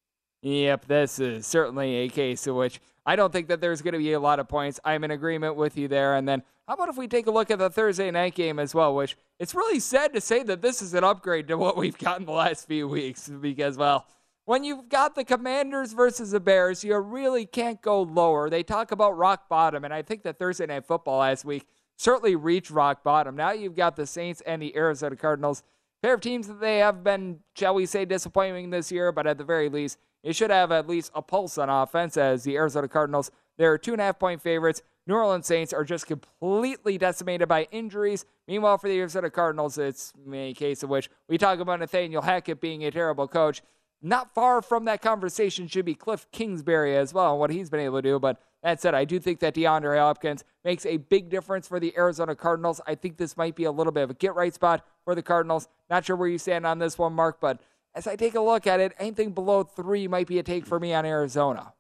Yep, 0.42 0.86
this 0.86 1.20
is 1.20 1.46
certainly 1.46 1.96
a 1.96 2.10
case 2.10 2.46
in 2.48 2.56
which 2.56 2.80
I 3.06 3.16
don't 3.16 3.34
think 3.34 3.48
that 3.50 3.62
there's 3.62 3.82
going 3.82 3.94
to 3.94 4.00
be 4.00 4.14
a 4.14 4.20
lot 4.20 4.40
of 4.40 4.48
points. 4.48 4.80
I'm 4.86 5.04
in 5.04 5.12
agreement 5.12 5.56
with 5.56 5.78
you 5.78 5.88
there. 5.88 6.16
And 6.16 6.28
then 6.28 6.44
how 6.68 6.76
about 6.76 6.90
if 6.90 6.98
we 6.98 7.08
take 7.08 7.28
a 7.28 7.32
look 7.32 7.52
at 7.52 7.60
the 7.60 7.70
Thursday 7.70 8.10
night 8.12 8.36
game 8.36 8.60
as 8.60 8.74
well, 8.74 8.96
which 8.96 9.18
it's 9.40 9.54
really 9.54 9.80
sad 9.80 10.14
to 10.14 10.22
say 10.22 10.44
that 10.44 10.62
this 10.62 10.82
is 10.82 10.94
an 10.94 11.04
upgrade 11.04 11.48
to 11.50 11.58
what 11.58 11.78
we've 11.78 11.98
gotten 11.98 12.26
the 12.26 12.32
last 12.32 12.68
few 12.68 12.88
weeks 12.88 13.28
because, 13.28 13.78
well, 13.78 14.08
when 14.46 14.64
you've 14.64 14.90
got 14.90 15.16
the 15.16 15.24
Commanders 15.24 15.94
versus 15.94 16.32
the 16.32 16.40
Bears, 16.40 16.84
you 16.84 16.96
really 16.98 17.46
can't 17.46 17.82
go 17.82 18.04
lower. 18.04 18.50
They 18.50 18.64
talk 18.64 18.92
about 18.92 19.18
rock 19.18 19.50
bottom, 19.50 19.84
and 19.84 19.94
I 19.94 20.04
think 20.04 20.22
that 20.24 20.38
Thursday 20.38 20.68
night 20.68 20.86
football 20.86 21.20
last 21.20 21.46
week 21.46 21.68
certainly 21.98 22.36
reached 22.36 22.72
rock 22.72 23.04
bottom. 23.04 23.36
Now 23.36 23.52
you've 23.52 23.76
got 23.76 23.96
the 23.96 24.06
Saints 24.06 24.42
and 24.46 24.62
the 24.62 24.76
Arizona 24.76 25.16
Cardinals. 25.16 25.64
Pair 26.02 26.14
of 26.14 26.22
teams 26.22 26.48
that 26.48 26.60
they 26.60 26.80
have 26.80 27.04
been, 27.04 27.40
shall 27.56 27.74
we 27.74 27.86
say, 27.86 28.06
disappointing 28.06 28.70
this 28.70 28.92
year, 28.92 29.12
but 29.12 29.26
at 29.26 29.38
the 29.38 29.44
very 29.44 29.70
least, 29.70 29.98
you 30.24 30.34
should 30.34 30.52
have 30.52 30.72
at 30.72 30.88
least 30.88 31.12
a 31.16 31.22
pulse 31.22 31.58
on 31.58 31.70
offense 31.70 32.18
as 32.18 32.44
the 32.44 32.56
Arizona 32.56 32.88
Cardinals, 32.88 33.32
they're 33.58 33.78
two 33.78 33.94
and 33.94 34.02
a 34.02 34.06
half 34.06 34.20
point 34.20 34.42
favorites. 34.42 34.82
New 35.08 35.14
Orleans 35.14 35.46
Saints 35.46 35.72
are 35.72 35.84
just 35.84 36.08
completely 36.08 36.98
decimated 36.98 37.48
by 37.48 37.68
injuries. 37.72 38.26
Meanwhile, 38.48 38.80
for 38.80 38.90
the 38.90 39.00
Arizona 39.00 39.30
Cardinals, 39.30 39.78
it's 39.78 40.14
a 40.34 40.54
case 40.54 40.82
of 40.82 40.90
which 40.90 41.10
we 41.30 41.38
talk 41.38 41.60
about 41.60 41.80
Nathaniel 41.80 42.24
Hackett 42.24 42.60
being 42.60 42.84
a 42.84 42.92
terrible 42.92 43.28
coach. 43.28 43.62
Not 44.02 44.34
far 44.34 44.62
from 44.62 44.86
that 44.86 45.02
conversation 45.02 45.68
should 45.68 45.86
be 45.86 45.96
Cliff 45.96 46.28
Kingsbury 46.32 46.98
as 46.98 47.14
well 47.14 47.32
and 47.32 47.40
what 47.40 47.52
he's 47.52 47.70
been 47.70 47.80
able 47.80 48.00
to 48.00 48.02
do. 48.02 48.20
But 48.20 48.42
that 48.66 48.82
said, 48.82 48.96
I 48.96 49.06
do 49.06 49.20
think 49.20 49.42
that 49.42 49.54
DeAndre 49.54 50.00
Hopkins 50.00 50.44
makes 50.64 50.88
a 50.88 50.98
big 50.98 51.30
difference 51.30 51.68
for 51.68 51.80
the 51.80 51.96
Arizona 51.96 52.36
Cardinals. 52.36 52.82
I 52.88 52.96
think 52.96 53.18
this 53.18 53.38
might 53.38 53.56
be 53.56 53.66
a 53.66 53.72
little 53.72 53.94
bit 53.94 54.02
of 54.02 54.10
a 54.10 54.16
get 54.16 54.34
right 54.34 54.52
spot 54.52 54.84
for 55.04 55.14
the 55.14 55.22
Cardinals. 55.22 55.68
Not 55.88 56.04
sure 56.04 56.16
where 56.16 56.28
you 56.28 56.40
stand 56.40 56.66
on 56.66 56.80
this 56.80 56.98
one, 56.98 57.14
Mark, 57.14 57.40
but 57.40 57.62
as 57.94 58.08
I 58.08 58.16
take 58.16 58.34
a 58.34 58.42
look 58.42 58.66
at 58.66 58.80
it, 58.80 58.94
anything 58.98 59.34
below 59.34 59.64
three 59.64 60.08
might 60.08 60.26
be 60.26 60.40
a 60.40 60.44
take 60.44 60.66
for 60.66 60.80
me 60.80 60.96
on 60.96 61.06
Arizona. 61.06 61.74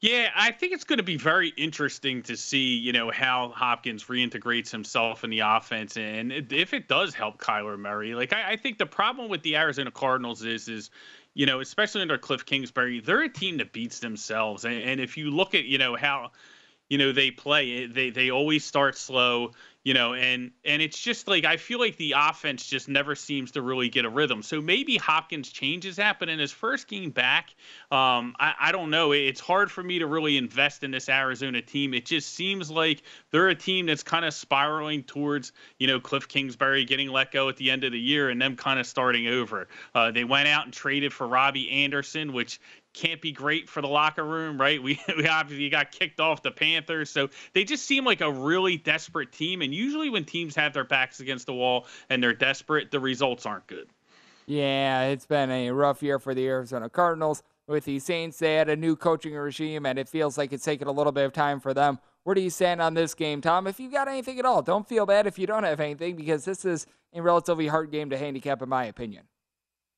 Yeah, 0.00 0.30
I 0.34 0.52
think 0.52 0.72
it's 0.72 0.84
going 0.84 0.96
to 0.98 1.02
be 1.02 1.18
very 1.18 1.50
interesting 1.58 2.22
to 2.22 2.34
see, 2.34 2.74
you 2.74 2.92
know, 2.92 3.10
how 3.10 3.52
Hopkins 3.54 4.04
reintegrates 4.04 4.70
himself 4.70 5.22
in 5.22 5.28
the 5.28 5.40
offense, 5.40 5.98
and 5.98 6.32
if 6.32 6.72
it 6.72 6.88
does 6.88 7.14
help 7.14 7.36
Kyler 7.36 7.78
Murray. 7.78 8.14
Like, 8.14 8.32
I, 8.32 8.52
I 8.52 8.56
think 8.56 8.78
the 8.78 8.86
problem 8.86 9.28
with 9.28 9.42
the 9.42 9.56
Arizona 9.56 9.90
Cardinals 9.90 10.44
is, 10.44 10.68
is 10.68 10.90
you 11.36 11.44
know, 11.44 11.60
especially 11.60 12.00
under 12.00 12.16
Cliff 12.16 12.46
Kingsbury, 12.46 13.00
they're 13.00 13.20
a 13.20 13.28
team 13.28 13.58
that 13.58 13.70
beats 13.70 13.98
themselves. 13.98 14.64
And, 14.64 14.82
and 14.82 15.00
if 15.02 15.18
you 15.18 15.30
look 15.30 15.54
at, 15.54 15.66
you 15.66 15.76
know, 15.76 15.94
how, 15.94 16.30
you 16.88 16.96
know, 16.96 17.12
they 17.12 17.30
play, 17.30 17.84
they 17.84 18.08
they 18.08 18.30
always 18.30 18.64
start 18.64 18.96
slow. 18.96 19.52
You 19.86 19.94
know, 19.94 20.14
and 20.14 20.50
and 20.64 20.82
it's 20.82 20.98
just 20.98 21.28
like 21.28 21.44
I 21.44 21.58
feel 21.58 21.78
like 21.78 21.96
the 21.96 22.16
offense 22.18 22.66
just 22.66 22.88
never 22.88 23.14
seems 23.14 23.52
to 23.52 23.62
really 23.62 23.88
get 23.88 24.04
a 24.04 24.08
rhythm. 24.08 24.42
So 24.42 24.60
maybe 24.60 24.96
Hopkins 24.96 25.48
changes 25.48 25.94
that, 25.94 26.18
but 26.18 26.28
in 26.28 26.40
his 26.40 26.50
first 26.50 26.88
game 26.88 27.10
back, 27.10 27.54
um, 27.92 28.34
I, 28.40 28.54
I 28.58 28.72
don't 28.72 28.90
know. 28.90 29.12
It's 29.12 29.38
hard 29.38 29.70
for 29.70 29.84
me 29.84 30.00
to 30.00 30.08
really 30.08 30.38
invest 30.38 30.82
in 30.82 30.90
this 30.90 31.08
Arizona 31.08 31.62
team. 31.62 31.94
It 31.94 32.04
just 32.04 32.34
seems 32.34 32.68
like 32.68 33.04
they're 33.30 33.46
a 33.46 33.54
team 33.54 33.86
that's 33.86 34.02
kind 34.02 34.24
of 34.24 34.34
spiraling 34.34 35.04
towards, 35.04 35.52
you 35.78 35.86
know, 35.86 36.00
Cliff 36.00 36.26
Kingsbury 36.26 36.84
getting 36.84 37.10
let 37.10 37.30
go 37.30 37.48
at 37.48 37.56
the 37.56 37.70
end 37.70 37.84
of 37.84 37.92
the 37.92 38.00
year 38.00 38.28
and 38.28 38.42
them 38.42 38.56
kind 38.56 38.80
of 38.80 38.88
starting 38.88 39.28
over. 39.28 39.68
Uh, 39.94 40.10
they 40.10 40.24
went 40.24 40.48
out 40.48 40.64
and 40.64 40.74
traded 40.74 41.12
for 41.12 41.28
Robbie 41.28 41.70
Anderson, 41.70 42.32
which 42.32 42.58
can't 42.96 43.20
be 43.20 43.30
great 43.30 43.68
for 43.68 43.80
the 43.80 43.88
locker 43.88 44.24
room, 44.24 44.60
right? 44.60 44.82
We 44.82 45.00
we 45.16 45.28
obviously 45.28 45.68
got 45.68 45.92
kicked 45.92 46.18
off 46.18 46.42
the 46.42 46.50
Panthers, 46.50 47.10
so 47.10 47.28
they 47.52 47.62
just 47.62 47.84
seem 47.84 48.04
like 48.04 48.20
a 48.20 48.30
really 48.30 48.76
desperate 48.76 49.30
team. 49.30 49.62
And 49.62 49.72
usually, 49.72 50.10
when 50.10 50.24
teams 50.24 50.56
have 50.56 50.72
their 50.72 50.84
backs 50.84 51.20
against 51.20 51.46
the 51.46 51.54
wall 51.54 51.86
and 52.10 52.22
they're 52.22 52.34
desperate, 52.34 52.90
the 52.90 52.98
results 52.98 53.46
aren't 53.46 53.66
good. 53.66 53.88
Yeah, 54.46 55.02
it's 55.04 55.26
been 55.26 55.50
a 55.50 55.70
rough 55.70 56.02
year 56.02 56.18
for 56.18 56.34
the 56.34 56.46
Arizona 56.46 56.88
Cardinals. 56.88 57.42
With 57.68 57.84
the 57.84 57.98
Saints, 57.98 58.38
they 58.38 58.54
had 58.54 58.68
a 58.68 58.76
new 58.76 58.94
coaching 58.94 59.34
regime, 59.34 59.86
and 59.86 59.98
it 59.98 60.08
feels 60.08 60.38
like 60.38 60.52
it's 60.52 60.64
taken 60.64 60.86
a 60.86 60.92
little 60.92 61.10
bit 61.10 61.24
of 61.24 61.32
time 61.32 61.58
for 61.58 61.74
them. 61.74 61.98
Where 62.22 62.34
do 62.34 62.40
you 62.40 62.50
stand 62.50 62.80
on 62.80 62.94
this 62.94 63.14
game, 63.14 63.40
Tom? 63.40 63.66
If 63.66 63.80
you've 63.80 63.92
got 63.92 64.06
anything 64.06 64.38
at 64.38 64.44
all, 64.44 64.62
don't 64.62 64.88
feel 64.88 65.04
bad 65.04 65.26
if 65.26 65.36
you 65.36 65.48
don't 65.48 65.64
have 65.64 65.80
anything 65.80 66.14
because 66.14 66.44
this 66.44 66.64
is 66.64 66.86
a 67.12 67.20
relatively 67.20 67.66
hard 67.66 67.90
game 67.90 68.10
to 68.10 68.18
handicap, 68.18 68.62
in 68.62 68.68
my 68.68 68.84
opinion. 68.84 69.24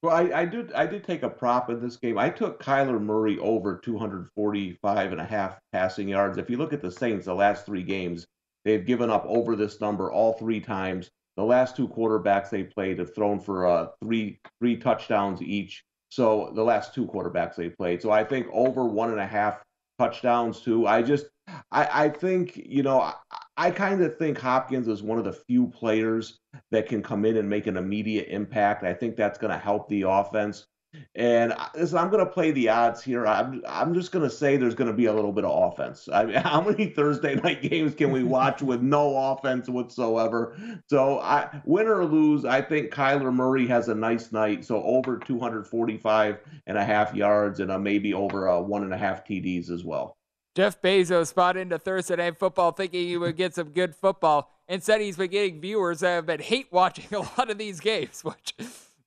Well, 0.02 0.14
I, 0.14 0.40
I 0.40 0.44
did 0.44 0.72
I 0.74 0.86
did 0.86 1.02
take 1.02 1.24
a 1.24 1.28
prop 1.28 1.70
in 1.70 1.80
this 1.80 1.96
game. 1.96 2.18
I 2.18 2.30
took 2.30 2.62
Kyler 2.62 3.00
Murray 3.00 3.38
over 3.38 3.76
245 3.76 5.12
and 5.12 5.20
a 5.20 5.24
half 5.24 5.58
passing 5.72 6.08
yards. 6.08 6.38
If 6.38 6.48
you 6.48 6.56
look 6.56 6.72
at 6.72 6.82
the 6.82 6.90
Saints, 6.90 7.26
the 7.26 7.34
last 7.34 7.66
three 7.66 7.82
games, 7.82 8.24
they've 8.64 8.86
given 8.86 9.10
up 9.10 9.24
over 9.26 9.56
this 9.56 9.80
number 9.80 10.12
all 10.12 10.34
three 10.34 10.60
times. 10.60 11.10
The 11.36 11.44
last 11.44 11.74
two 11.74 11.88
quarterbacks 11.88 12.50
they 12.50 12.62
played 12.62 13.00
have 13.00 13.12
thrown 13.12 13.40
for 13.40 13.66
uh, 13.66 13.88
three 14.02 14.38
three 14.60 14.76
touchdowns 14.76 15.42
each. 15.42 15.82
So 16.10 16.52
the 16.54 16.64
last 16.64 16.94
two 16.94 17.06
quarterbacks 17.06 17.56
they 17.56 17.68
played. 17.68 18.00
So 18.00 18.12
I 18.12 18.22
think 18.22 18.46
over 18.52 18.84
one 18.84 19.10
and 19.10 19.20
a 19.20 19.26
half 19.26 19.60
touchdowns 19.98 20.60
too. 20.60 20.86
I 20.86 21.02
just 21.02 21.26
I, 21.70 22.04
I 22.04 22.08
think 22.08 22.56
you 22.56 22.82
know 22.82 23.00
I, 23.00 23.14
I 23.56 23.70
kind 23.70 24.02
of 24.02 24.16
think 24.16 24.38
Hopkins 24.38 24.88
is 24.88 25.02
one 25.02 25.18
of 25.18 25.24
the 25.24 25.32
few 25.32 25.66
players 25.68 26.38
that 26.70 26.88
can 26.88 27.02
come 27.02 27.24
in 27.24 27.36
and 27.36 27.48
make 27.48 27.66
an 27.66 27.76
immediate 27.76 28.28
impact. 28.28 28.84
I 28.84 28.94
think 28.94 29.16
that's 29.16 29.38
going 29.38 29.52
to 29.52 29.58
help 29.58 29.88
the 29.88 30.02
offense. 30.02 30.66
And 31.14 31.54
listen, 31.74 31.98
I'm 31.98 32.10
going 32.10 32.24
to 32.24 32.30
play 32.30 32.50
the 32.50 32.68
odds 32.68 33.02
here. 33.02 33.26
I'm 33.26 33.62
I'm 33.66 33.94
just 33.94 34.12
going 34.12 34.28
to 34.28 34.34
say 34.34 34.56
there's 34.56 34.74
going 34.74 34.90
to 34.90 34.96
be 34.96 35.06
a 35.06 35.12
little 35.12 35.32
bit 35.32 35.44
of 35.44 35.72
offense. 35.72 36.08
I 36.12 36.24
mean, 36.24 36.36
how 36.42 36.60
many 36.60 36.86
Thursday 36.90 37.34
night 37.34 37.62
games 37.62 37.94
can 37.94 38.10
we 38.10 38.22
watch 38.22 38.62
with 38.62 38.80
no 38.80 39.16
offense 39.16 39.68
whatsoever? 39.68 40.56
So, 40.86 41.18
I 41.20 41.60
win 41.64 41.86
or 41.86 42.04
lose, 42.04 42.44
I 42.44 42.62
think 42.62 42.90
Kyler 42.90 43.32
Murray 43.32 43.66
has 43.66 43.88
a 43.88 43.94
nice 43.94 44.32
night. 44.32 44.64
So 44.64 44.82
over 44.82 45.18
245 45.18 46.38
and 46.66 46.78
a 46.78 46.84
half 46.84 47.14
yards 47.14 47.60
and 47.60 47.70
a 47.70 47.78
maybe 47.78 48.14
over 48.14 48.46
a 48.46 48.60
one 48.60 48.82
and 48.82 48.94
a 48.94 48.98
half 48.98 49.26
TDs 49.26 49.70
as 49.70 49.84
well. 49.84 50.16
Jeff 50.54 50.82
Bezos 50.82 51.28
spotted 51.28 51.60
into 51.60 51.78
Thursday 51.78 52.16
Night 52.16 52.36
Football 52.36 52.72
thinking 52.72 53.06
he 53.06 53.16
would 53.16 53.36
get 53.36 53.54
some 53.54 53.70
good 53.70 53.94
football. 53.94 54.50
Instead, 54.66 55.00
he's 55.00 55.16
been 55.16 55.30
getting 55.30 55.60
viewers 55.60 56.00
that 56.00 56.16
have 56.16 56.26
been 56.26 56.40
hate 56.40 56.66
watching 56.72 57.06
a 57.14 57.20
lot 57.20 57.50
of 57.50 57.58
these 57.58 57.78
games, 57.78 58.24
which, 58.24 58.54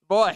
boy, 0.08 0.34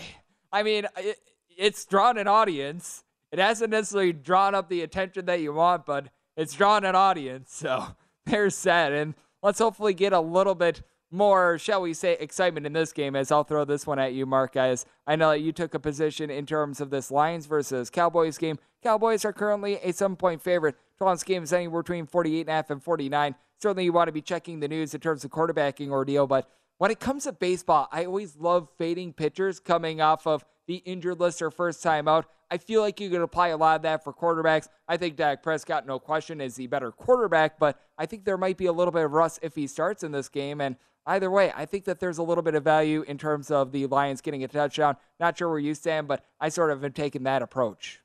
I 0.52 0.62
mean, 0.62 0.86
it, 0.98 1.18
it's 1.56 1.84
drawn 1.84 2.18
an 2.18 2.28
audience. 2.28 3.04
It 3.32 3.38
hasn't 3.38 3.70
necessarily 3.70 4.12
drawn 4.12 4.54
up 4.54 4.68
the 4.68 4.82
attention 4.82 5.26
that 5.26 5.40
you 5.40 5.52
want, 5.52 5.86
but 5.86 6.08
it's 6.36 6.54
drawn 6.54 6.84
an 6.84 6.94
audience. 6.94 7.54
So 7.54 7.96
there's 8.26 8.62
that. 8.62 8.92
And 8.92 9.14
let's 9.42 9.58
hopefully 9.58 9.94
get 9.94 10.12
a 10.12 10.20
little 10.20 10.54
bit 10.54 10.82
more, 11.10 11.58
shall 11.58 11.82
we 11.82 11.94
say, 11.94 12.16
excitement 12.18 12.66
in 12.66 12.72
this 12.72 12.92
game 12.92 13.14
as 13.16 13.30
I'll 13.30 13.44
throw 13.44 13.64
this 13.64 13.86
one 13.86 13.98
at 13.98 14.12
you, 14.12 14.26
Mark, 14.26 14.52
guys. 14.52 14.84
I 15.06 15.16
know 15.16 15.30
that 15.30 15.40
you 15.40 15.52
took 15.52 15.74
a 15.74 15.78
position 15.78 16.30
in 16.30 16.46
terms 16.46 16.80
of 16.80 16.90
this 16.90 17.10
Lions 17.10 17.46
versus 17.46 17.90
Cowboys 17.90 18.38
game. 18.38 18.58
Cowboys 18.82 19.24
are 19.24 19.32
currently 19.32 19.78
a 19.82 19.92
seven 19.92 20.16
point 20.16 20.42
favorite. 20.42 20.76
Drawn's 20.98 21.22
game 21.22 21.42
is 21.42 21.52
anywhere 21.52 21.82
between 21.82 22.06
48.5 22.06 22.70
and 22.70 22.82
49. 22.82 23.34
Certainly, 23.60 23.84
you 23.84 23.92
want 23.92 24.08
to 24.08 24.12
be 24.12 24.20
checking 24.20 24.60
the 24.60 24.68
news 24.68 24.94
in 24.94 25.00
terms 25.00 25.24
of 25.24 25.30
quarterbacking 25.30 25.90
ordeal, 25.90 26.26
but 26.26 26.50
when 26.78 26.90
it 26.90 27.00
comes 27.00 27.24
to 27.24 27.32
baseball, 27.32 27.88
I 27.90 28.04
always 28.04 28.36
love 28.36 28.68
fading 28.76 29.14
pitchers 29.14 29.60
coming 29.60 30.00
off 30.00 30.26
of 30.26 30.44
the 30.66 30.76
injured 30.76 31.20
list 31.20 31.42
or 31.42 31.50
first 31.50 31.82
time 31.82 32.08
out. 32.08 32.26
I 32.50 32.58
feel 32.58 32.80
like 32.80 33.00
you 33.00 33.10
could 33.10 33.20
apply 33.20 33.48
a 33.48 33.56
lot 33.56 33.76
of 33.76 33.82
that 33.82 34.04
for 34.04 34.12
quarterbacks. 34.12 34.68
I 34.88 34.96
think 34.96 35.16
Dak 35.16 35.42
Prescott, 35.42 35.86
no 35.86 35.98
question, 35.98 36.40
is 36.40 36.54
the 36.54 36.66
better 36.66 36.92
quarterback, 36.92 37.58
but 37.58 37.80
I 37.98 38.06
think 38.06 38.24
there 38.24 38.38
might 38.38 38.56
be 38.56 38.66
a 38.66 38.72
little 38.72 38.92
bit 38.92 39.04
of 39.04 39.12
rust 39.12 39.40
if 39.42 39.54
he 39.54 39.66
starts 39.66 40.02
in 40.04 40.12
this 40.12 40.28
game. 40.28 40.60
And 40.60 40.76
either 41.06 41.30
way, 41.30 41.52
I 41.56 41.66
think 41.66 41.84
that 41.84 41.98
there's 41.98 42.18
a 42.18 42.22
little 42.22 42.42
bit 42.42 42.54
of 42.54 42.62
value 42.62 43.04
in 43.08 43.18
terms 43.18 43.50
of 43.50 43.72
the 43.72 43.86
Lions 43.86 44.20
getting 44.20 44.44
a 44.44 44.48
touchdown. 44.48 44.96
Not 45.18 45.38
sure 45.38 45.48
where 45.48 45.58
you 45.58 45.74
stand, 45.74 46.06
but 46.06 46.24
I 46.40 46.48
sort 46.48 46.70
of 46.70 46.82
have 46.82 46.94
taken 46.94 47.24
that 47.24 47.42
approach. 47.42 48.00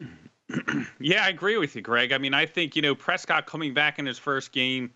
yeah, 1.00 1.24
I 1.24 1.28
agree 1.28 1.56
with 1.56 1.76
you, 1.76 1.82
Greg. 1.82 2.12
I 2.12 2.18
mean, 2.18 2.34
I 2.34 2.46
think, 2.46 2.74
you 2.74 2.82
know, 2.82 2.94
Prescott 2.94 3.46
coming 3.46 3.74
back 3.74 3.98
in 3.98 4.06
his 4.06 4.18
first 4.18 4.50
game 4.52 4.90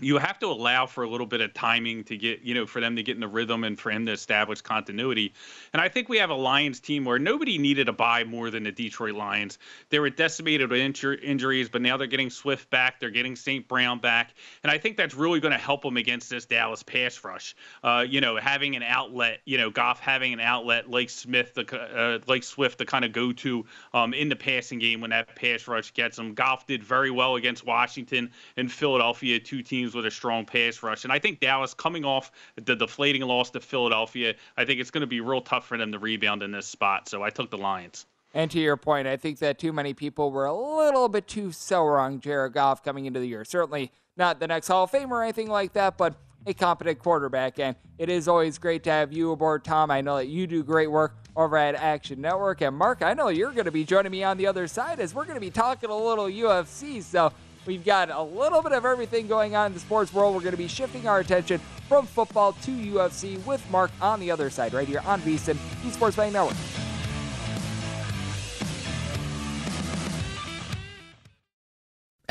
you 0.00 0.18
have 0.18 0.38
to 0.40 0.46
allow 0.46 0.86
for 0.86 1.04
a 1.04 1.08
little 1.08 1.26
bit 1.26 1.40
of 1.40 1.54
timing 1.54 2.04
to 2.04 2.16
get, 2.16 2.42
you 2.42 2.54
know, 2.54 2.66
for 2.66 2.80
them 2.80 2.96
to 2.96 3.02
get 3.02 3.14
in 3.14 3.20
the 3.20 3.28
rhythm 3.28 3.64
and 3.64 3.78
for 3.78 3.90
him 3.90 4.06
to 4.06 4.12
establish 4.12 4.60
continuity. 4.60 5.32
And 5.72 5.80
I 5.80 5.88
think 5.88 6.08
we 6.08 6.18
have 6.18 6.30
a 6.30 6.34
Lions 6.34 6.80
team 6.80 7.04
where 7.04 7.18
nobody 7.18 7.58
needed 7.58 7.86
to 7.86 7.92
buy 7.92 8.24
more 8.24 8.50
than 8.50 8.64
the 8.64 8.72
Detroit 8.72 9.14
Lions. 9.14 9.58
They 9.90 9.98
were 9.98 10.10
decimated 10.10 10.70
with 10.70 10.80
injur- 10.80 11.22
injuries, 11.22 11.68
but 11.68 11.82
now 11.82 11.96
they're 11.96 12.06
getting 12.06 12.30
Swift 12.30 12.70
back. 12.70 13.00
They're 13.00 13.10
getting 13.10 13.36
St. 13.36 13.66
Brown 13.68 13.98
back. 13.98 14.34
And 14.62 14.70
I 14.70 14.78
think 14.78 14.96
that's 14.96 15.14
really 15.14 15.40
going 15.40 15.52
to 15.52 15.58
help 15.58 15.82
them 15.82 15.96
against 15.96 16.30
this 16.30 16.46
Dallas 16.46 16.82
pass 16.82 17.22
rush. 17.22 17.54
Uh, 17.82 18.04
you 18.08 18.20
know, 18.20 18.36
having 18.36 18.76
an 18.76 18.82
outlet, 18.82 19.40
you 19.44 19.58
know, 19.58 19.70
Goff 19.70 20.00
having 20.00 20.32
an 20.32 20.40
outlet 20.40 20.90
like 20.90 21.10
Smith, 21.10 21.54
the, 21.54 21.64
uh, 21.76 22.18
like 22.26 22.42
Swift 22.42 22.78
to 22.78 22.84
kind 22.84 23.04
of 23.04 23.12
go 23.12 23.32
to 23.32 23.64
um, 23.94 24.14
in 24.14 24.28
the 24.28 24.36
passing 24.36 24.78
game 24.78 25.00
when 25.00 25.10
that 25.10 25.34
pass 25.36 25.68
rush 25.68 25.92
gets 25.94 26.16
them. 26.16 26.34
Goff 26.34 26.66
did 26.66 26.82
very 26.82 27.10
well 27.10 27.36
against 27.36 27.66
Washington 27.66 28.30
and 28.56 28.70
Philadelphia, 28.70 29.38
two 29.38 29.62
teams 29.62 29.81
teams 29.82 29.94
with 29.94 30.06
a 30.06 30.10
strong 30.10 30.44
pass 30.44 30.82
rush. 30.82 31.04
And 31.04 31.12
I 31.12 31.18
think 31.18 31.40
Dallas 31.40 31.74
coming 31.74 32.04
off 32.04 32.30
the 32.56 32.76
deflating 32.76 33.22
loss 33.22 33.50
to 33.50 33.60
Philadelphia, 33.60 34.34
I 34.56 34.64
think 34.64 34.80
it's 34.80 34.90
going 34.90 35.02
to 35.02 35.06
be 35.06 35.20
real 35.20 35.40
tough 35.40 35.66
for 35.66 35.76
them 35.76 35.92
to 35.92 35.98
rebound 35.98 36.42
in 36.42 36.52
this 36.52 36.66
spot. 36.66 37.08
So 37.08 37.22
I 37.22 37.30
took 37.30 37.50
the 37.50 37.58
Lions. 37.58 38.06
And 38.34 38.50
to 38.52 38.58
your 38.58 38.76
point, 38.76 39.06
I 39.06 39.16
think 39.16 39.40
that 39.40 39.58
too 39.58 39.72
many 39.72 39.92
people 39.92 40.30
were 40.30 40.46
a 40.46 40.54
little 40.54 41.08
bit 41.08 41.26
too 41.26 41.52
sour 41.52 41.98
on 41.98 42.20
Jared 42.20 42.54
Goff 42.54 42.82
coming 42.82 43.04
into 43.06 43.20
the 43.20 43.26
year. 43.26 43.44
Certainly 43.44 43.92
not 44.16 44.40
the 44.40 44.46
next 44.46 44.68
Hall 44.68 44.84
of 44.84 44.90
Fame 44.90 45.12
or 45.12 45.22
anything 45.22 45.48
like 45.48 45.74
that, 45.74 45.98
but 45.98 46.14
a 46.46 46.54
competent 46.54 46.98
quarterback. 46.98 47.58
And 47.58 47.76
it 47.98 48.08
is 48.08 48.28
always 48.28 48.58
great 48.58 48.84
to 48.84 48.90
have 48.90 49.12
you 49.12 49.32
aboard, 49.32 49.64
Tom. 49.64 49.90
I 49.90 50.00
know 50.00 50.16
that 50.16 50.28
you 50.28 50.46
do 50.46 50.62
great 50.62 50.90
work 50.90 51.14
over 51.36 51.56
at 51.56 51.74
Action 51.74 52.20
Network. 52.20 52.62
And 52.62 52.76
Mark, 52.76 53.02
I 53.02 53.12
know 53.12 53.28
you're 53.28 53.52
going 53.52 53.66
to 53.66 53.70
be 53.70 53.84
joining 53.84 54.12
me 54.12 54.24
on 54.24 54.38
the 54.38 54.46
other 54.46 54.66
side 54.66 54.98
as 54.98 55.14
we're 55.14 55.24
going 55.24 55.36
to 55.36 55.40
be 55.40 55.50
talking 55.50 55.90
a 55.90 55.96
little 55.96 56.26
UFC. 56.26 57.02
So 57.02 57.32
We've 57.64 57.84
got 57.84 58.10
a 58.10 58.22
little 58.22 58.60
bit 58.62 58.72
of 58.72 58.84
everything 58.84 59.28
going 59.28 59.54
on 59.54 59.66
in 59.66 59.74
the 59.74 59.80
sports 59.80 60.12
world. 60.12 60.34
We're 60.34 60.40
going 60.40 60.52
to 60.52 60.58
be 60.58 60.68
shifting 60.68 61.06
our 61.06 61.20
attention 61.20 61.60
from 61.88 62.06
football 62.06 62.54
to 62.54 62.70
UFC 62.70 63.44
with 63.46 63.68
Mark 63.70 63.90
on 64.00 64.18
the 64.18 64.30
other 64.30 64.50
side, 64.50 64.72
right 64.74 64.88
here 64.88 65.02
on 65.06 65.20
VSIN, 65.20 65.56
the 65.84 65.90
Sports 65.92 66.16
Betting 66.16 66.32
Network. 66.32 66.56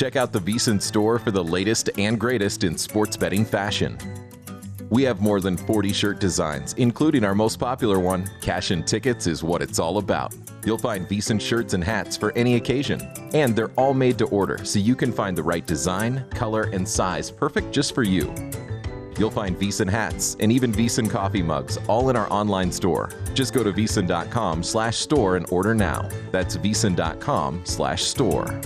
Check 0.00 0.16
out 0.16 0.32
the 0.32 0.40
VSiN 0.40 0.80
store 0.80 1.18
for 1.18 1.30
the 1.30 1.44
latest 1.44 1.90
and 1.98 2.18
greatest 2.18 2.64
in 2.64 2.78
sports 2.78 3.18
betting 3.18 3.44
fashion. 3.44 3.98
We 4.88 5.02
have 5.02 5.20
more 5.20 5.42
than 5.42 5.58
40 5.58 5.92
shirt 5.92 6.18
designs, 6.18 6.72
including 6.78 7.22
our 7.22 7.34
most 7.34 7.58
popular 7.58 7.98
one, 7.98 8.24
Cash 8.40 8.70
and 8.70 8.86
Tickets 8.86 9.26
is 9.26 9.42
what 9.42 9.60
it's 9.60 9.78
all 9.78 9.98
about. 9.98 10.34
You'll 10.64 10.78
find 10.78 11.06
VSiN 11.06 11.38
shirts 11.38 11.74
and 11.74 11.84
hats 11.84 12.16
for 12.16 12.32
any 12.32 12.54
occasion, 12.54 13.02
and 13.34 13.54
they're 13.54 13.72
all 13.76 13.92
made 13.92 14.16
to 14.20 14.24
order 14.28 14.64
so 14.64 14.78
you 14.78 14.96
can 14.96 15.12
find 15.12 15.36
the 15.36 15.42
right 15.42 15.66
design, 15.66 16.24
color, 16.30 16.70
and 16.72 16.88
size 16.88 17.30
perfect 17.30 17.70
just 17.70 17.94
for 17.94 18.02
you. 18.02 18.34
You'll 19.18 19.30
find 19.30 19.54
VSiN 19.54 19.90
hats 19.90 20.34
and 20.40 20.50
even 20.50 20.72
VSiN 20.72 21.10
coffee 21.10 21.42
mugs 21.42 21.76
all 21.88 22.08
in 22.08 22.16
our 22.16 22.32
online 22.32 22.72
store. 22.72 23.10
Just 23.34 23.52
go 23.52 23.62
to 23.62 23.70
vsin.com 23.70 24.62
slash 24.62 24.96
store 24.96 25.36
and 25.36 25.44
order 25.52 25.74
now. 25.74 26.08
That's 26.30 26.56
vsin.com 26.56 27.60
slash 27.66 28.04
store. 28.04 28.62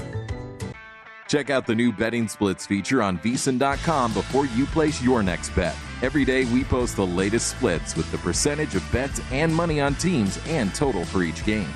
Check 1.34 1.50
out 1.50 1.66
the 1.66 1.74
new 1.74 1.90
betting 1.90 2.28
splits 2.28 2.64
feature 2.64 3.02
on 3.02 3.18
vsin.com 3.18 4.12
before 4.12 4.46
you 4.46 4.66
place 4.66 5.02
your 5.02 5.20
next 5.20 5.50
bet. 5.56 5.74
Every 6.00 6.24
day 6.24 6.44
we 6.44 6.62
post 6.62 6.94
the 6.94 7.04
latest 7.04 7.48
splits 7.48 7.96
with 7.96 8.08
the 8.12 8.18
percentage 8.18 8.76
of 8.76 8.92
bets 8.92 9.20
and 9.32 9.52
money 9.52 9.80
on 9.80 9.96
teams 9.96 10.38
and 10.46 10.72
total 10.76 11.04
for 11.04 11.24
each 11.24 11.44
game. 11.44 11.74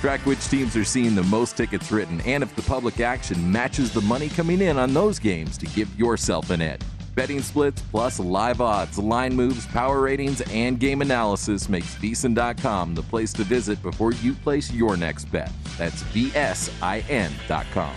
Track 0.00 0.24
which 0.24 0.48
teams 0.48 0.74
are 0.74 0.84
seeing 0.84 1.14
the 1.14 1.22
most 1.24 1.54
tickets 1.54 1.92
written 1.92 2.22
and 2.22 2.42
if 2.42 2.56
the 2.56 2.62
public 2.62 3.00
action 3.00 3.52
matches 3.52 3.92
the 3.92 4.00
money 4.00 4.30
coming 4.30 4.62
in 4.62 4.78
on 4.78 4.94
those 4.94 5.18
games 5.18 5.58
to 5.58 5.66
give 5.66 5.98
yourself 5.98 6.48
an 6.48 6.62
edge. 6.62 6.80
Betting 7.14 7.42
splits 7.42 7.82
plus 7.82 8.18
live 8.18 8.62
odds, 8.62 8.98
line 8.98 9.36
moves, 9.36 9.66
power 9.66 10.00
ratings, 10.00 10.40
and 10.50 10.80
game 10.80 11.02
analysis 11.02 11.68
makes 11.68 11.94
VSiN.com 11.96 12.94
the 12.94 13.02
place 13.02 13.34
to 13.34 13.44
visit 13.44 13.82
before 13.82 14.14
you 14.14 14.32
place 14.32 14.72
your 14.72 14.96
next 14.96 15.26
bet. 15.26 15.52
That's 15.76 16.02
VSIN.com. 16.04 17.94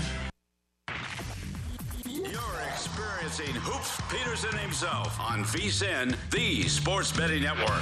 Peterson 4.10 4.58
himself 4.60 5.20
on 5.20 5.44
VSIN, 5.44 6.16
the 6.32 6.64
Sports 6.70 7.12
Betting 7.12 7.44
Network. 7.44 7.82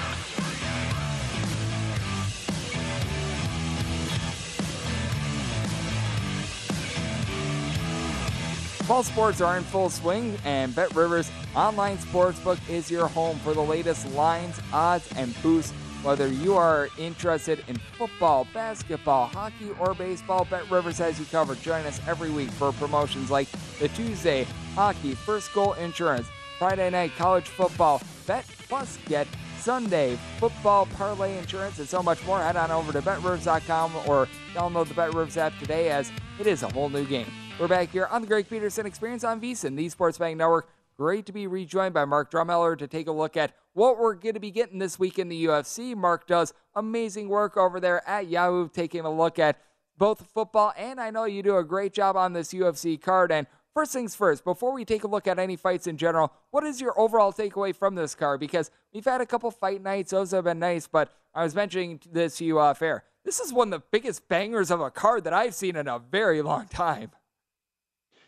Fall 8.86 9.04
sports 9.04 9.40
are 9.42 9.58
in 9.58 9.64
full 9.64 9.92
swing, 9.92 10.36
and 10.46 10.76
Bet 10.76 10.96
Rivers 10.96 11.30
Online 11.56 11.98
Sportsbook 11.98 12.58
is 12.68 12.90
your 12.90 13.08
home 13.08 13.38
for 13.40 13.54
the 13.54 13.62
latest 13.62 14.12
lines, 14.14 14.60
odds, 14.74 15.08
and 15.16 15.40
boosts. 15.44 15.74
Whether 16.06 16.28
you 16.28 16.54
are 16.56 16.88
interested 17.00 17.64
in 17.68 17.78
football, 17.98 18.46
basketball, 18.54 19.26
hockey, 19.26 19.72
or 19.80 19.96
baseball, 19.96 20.46
Bet 20.48 20.70
Rivers 20.70 21.00
has 21.00 21.18
you 21.18 21.26
covered. 21.26 21.60
Join 21.64 21.84
us 21.88 22.00
every 22.08 22.30
week 22.30 22.52
for 22.52 22.72
promotions 22.74 23.32
like 23.32 23.48
the 23.80 23.88
Tuesday 23.88 24.46
Hockey 24.76 25.16
First 25.16 25.52
Goal 25.52 25.74
Insurance, 25.74 26.28
Friday 26.60 26.92
Night 26.92 27.14
College 27.18 27.48
Football, 27.48 28.04
Bet 28.28 28.46
Plus 28.70 29.00
Get, 29.08 29.26
Sunday 29.58 30.16
Football 30.38 30.86
Parlay 30.96 31.40
Insurance, 31.40 31.80
and 31.80 31.90
so 31.90 32.04
much 32.04 32.24
more. 32.24 32.40
Head 32.40 32.56
on 32.56 32.70
over 32.70 32.92
to 32.92 33.02
BetRivers.com 33.02 33.96
or 34.06 34.28
download 34.54 34.88
the 34.88 34.94
BetRivers 34.94 35.38
app 35.38 35.58
today 35.58 35.90
as 35.90 36.12
it 36.40 36.46
is 36.46 36.62
a 36.62 36.72
whole 36.72 36.90
new 36.90 37.06
game. 37.06 37.26
We're 37.60 37.68
back 37.68 37.90
here 37.90 38.06
on 38.06 38.22
the 38.22 38.28
Greg 38.28 38.48
Peterson 38.48 38.86
Experience 38.86 39.24
on 39.24 39.42
VSiN, 39.42 39.76
the 39.76 39.90
Sports 39.90 40.20
Betting 40.20 40.38
Network. 40.38 40.68
Great 40.98 41.26
to 41.26 41.34
be 41.34 41.46
rejoined 41.46 41.94
by 41.94 42.06
Mark 42.06 42.32
Drumheller 42.32 42.78
to 42.78 42.88
take 42.88 43.08
a 43.08 43.12
look 43.12 43.36
at 43.36 43.52
what 43.74 44.00
we're 44.00 44.14
going 44.16 44.36
to 44.36 44.40
be 44.40 44.52
getting 44.52 44.80
this 44.80 44.98
week 44.98 45.20
in 45.20 45.28
the 45.28 45.46
UFC. 45.46 45.94
Mark 45.94 46.26
does 46.26 46.54
amazing 46.74 47.28
work 47.28 47.58
over 47.58 47.82
there 47.82 48.08
at 48.08 48.28
Yahoo, 48.28 48.70
taking 48.70 49.02
a 49.02 49.14
look 49.14 49.38
at 49.38 49.60
both 49.98 50.26
football 50.34 50.74
and 50.78 51.00
I 51.00 51.10
know 51.10 51.26
you 51.26 51.44
do 51.44 51.58
a 51.58 51.66
great 51.66 51.94
job 51.94 52.16
on 52.16 52.32
this 52.32 52.54
UFC 52.54 53.00
card. 53.00 53.30
And 53.30 53.46
first 53.74 53.92
things 53.92 54.16
first, 54.16 54.46
before 54.46 54.74
we 54.74 54.86
take 54.86 55.04
a 55.04 55.08
look 55.08 55.28
at 55.28 55.38
any 55.38 55.58
fights 55.58 55.86
in 55.86 55.98
general, 55.98 56.32
what 56.52 56.64
is 56.64 56.80
your 56.80 56.98
overall 56.98 57.34
takeaway 57.34 57.76
from 57.76 57.96
this 57.96 58.16
card? 58.16 58.40
Because 58.40 58.72
we've 58.94 59.04
had 59.04 59.20
a 59.20 59.26
couple 59.26 59.52
fight 59.52 59.84
nights, 59.84 60.12
those 60.12 60.32
have 60.32 60.46
been 60.46 60.60
nice, 60.60 60.88
but 60.88 61.12
I 61.34 61.44
was 61.44 61.56
mentioning 61.56 62.00
this 62.10 62.38
to 62.38 62.46
you 62.46 62.60
off 62.60 62.82
air. 62.82 63.04
This 63.26 63.42
is 63.42 63.52
one 63.52 63.74
of 63.74 63.82
the 63.82 63.86
biggest 63.92 64.30
bangers 64.30 64.72
of 64.72 64.80
a 64.80 64.92
card 64.92 65.26
that 65.26 65.34
I've 65.34 65.56
seen 65.56 65.76
in 65.76 65.90
a 65.90 66.00
very 66.00 66.42
long 66.42 66.68
time. 66.68 67.12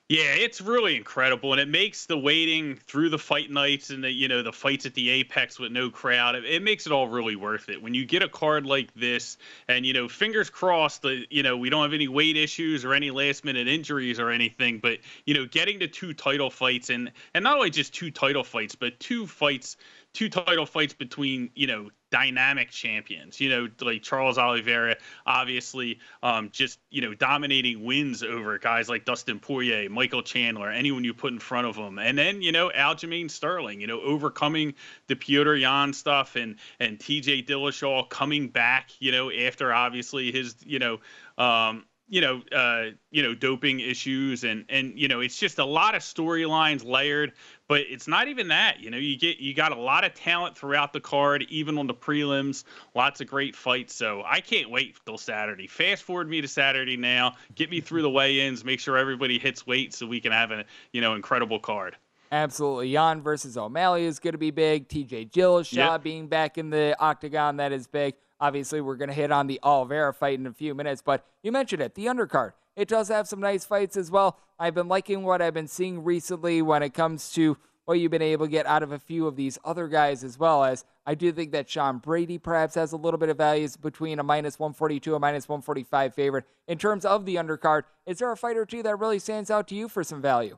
Yeah, 0.09 0.35
it's 0.35 0.61
really 0.61 0.95
incredible, 0.95 1.51
and 1.51 1.59
it 1.59 1.67
makes 1.67 2.05
the 2.05 2.17
waiting 2.17 2.77
through 2.77 3.09
the 3.09 3.17
fight 3.17 3.51
nights 3.51 3.89
and 3.89 4.01
the 4.01 4.09
you 4.09 4.29
know 4.29 4.41
the 4.41 4.53
fights 4.53 4.85
at 4.85 4.93
the 4.93 5.09
Apex 5.09 5.59
with 5.59 5.73
no 5.73 5.89
crowd. 5.89 6.35
It, 6.35 6.45
it, 6.45 6.63
makes 6.63 6.85
it 6.85 6.93
all 6.93 7.09
really 7.09 7.35
worth 7.35 7.67
it 7.67 7.81
when 7.81 7.93
you 7.93 8.05
get 8.05 8.23
a 8.23 8.29
card 8.29 8.65
like 8.65 8.93
this, 8.93 9.37
and 9.67 9.85
you 9.85 9.91
know, 9.91 10.07
fingers 10.07 10.49
crossed 10.49 11.01
that 11.01 11.25
you 11.29 11.43
know 11.43 11.57
we 11.57 11.69
don't 11.69 11.81
have 11.81 11.91
any 11.91 12.07
weight 12.07 12.37
issues 12.37 12.85
or 12.85 12.93
any 12.93 13.11
last 13.11 13.43
minute 13.43 13.67
injuries 13.67 14.17
or 14.17 14.29
anything. 14.29 14.79
But 14.79 14.99
you 15.25 15.33
know, 15.33 15.45
getting 15.45 15.81
to 15.81 15.89
two 15.89 16.13
title 16.13 16.49
fights 16.49 16.89
and 16.89 17.11
and 17.33 17.43
not 17.43 17.57
only 17.57 17.69
just 17.69 17.93
two 17.93 18.09
title 18.09 18.45
fights, 18.45 18.75
but 18.75 18.97
two 19.01 19.27
fights 19.27 19.75
two 20.17 20.29
title 20.29 20.65
fights 20.65 20.95
between 20.95 21.51
you 21.53 21.67
know 21.67 21.91
dynamic 22.09 22.71
champions. 22.71 23.39
You 23.39 23.49
know, 23.49 23.67
like 23.81 24.01
Charles 24.01 24.39
Oliveira, 24.39 24.95
obviously, 25.27 25.99
um, 26.23 26.49
just 26.51 26.79
you 26.89 27.01
know 27.01 27.13
dominating 27.13 27.85
wins 27.85 28.23
over 28.23 28.57
guys 28.57 28.89
like 28.89 29.05
Dustin 29.05 29.39
Poirier, 29.39 29.87
Michael 29.91 30.23
Chandler, 30.23 30.71
anyone 30.71 31.03
you 31.03 31.13
put 31.13 31.33
in 31.33 31.39
front 31.39 31.67
of 31.67 31.75
him, 31.75 31.99
and 31.99 32.17
then 32.17 32.41
you 32.41 32.51
know 32.51 32.71
Aljamain 32.75 33.29
Sterling, 33.29 33.79
you 33.79 33.85
know 33.85 34.01
overcoming 34.01 34.73
the 35.05 35.15
Petr 35.15 35.59
Yan 35.59 35.93
stuff 35.93 36.35
and 36.35 36.55
and 36.79 36.99
T.J. 36.99 37.43
Dillashaw 37.43 38.09
coming 38.09 38.47
back, 38.47 38.89
you 38.99 39.11
know 39.11 39.31
after 39.31 39.71
obviously 39.71 40.31
his 40.31 40.55
you 40.65 40.79
know. 40.79 40.99
Um, 41.37 41.85
you 42.09 42.21
know, 42.21 42.41
uh, 42.51 42.91
you 43.11 43.21
know, 43.21 43.35
doping 43.35 43.79
issues 43.79 44.43
and 44.43 44.65
and 44.69 44.97
you 44.97 45.07
know, 45.07 45.19
it's 45.19 45.37
just 45.37 45.59
a 45.59 45.65
lot 45.65 45.95
of 45.95 46.01
storylines 46.01 46.85
layered. 46.85 47.33
But 47.67 47.81
it's 47.81 48.07
not 48.07 48.29
even 48.29 48.47
that. 48.47 48.79
You 48.79 48.89
know, 48.89 48.97
you 48.97 49.17
get 49.17 49.39
you 49.39 49.53
got 49.53 49.71
a 49.71 49.79
lot 49.79 50.05
of 50.05 50.13
talent 50.13 50.57
throughout 50.57 50.93
the 50.93 51.01
card, 51.01 51.45
even 51.49 51.77
on 51.77 51.87
the 51.87 51.93
prelims. 51.93 52.63
Lots 52.95 53.19
of 53.19 53.27
great 53.27 53.55
fights. 53.55 53.93
So 53.93 54.23
I 54.25 54.39
can't 54.39 54.69
wait 54.69 54.95
till 55.05 55.17
Saturday. 55.17 55.67
Fast 55.67 56.03
forward 56.03 56.29
me 56.29 56.39
to 56.39 56.47
Saturday 56.47 56.95
now. 56.95 57.35
Get 57.55 57.69
me 57.69 57.81
through 57.81 58.03
the 58.03 58.09
weigh-ins. 58.09 58.63
Make 58.63 58.79
sure 58.79 58.97
everybody 58.97 59.37
hits 59.37 59.67
weight 59.67 59.93
so 59.93 60.07
we 60.07 60.21
can 60.21 60.31
have 60.31 60.51
a 60.51 60.63
you 60.93 61.01
know 61.01 61.15
incredible 61.15 61.59
card. 61.59 61.97
Absolutely. 62.31 62.89
Yan 62.89 63.21
versus 63.21 63.57
O'Malley 63.57 64.03
is 64.03 64.19
going 64.19 64.33
to 64.33 64.37
be 64.37 64.51
big. 64.51 64.87
TJ 64.87 65.31
Dillashaw 65.31 65.73
yep. 65.73 66.03
being 66.03 66.27
back 66.27 66.57
in 66.57 66.69
the 66.69 66.95
octagon, 66.99 67.57
that 67.57 67.71
is 67.71 67.87
big. 67.87 68.15
Obviously, 68.39 68.81
we're 68.81 68.95
going 68.95 69.09
to 69.09 69.15
hit 69.15 69.31
on 69.31 69.47
the 69.47 69.59
Oliveira 69.63 70.13
fight 70.13 70.39
in 70.39 70.47
a 70.47 70.53
few 70.53 70.75
minutes, 70.75 71.01
but 71.01 71.25
you 71.43 71.51
mentioned 71.51 71.81
it, 71.81 71.95
the 71.95 72.05
undercard. 72.05 72.53
It 72.75 72.87
does 72.87 73.07
have 73.07 73.27
some 73.27 73.39
nice 73.39 73.65
fights 73.65 73.97
as 73.97 74.11
well. 74.11 74.37
I've 74.59 74.75
been 74.75 74.87
liking 74.87 75.23
what 75.23 75.41
I've 75.41 75.53
been 75.53 75.67
seeing 75.67 76.03
recently 76.03 76.61
when 76.61 76.83
it 76.83 76.93
comes 76.93 77.31
to 77.33 77.57
what 77.85 77.99
you've 77.99 78.11
been 78.11 78.21
able 78.21 78.45
to 78.45 78.51
get 78.51 78.65
out 78.65 78.83
of 78.83 78.91
a 78.91 78.99
few 78.99 79.27
of 79.27 79.35
these 79.37 79.57
other 79.63 79.87
guys 79.87 80.23
as 80.23 80.37
well 80.37 80.65
as 80.65 80.83
I 81.05 81.15
do 81.15 81.31
think 81.31 81.53
that 81.53 81.69
Sean 81.69 81.99
Brady 81.99 82.37
perhaps 82.37 82.75
has 82.75 82.91
a 82.91 82.97
little 82.97 83.17
bit 83.17 83.29
of 83.29 83.37
values 83.37 83.77
between 83.77 84.19
a 84.19 84.23
minus 84.23 84.59
142 84.59 85.15
and 85.15 85.21
minus 85.21 85.47
145 85.47 86.13
favorite. 86.13 86.43
In 86.67 86.77
terms 86.77 87.05
of 87.05 87.25
the 87.25 87.35
undercard, 87.35 87.83
is 88.05 88.19
there 88.19 88.29
a 88.29 88.35
fight 88.35 88.57
or 88.57 88.65
two 88.65 88.83
that 88.83 88.99
really 88.99 89.19
stands 89.19 89.49
out 89.49 89.69
to 89.69 89.75
you 89.75 89.87
for 89.87 90.03
some 90.03 90.21
value? 90.21 90.57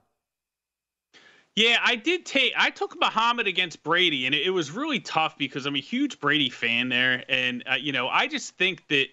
Yeah, 1.59 1.77
I 1.83 1.97
did 1.97 2.25
take. 2.25 2.53
I 2.57 2.69
took 2.69 2.97
Muhammad 2.97 3.45
against 3.45 3.83
Brady, 3.83 4.25
and 4.25 4.33
it, 4.33 4.47
it 4.47 4.49
was 4.51 4.71
really 4.71 5.01
tough 5.01 5.37
because 5.37 5.65
I'm 5.65 5.75
a 5.75 5.81
huge 5.81 6.17
Brady 6.21 6.49
fan 6.49 6.87
there, 6.87 7.25
and 7.27 7.65
uh, 7.69 7.73
you 7.73 7.91
know, 7.91 8.07
I 8.07 8.27
just 8.27 8.55
think 8.55 8.87
that 8.87 9.07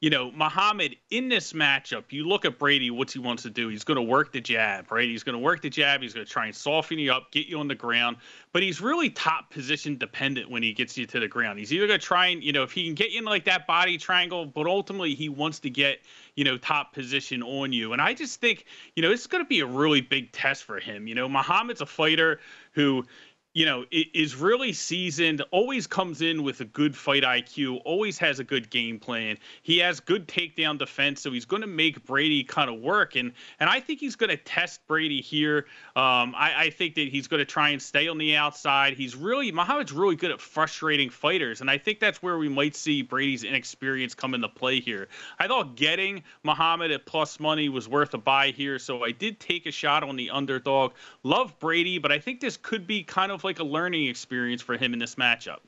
you 0.00 0.08
know, 0.08 0.30
Muhammad 0.32 0.96
in 1.10 1.28
this 1.28 1.52
matchup, 1.52 2.04
you 2.08 2.26
look 2.26 2.46
at 2.46 2.58
Brady, 2.58 2.90
what's 2.90 3.12
he 3.12 3.18
wants 3.18 3.42
to 3.42 3.50
do? 3.50 3.68
He's 3.68 3.84
going 3.84 3.96
to 3.96 4.02
work 4.02 4.32
the 4.32 4.40
jab, 4.40 4.90
right? 4.90 5.06
He's 5.06 5.22
going 5.22 5.34
to 5.34 5.38
work 5.38 5.60
the 5.60 5.68
jab. 5.68 6.00
He's 6.00 6.14
going 6.14 6.24
to 6.24 6.32
try 6.32 6.46
and 6.46 6.56
soften 6.56 6.98
you 6.98 7.12
up, 7.12 7.30
get 7.30 7.46
you 7.46 7.58
on 7.60 7.68
the 7.68 7.74
ground. 7.74 8.16
But 8.52 8.62
he's 8.62 8.80
really 8.80 9.10
top 9.10 9.50
position 9.50 9.98
dependent 9.98 10.50
when 10.50 10.62
he 10.62 10.72
gets 10.72 10.96
you 10.96 11.04
to 11.04 11.20
the 11.20 11.28
ground. 11.28 11.58
He's 11.58 11.70
either 11.70 11.86
going 11.86 12.00
to 12.00 12.04
try 12.04 12.28
and, 12.28 12.42
you 12.42 12.50
know, 12.50 12.62
if 12.62 12.72
he 12.72 12.86
can 12.86 12.94
get 12.94 13.10
you 13.10 13.18
in 13.18 13.26
like 13.26 13.44
that 13.44 13.66
body 13.66 13.98
triangle, 13.98 14.46
but 14.46 14.66
ultimately 14.66 15.14
he 15.14 15.28
wants 15.28 15.58
to 15.60 15.70
get, 15.70 15.98
you 16.34 16.44
know, 16.44 16.56
top 16.56 16.94
position 16.94 17.42
on 17.42 17.74
you. 17.74 17.92
And 17.92 18.00
I 18.00 18.14
just 18.14 18.40
think, 18.40 18.64
you 18.96 19.02
know, 19.02 19.10
it's 19.10 19.26
going 19.26 19.44
to 19.44 19.48
be 19.48 19.60
a 19.60 19.66
really 19.66 20.00
big 20.00 20.32
test 20.32 20.64
for 20.64 20.80
him. 20.80 21.06
You 21.08 21.14
know, 21.14 21.28
Muhammad's 21.28 21.82
a 21.82 21.86
fighter 21.86 22.40
who, 22.72 23.04
you 23.52 23.66
know, 23.66 23.84
is 23.90 24.36
really 24.36 24.72
seasoned, 24.72 25.42
always 25.50 25.88
comes 25.88 26.22
in 26.22 26.44
with 26.44 26.60
a 26.60 26.64
good 26.64 26.96
fight 26.96 27.24
IQ, 27.24 27.80
always 27.84 28.16
has 28.16 28.38
a 28.38 28.44
good 28.44 28.70
game 28.70 29.00
plan. 29.00 29.36
He 29.62 29.78
has 29.78 29.98
good 29.98 30.28
takedown 30.28 30.78
defense, 30.78 31.20
so 31.20 31.32
he's 31.32 31.46
going 31.46 31.62
to 31.62 31.66
make 31.66 32.04
Brady 32.06 32.44
kind 32.44 32.70
of 32.70 32.80
work. 32.80 33.16
And 33.16 33.32
and 33.58 33.68
I 33.68 33.80
think 33.80 33.98
he's 33.98 34.14
going 34.14 34.30
to 34.30 34.36
test 34.36 34.86
Brady 34.86 35.20
here. 35.20 35.66
Um, 35.96 36.32
I, 36.36 36.54
I 36.56 36.70
think 36.70 36.94
that 36.94 37.08
he's 37.08 37.26
going 37.26 37.40
to 37.40 37.44
try 37.44 37.70
and 37.70 37.82
stay 37.82 38.06
on 38.06 38.18
the 38.18 38.36
outside. 38.36 38.92
He's 38.92 39.16
really 39.16 39.50
Muhammad's 39.50 39.92
really 39.92 40.14
good 40.14 40.30
at 40.30 40.40
frustrating 40.40 41.10
fighters, 41.10 41.60
and 41.60 41.68
I 41.68 41.76
think 41.76 41.98
that's 41.98 42.22
where 42.22 42.38
we 42.38 42.48
might 42.48 42.76
see 42.76 43.02
Brady's 43.02 43.42
inexperience 43.42 44.14
come 44.14 44.34
into 44.34 44.48
play 44.48 44.78
here. 44.78 45.08
I 45.40 45.48
thought 45.48 45.74
getting 45.74 46.22
Muhammad 46.44 46.92
at 46.92 47.04
plus 47.04 47.40
money 47.40 47.68
was 47.68 47.88
worth 47.88 48.14
a 48.14 48.18
buy 48.18 48.52
here, 48.52 48.78
so 48.78 49.02
I 49.02 49.10
did 49.10 49.40
take 49.40 49.66
a 49.66 49.72
shot 49.72 50.04
on 50.04 50.14
the 50.14 50.30
underdog. 50.30 50.92
Love 51.24 51.58
Brady, 51.58 51.98
but 51.98 52.12
I 52.12 52.20
think 52.20 52.40
this 52.40 52.56
could 52.56 52.86
be 52.86 53.02
kind 53.02 53.32
of 53.32 53.39
of 53.40 53.44
like 53.44 53.58
a 53.58 53.64
learning 53.64 54.06
experience 54.06 54.62
for 54.62 54.76
him 54.76 54.92
in 54.92 54.98
this 54.98 55.16
matchup. 55.16 55.58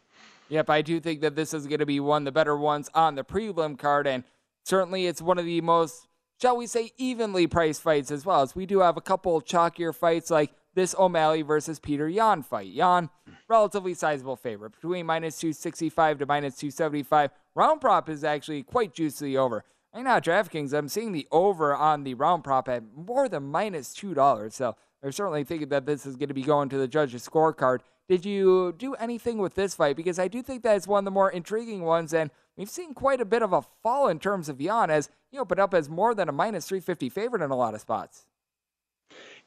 Yep, 0.48 0.70
I 0.70 0.82
do 0.82 1.00
think 1.00 1.22
that 1.22 1.34
this 1.34 1.54
is 1.54 1.66
going 1.66 1.78
to 1.78 1.86
be 1.86 2.00
one 2.00 2.22
of 2.22 2.24
the 2.26 2.32
better 2.32 2.56
ones 2.56 2.90
on 2.94 3.14
the 3.14 3.24
prelim 3.24 3.78
card, 3.78 4.06
and 4.06 4.22
certainly 4.64 5.06
it's 5.06 5.22
one 5.22 5.38
of 5.38 5.46
the 5.46 5.60
most, 5.62 6.06
shall 6.40 6.56
we 6.56 6.66
say, 6.66 6.92
evenly 6.98 7.46
priced 7.46 7.80
fights 7.80 8.10
as 8.10 8.26
well. 8.26 8.42
As 8.42 8.54
we 8.54 8.66
do 8.66 8.80
have 8.80 8.96
a 8.96 9.00
couple 9.00 9.40
chalkier 9.40 9.94
fights 9.94 10.30
like 10.30 10.52
this 10.74 10.94
O'Malley 10.98 11.42
versus 11.42 11.78
Peter 11.78 12.08
Yan 12.08 12.42
fight. 12.42 12.72
Yan, 12.72 13.08
relatively 13.48 13.94
sizable 13.94 14.36
favorite, 14.36 14.72
between 14.72 15.06
minus 15.06 15.38
265 15.38 16.18
to 16.18 16.26
minus 16.26 16.56
275. 16.56 17.30
Round 17.54 17.80
prop 17.80 18.08
is 18.08 18.24
actually 18.24 18.62
quite 18.62 18.94
juicy 18.94 19.36
over. 19.36 19.64
Right 19.94 20.00
uh, 20.00 20.04
now, 20.04 20.20
DraftKings, 20.20 20.72
I'm 20.72 20.88
seeing 20.88 21.12
the 21.12 21.28
over 21.30 21.74
on 21.74 22.04
the 22.04 22.14
round 22.14 22.44
prop 22.44 22.68
at 22.68 22.82
more 22.96 23.28
than 23.28 23.44
minus 23.44 23.94
$2. 23.94 24.52
So 24.52 24.74
they're 25.02 25.12
certainly 25.12 25.44
thinking 25.44 25.68
that 25.68 25.84
this 25.84 26.06
is 26.06 26.16
going 26.16 26.28
to 26.28 26.34
be 26.34 26.42
going 26.42 26.68
to 26.68 26.78
the 26.78 26.88
judge's 26.88 27.28
scorecard. 27.28 27.80
Did 28.08 28.24
you 28.24 28.74
do 28.76 28.94
anything 28.94 29.38
with 29.38 29.54
this 29.54 29.74
fight? 29.74 29.96
Because 29.96 30.18
I 30.18 30.28
do 30.28 30.42
think 30.42 30.62
that 30.62 30.76
is 30.76 30.86
one 30.86 31.00
of 31.00 31.04
the 31.04 31.10
more 31.10 31.30
intriguing 31.30 31.82
ones, 31.82 32.12
and 32.12 32.30
we've 32.56 32.70
seen 32.70 32.94
quite 32.94 33.20
a 33.20 33.24
bit 33.24 33.42
of 33.42 33.52
a 33.52 33.62
fall 33.82 34.08
in 34.08 34.18
terms 34.18 34.48
of 34.48 34.60
Yan 34.60 34.90
as 34.90 35.08
he 35.30 35.38
opened 35.38 35.60
up 35.60 35.74
as 35.74 35.88
more 35.88 36.14
than 36.14 36.28
a 36.28 36.32
minus 36.32 36.68
350 36.68 37.08
favorite 37.08 37.42
in 37.42 37.50
a 37.50 37.56
lot 37.56 37.74
of 37.74 37.80
spots. 37.80 38.26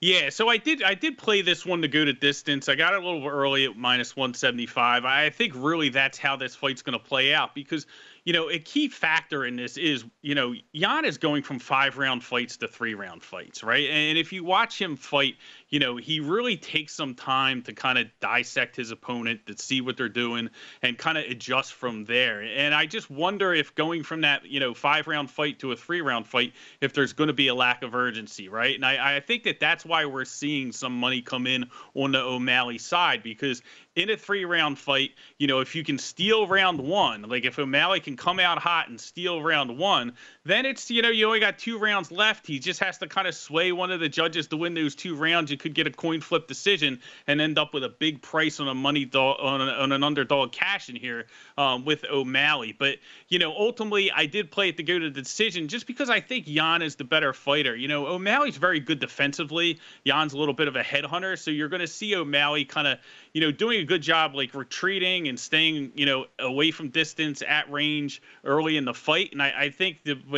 Yeah, 0.02 0.30
so 0.30 0.50
I 0.50 0.58
did 0.58 0.84
I 0.84 0.94
did 0.94 1.18
play 1.18 1.42
this 1.42 1.66
one 1.66 1.82
to 1.82 1.88
go 1.88 2.04
to 2.04 2.14
distance. 2.14 2.68
I 2.68 2.76
got 2.76 2.94
it 2.94 3.02
a 3.02 3.06
little 3.06 3.28
early 3.28 3.66
at 3.66 3.78
minus 3.78 4.16
175. 4.16 5.06
I 5.06 5.30
think 5.30 5.54
really 5.56 5.90
that's 5.90 6.18
how 6.18 6.36
this 6.36 6.56
fight's 6.56 6.82
going 6.82 6.98
to 7.00 7.04
play 7.04 7.34
out 7.34 7.56
because 7.56 7.88
you 8.26 8.34
know, 8.34 8.50
a 8.50 8.58
key 8.58 8.88
factor 8.88 9.46
in 9.46 9.56
this 9.56 9.78
is, 9.78 10.04
you 10.24 10.34
know, 10.34 10.56
Yan 10.74 11.06
is 11.06 11.20
going 11.20 11.44
from 11.44 11.60
five 11.60 12.00
round 12.00 12.24
fights 12.24 12.58
to 12.58 12.68
three 12.68 12.96
round 12.96 13.24
fights, 13.24 13.64
right? 13.64 13.88
And 13.88 14.18
if 14.18 14.34
you 14.34 14.44
watch 14.44 14.82
him 14.82 14.98
fight, 14.98 15.36
you 15.70 15.78
know, 15.78 15.96
he 15.96 16.20
really 16.20 16.58
takes 16.58 16.94
some 16.94 17.14
time 17.14 17.62
to 17.64 17.74
kind 17.74 18.00
of 18.00 18.08
dissect 18.20 18.76
his 18.76 18.90
opponent, 18.90 19.46
to 19.46 19.56
see 19.56 19.80
what 19.80 19.96
they're 19.96 20.10
doing, 20.10 20.50
and 20.82 20.98
kind 20.98 21.20
of 21.20 21.26
adjust 21.26 21.74
from 21.74 22.06
there. 22.06 22.42
And 22.42 22.74
I 22.74 22.88
just 22.88 23.12
wonder 23.12 23.54
if 23.54 23.76
going 23.76 24.02
from 24.02 24.22
that, 24.22 24.44
you 24.48 24.60
know, 24.60 24.74
five 24.74 25.06
round 25.06 25.30
fight 25.30 25.60
to 25.60 25.72
a 25.72 25.76
three 25.76 26.02
round 26.02 26.26
fight, 26.26 26.54
if 26.82 26.94
there's 26.94 27.14
going 27.14 27.28
to 27.28 27.34
be 27.34 27.50
a 27.50 27.56
lack 27.56 27.84
of 27.84 27.94
urgency, 27.94 28.50
right? 28.50 28.74
And 28.74 28.84
I, 28.84 29.18
I 29.18 29.20
think 29.20 29.44
that 29.44 29.60
that's 29.60 29.86
why 29.86 30.04
we're 30.06 30.26
seeing 30.26 30.72
some 30.72 31.00
money 31.00 31.22
come 31.22 31.46
in 31.46 31.66
on 31.94 32.14
the 32.14 32.22
O'Malley 32.22 32.80
side 32.80 33.22
because 33.22 33.62
in 33.96 34.10
a 34.10 34.18
three 34.18 34.46
round 34.46 34.78
fight, 34.78 35.12
you 35.38 35.48
know, 35.48 35.60
if 35.60 35.76
you 35.76 35.84
can 35.84 35.98
steal 35.98 36.48
round 36.48 36.80
one, 36.80 37.24
like 37.24 37.46
if 37.46 37.58
O'Malley 37.58 38.00
can 38.00 38.18
come 38.18 38.40
out 38.40 38.58
hot 38.58 38.90
and 38.90 39.00
steal 39.00 39.42
round 39.42 39.78
one, 39.78 40.14
then 40.46 40.66
it's, 40.66 40.92
you 40.92 41.02
know, 41.02 41.10
you 41.10 41.26
only 41.26 41.40
got 41.40 41.58
two 41.58 41.80
rounds 41.80 42.12
left. 42.12 42.46
He 42.46 42.60
just 42.60 42.80
has 42.80 43.00
to 43.00 43.08
kind 43.08 43.28
of 43.28 43.34
sway 43.34 43.72
one 43.72 43.92
of 43.92 44.00
the 44.00 44.08
judges 44.08 44.48
to 44.48 44.58
win 44.58 44.76
those 44.76 44.94
two 44.94 45.16
rounds. 45.16 45.50
You 45.50 45.58
could 45.58 45.74
get 45.74 45.88
a 45.88 45.92
coin 45.92 46.22
flip 46.22 46.48
decision 46.48 47.00
and 47.26 47.42
end 47.42 47.58
up 47.58 47.74
with 47.74 47.84
a 47.84 47.90
big 47.90 48.22
price 48.22 48.60
on 48.60 48.68
a 48.68 48.76
money 48.76 49.06
dog, 49.06 49.38
on, 49.42 49.60
on 49.62 49.92
an 49.92 50.04
underdog 50.04 50.52
cash 50.52 50.88
in 50.88 50.96
here 50.96 51.26
um, 51.58 51.84
with 51.84 52.06
O'Malley. 52.06 52.76
But, 52.78 53.00
you 53.28 53.40
know, 53.40 53.56
ultimately, 53.58 54.12
I 54.12 54.28
did 54.28 54.52
play 54.52 54.70
it 54.70 54.78
to 54.78 54.84
go 54.84 55.00
to 55.00 55.10
the 55.10 55.22
decision 55.22 55.68
just 55.68 55.88
because 55.88 56.12
I 56.12 56.20
think 56.20 56.48
Yan 56.48 56.84
is 56.84 56.96
the 56.96 57.06
better 57.06 57.34
fighter. 57.34 57.76
You 57.76 57.88
know, 57.88 58.06
O'Malley's 58.06 58.58
very 58.58 58.80
good 58.80 59.00
defensively. 59.00 59.80
Yan's 60.04 60.34
a 60.34 60.38
little 60.38 60.54
bit 60.54 60.68
of 60.68 60.76
a 60.76 60.84
headhunter. 60.84 61.40
So 61.40 61.50
you're 61.50 61.70
going 61.70 61.82
to 61.82 61.88
see 61.88 62.16
O'Malley 62.16 62.66
kind 62.66 62.88
of, 62.88 63.00
you 63.34 63.42
know, 63.42 63.52
doing 63.52 63.80
a 63.80 63.84
good 63.86 64.04
job 64.04 64.36
like 64.36 64.54
retreating 64.54 65.28
and 65.28 65.40
staying, 65.40 65.94
you 65.96 66.06
know, 66.06 66.26
away 66.38 66.70
from 66.70 66.90
distance 66.90 67.42
at 67.42 67.72
range 67.72 68.22
early 68.44 68.78
in 68.78 68.86
the 68.86 68.94
fight. 68.94 69.32
And 69.32 69.42
I, 69.42 69.54
I 69.58 69.70
think 69.72 70.02
with 70.06 70.35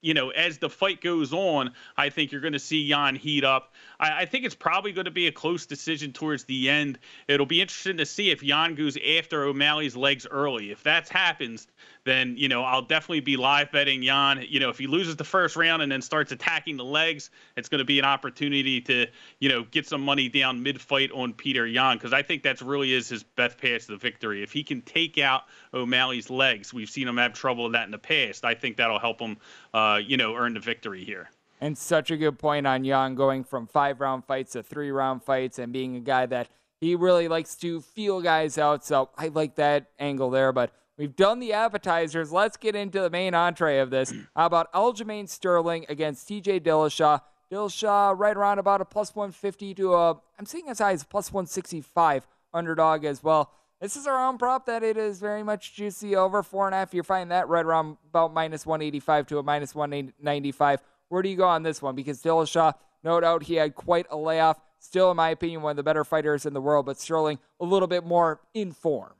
you 0.00 0.14
know, 0.14 0.30
as 0.30 0.58
the 0.58 0.70
fight 0.70 1.00
goes 1.00 1.32
on, 1.32 1.72
I 1.96 2.08
think 2.08 2.32
you're 2.32 2.40
going 2.40 2.54
to 2.54 2.58
see 2.58 2.82
Yan 2.82 3.16
heat 3.16 3.44
up. 3.44 3.74
I, 3.98 4.22
I 4.22 4.24
think 4.26 4.44
it's 4.44 4.54
probably 4.54 4.92
going 4.92 5.04
to 5.04 5.10
be 5.10 5.26
a 5.26 5.32
close 5.32 5.66
decision 5.66 6.12
towards 6.12 6.44
the 6.44 6.70
end. 6.70 6.98
It'll 7.28 7.46
be 7.46 7.60
interesting 7.60 7.98
to 7.98 8.06
see 8.06 8.30
if 8.30 8.42
Yan 8.42 8.74
goes 8.74 8.96
after 9.18 9.44
O'Malley's 9.44 9.96
legs 9.96 10.26
early. 10.30 10.70
If 10.70 10.82
that 10.84 11.08
happens, 11.08 11.66
then 12.04 12.34
you 12.36 12.48
know 12.48 12.62
I'll 12.62 12.82
definitely 12.82 13.20
be 13.20 13.36
live 13.36 13.70
betting 13.72 14.02
Yan. 14.02 14.44
You 14.48 14.60
know, 14.60 14.68
if 14.68 14.78
he 14.78 14.86
loses 14.86 15.16
the 15.16 15.24
first 15.24 15.56
round 15.56 15.82
and 15.82 15.90
then 15.90 16.02
starts 16.02 16.32
attacking 16.32 16.76
the 16.76 16.84
legs, 16.84 17.30
it's 17.56 17.68
going 17.68 17.80
to 17.80 17.84
be 17.84 17.98
an 17.98 18.04
opportunity 18.04 18.80
to 18.82 19.06
you 19.38 19.48
know 19.48 19.64
get 19.70 19.86
some 19.86 20.00
money 20.00 20.28
down 20.28 20.62
mid 20.62 20.80
fight 20.80 21.10
on 21.12 21.32
Peter 21.32 21.66
Yan 21.66 21.96
because 21.96 22.12
I 22.12 22.22
think 22.22 22.42
that's 22.42 22.62
really 22.62 22.92
is 22.92 23.08
his 23.08 23.22
best 23.22 23.58
path 23.58 23.86
to 23.86 23.92
the 23.92 23.98
victory. 23.98 24.42
If 24.42 24.52
he 24.52 24.62
can 24.62 24.82
take 24.82 25.18
out 25.18 25.44
O'Malley's 25.74 26.30
legs, 26.30 26.72
we've 26.72 26.90
seen 26.90 27.08
him 27.08 27.16
have 27.16 27.32
trouble 27.32 27.64
with 27.64 27.72
that 27.72 27.84
in 27.84 27.90
the 27.90 27.98
past. 27.98 28.44
I 28.44 28.54
think 28.54 28.76
that'll 28.76 28.98
help 28.98 29.20
him, 29.20 29.36
uh, 29.74 30.00
you 30.04 30.16
know, 30.16 30.34
earn 30.34 30.54
the 30.54 30.60
victory 30.60 31.04
here. 31.04 31.30
And 31.60 31.76
such 31.76 32.10
a 32.10 32.16
good 32.16 32.38
point 32.38 32.66
on 32.66 32.84
Yan 32.84 33.14
going 33.14 33.44
from 33.44 33.66
five 33.66 34.00
round 34.00 34.24
fights 34.24 34.52
to 34.52 34.62
three 34.62 34.90
round 34.90 35.22
fights 35.22 35.58
and 35.58 35.72
being 35.72 35.96
a 35.96 36.00
guy 36.00 36.26
that 36.26 36.48
he 36.80 36.94
really 36.94 37.28
likes 37.28 37.54
to 37.56 37.82
feel 37.82 38.22
guys 38.22 38.56
out. 38.56 38.84
So 38.84 39.10
I 39.16 39.28
like 39.28 39.56
that 39.56 39.90
angle 39.98 40.30
there. 40.30 40.52
But 40.52 40.72
We've 41.00 41.16
done 41.16 41.40
the 41.40 41.54
appetizers. 41.54 42.30
Let's 42.30 42.58
get 42.58 42.76
into 42.76 43.00
the 43.00 43.08
main 43.08 43.32
entree 43.32 43.78
of 43.78 43.88
this. 43.88 44.12
How 44.36 44.44
about 44.44 44.70
Aljamain 44.74 45.30
Sterling 45.30 45.86
against 45.88 46.28
TJ 46.28 46.60
Dillashaw? 46.60 47.22
Dillashaw 47.50 48.18
right 48.18 48.36
around 48.36 48.58
about 48.58 48.82
a 48.82 48.84
plus 48.84 49.16
150 49.16 49.72
to 49.76 49.94
a, 49.94 50.20
I'm 50.38 50.44
seeing 50.44 50.68
as 50.68 50.78
high 50.78 50.92
as 50.92 51.02
plus 51.02 51.32
165 51.32 52.26
underdog 52.52 53.06
as 53.06 53.22
well. 53.22 53.50
This 53.80 53.96
is 53.96 54.06
our 54.06 54.28
own 54.28 54.36
prop 54.36 54.66
that 54.66 54.82
it 54.82 54.98
is 54.98 55.20
very 55.20 55.42
much 55.42 55.72
juicy 55.72 56.16
over 56.16 56.42
four 56.42 56.66
and 56.66 56.74
a 56.74 56.78
half. 56.80 56.92
You're 56.92 57.02
finding 57.02 57.30
that 57.30 57.48
right 57.48 57.64
around 57.64 57.96
about 58.10 58.34
minus 58.34 58.66
185 58.66 59.26
to 59.28 59.38
a 59.38 59.42
minus 59.42 59.74
195. 59.74 60.82
Where 61.08 61.22
do 61.22 61.30
you 61.30 61.36
go 61.38 61.48
on 61.48 61.62
this 61.62 61.80
one? 61.80 61.94
Because 61.94 62.20
Dillashaw, 62.22 62.74
no 63.02 63.18
doubt, 63.20 63.44
he 63.44 63.54
had 63.54 63.74
quite 63.74 64.04
a 64.10 64.18
layoff. 64.18 64.60
Still, 64.78 65.10
in 65.10 65.16
my 65.16 65.30
opinion, 65.30 65.62
one 65.62 65.70
of 65.70 65.76
the 65.78 65.82
better 65.82 66.04
fighters 66.04 66.44
in 66.44 66.52
the 66.52 66.60
world, 66.60 66.84
but 66.84 67.00
Sterling 67.00 67.38
a 67.58 67.64
little 67.64 67.88
bit 67.88 68.04
more 68.04 68.42
in 68.52 68.72
form. 68.72 69.14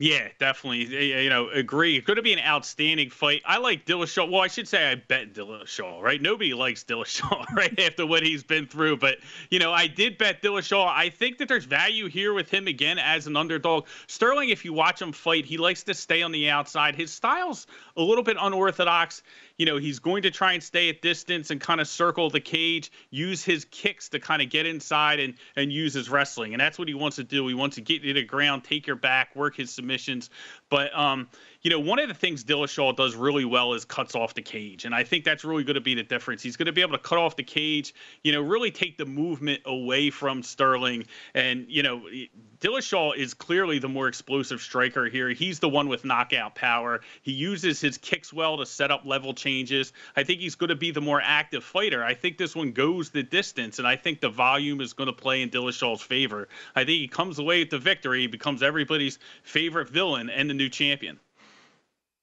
Yeah, 0.00 0.28
definitely. 0.38 1.22
You 1.22 1.28
know, 1.28 1.50
agree. 1.50 1.98
It's 1.98 2.06
going 2.06 2.16
to 2.16 2.22
be 2.22 2.32
an 2.32 2.38
outstanding 2.38 3.10
fight. 3.10 3.42
I 3.44 3.58
like 3.58 3.84
Dillashaw. 3.84 4.30
Well, 4.30 4.40
I 4.40 4.46
should 4.46 4.66
say 4.66 4.90
I 4.90 4.94
bet 4.94 5.34
Dillashaw, 5.34 6.00
right? 6.00 6.20
Nobody 6.22 6.54
likes 6.54 6.84
Dillashaw, 6.84 7.44
right, 7.54 7.78
after 7.78 8.06
what 8.06 8.22
he's 8.22 8.42
been 8.42 8.66
through. 8.66 8.96
But, 8.96 9.18
you 9.50 9.58
know, 9.58 9.74
I 9.74 9.88
did 9.88 10.16
bet 10.16 10.40
Dillashaw. 10.40 10.86
I 10.86 11.10
think 11.10 11.36
that 11.36 11.48
there's 11.48 11.66
value 11.66 12.08
here 12.08 12.32
with 12.32 12.48
him 12.48 12.66
again 12.66 12.98
as 12.98 13.26
an 13.26 13.36
underdog. 13.36 13.88
Sterling, 14.06 14.48
if 14.48 14.64
you 14.64 14.72
watch 14.72 15.02
him 15.02 15.12
fight, 15.12 15.44
he 15.44 15.58
likes 15.58 15.82
to 15.82 15.92
stay 15.92 16.22
on 16.22 16.32
the 16.32 16.48
outside. 16.48 16.96
His 16.96 17.12
style's 17.12 17.66
a 17.94 18.02
little 18.02 18.24
bit 18.24 18.38
unorthodox 18.40 19.22
you 19.60 19.66
know, 19.66 19.76
he's 19.76 19.98
going 19.98 20.22
to 20.22 20.30
try 20.30 20.54
and 20.54 20.62
stay 20.62 20.88
at 20.88 21.02
distance 21.02 21.50
and 21.50 21.60
kind 21.60 21.82
of 21.82 21.86
circle 21.86 22.30
the 22.30 22.40
cage, 22.40 22.90
use 23.10 23.44
his 23.44 23.66
kicks 23.66 24.08
to 24.08 24.18
kind 24.18 24.40
of 24.40 24.48
get 24.48 24.64
inside 24.64 25.20
and 25.20 25.34
and 25.54 25.70
use 25.70 25.92
his 25.92 26.08
wrestling. 26.08 26.54
And 26.54 26.60
that's 26.62 26.78
what 26.78 26.88
he 26.88 26.94
wants 26.94 27.16
to 27.16 27.24
do. 27.24 27.46
He 27.46 27.52
wants 27.52 27.76
to 27.76 27.82
get 27.82 28.00
you 28.00 28.14
to 28.14 28.20
the 28.20 28.26
ground, 28.26 28.64
take 28.64 28.86
your 28.86 28.96
back, 28.96 29.36
work 29.36 29.56
his 29.56 29.70
submissions. 29.90 30.30
But 30.70 30.96
um, 30.96 31.28
you 31.62 31.70
know, 31.70 31.80
one 31.80 31.98
of 31.98 32.08
the 32.08 32.14
things 32.14 32.42
Dillashaw 32.44 32.96
does 32.96 33.14
really 33.14 33.44
well 33.44 33.74
is 33.74 33.84
cuts 33.84 34.14
off 34.14 34.32
the 34.34 34.40
cage, 34.40 34.84
and 34.86 34.94
I 34.94 35.04
think 35.04 35.24
that's 35.24 35.44
really 35.44 35.64
going 35.64 35.74
to 35.74 35.80
be 35.80 35.94
the 35.94 36.02
difference. 36.02 36.42
He's 36.42 36.56
going 36.56 36.66
to 36.66 36.72
be 36.72 36.80
able 36.80 36.92
to 36.92 37.02
cut 37.02 37.18
off 37.18 37.36
the 37.36 37.42
cage, 37.42 37.92
you 38.22 38.32
know, 38.32 38.40
really 38.40 38.70
take 38.70 38.96
the 38.96 39.04
movement 39.04 39.62
away 39.66 40.10
from 40.10 40.42
Sterling, 40.42 41.04
and 41.34 41.66
you 41.68 41.82
know, 41.82 42.02
Dillashaw 42.60 43.16
is 43.16 43.34
clearly 43.34 43.78
the 43.78 43.88
more 43.88 44.06
explosive 44.06 44.60
striker 44.60 45.06
here. 45.06 45.30
He's 45.30 45.58
the 45.58 45.68
one 45.68 45.88
with 45.88 46.04
knockout 46.04 46.54
power. 46.54 47.00
He 47.22 47.32
uses 47.32 47.80
his 47.80 47.98
kicks 47.98 48.32
well 48.32 48.58
to 48.58 48.64
set 48.64 48.90
up 48.90 49.02
level 49.04 49.34
changes. 49.34 49.92
I 50.14 50.22
think 50.22 50.40
he's 50.40 50.54
going 50.54 50.68
to 50.68 50.76
be 50.76 50.92
the 50.92 51.00
more 51.00 51.20
active 51.22 51.64
fighter. 51.64 52.04
I 52.04 52.14
think 52.14 52.38
this 52.38 52.54
one 52.54 52.72
goes 52.72 53.10
the 53.10 53.22
distance, 53.22 53.78
and 53.78 53.88
I 53.88 53.96
think 53.96 54.20
the 54.20 54.28
volume 54.28 54.80
is 54.80 54.92
going 54.92 55.08
to 55.08 55.12
play 55.12 55.42
in 55.42 55.50
Dillashaw's 55.50 56.00
favor. 56.00 56.48
I 56.76 56.84
think 56.84 57.00
he 57.00 57.08
comes 57.08 57.38
away 57.40 57.60
with 57.60 57.70
the 57.70 57.78
victory, 57.78 58.20
he 58.20 58.26
becomes 58.28 58.62
everybody's 58.62 59.18
favorite 59.42 59.88
villain 59.88 60.30
and 60.30 60.48
the 60.48 60.59
new 60.60 60.68
champion. 60.68 61.18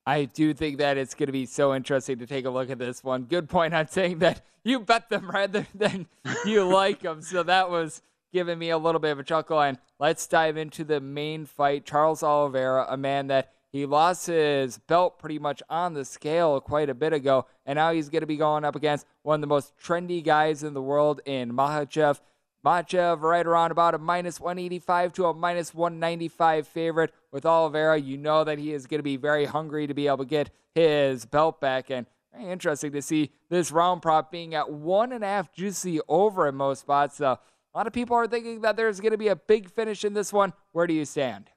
I 0.05 0.23
do 0.25 0.53
think 0.53 0.77
that 0.77 0.97
it's 0.97 1.13
going 1.13 1.27
to 1.27 1.33
be 1.33 1.45
so 1.45 1.75
interesting 1.75 2.19
to 2.19 2.25
take 2.25 2.45
a 2.45 2.49
look 2.49 2.69
at 2.69 2.79
this 2.79 3.03
one. 3.03 3.23
Good 3.23 3.49
point 3.49 3.73
on 3.73 3.89
saying 3.89 4.19
that 4.19 4.41
you 4.63 4.79
bet 4.79 5.09
them 5.09 5.29
rather 5.29 5.67
than 5.75 6.07
you 6.45 6.63
like 6.63 7.01
them. 7.01 7.21
So 7.21 7.43
that 7.43 7.69
was 7.69 8.01
giving 8.31 8.57
me 8.57 8.69
a 8.69 8.77
little 8.77 8.99
bit 8.99 9.11
of 9.11 9.19
a 9.19 9.23
chuckle. 9.23 9.61
And 9.61 9.77
let's 9.99 10.25
dive 10.27 10.55
into 10.55 10.85
the 10.85 11.01
main 11.01 11.45
fight. 11.45 11.85
Charles 11.85 12.23
Oliveira, 12.23 12.85
a 12.87 12.95
man 12.95 13.27
that 13.27 13.51
he 13.69 13.85
lost 13.85 14.27
his 14.27 14.77
belt 14.77 15.19
pretty 15.19 15.39
much 15.39 15.61
on 15.69 15.93
the 15.93 16.05
scale 16.05 16.61
quite 16.61 16.89
a 16.89 16.93
bit 16.93 17.11
ago, 17.11 17.45
and 17.65 17.75
now 17.75 17.91
he's 17.91 18.07
going 18.07 18.21
to 18.21 18.27
be 18.27 18.37
going 18.37 18.63
up 18.63 18.77
against 18.77 19.05
one 19.23 19.35
of 19.35 19.41
the 19.41 19.47
most 19.47 19.73
trendy 19.77 20.23
guys 20.23 20.63
in 20.63 20.73
the 20.73 20.81
world 20.81 21.19
in 21.25 21.51
Makhachev. 21.51 22.21
Makhachev 22.67 23.21
right 23.21 23.47
around 23.47 23.71
about 23.71 23.95
a 23.95 23.97
minus 23.97 24.41
185 24.41 25.13
to 25.13 25.25
a 25.27 25.33
minus 25.33 25.73
195 25.73 26.67
favorite. 26.67 27.13
With 27.31 27.45
Oliveira, 27.45 27.97
you 27.97 28.17
know 28.17 28.43
that 28.43 28.59
he 28.59 28.73
is 28.73 28.87
going 28.87 28.99
to 28.99 29.03
be 29.03 29.15
very 29.15 29.45
hungry 29.45 29.87
to 29.87 29.93
be 29.93 30.07
able 30.07 30.17
to 30.17 30.25
get 30.25 30.49
his 30.75 31.25
belt 31.25 31.61
back. 31.61 31.89
And 31.89 32.07
very 32.33 32.51
interesting 32.51 32.91
to 32.91 33.01
see 33.01 33.31
this 33.49 33.71
round 33.71 34.01
prop 34.01 34.31
being 34.31 34.53
at 34.53 34.69
one 34.69 35.13
and 35.13 35.23
a 35.23 35.27
half 35.27 35.53
juicy 35.53 36.01
over 36.09 36.45
in 36.45 36.55
most 36.55 36.81
spots. 36.81 37.15
So 37.15 37.27
a 37.27 37.39
lot 37.73 37.87
of 37.87 37.93
people 37.93 38.17
are 38.17 38.27
thinking 38.27 38.59
that 38.61 38.75
there's 38.75 38.99
going 38.99 39.13
to 39.13 39.17
be 39.17 39.29
a 39.29 39.35
big 39.37 39.69
finish 39.69 40.03
in 40.03 40.13
this 40.13 40.33
one. 40.33 40.51
Where 40.73 40.87
do 40.87 40.93
you 40.93 41.05
stand? 41.05 41.49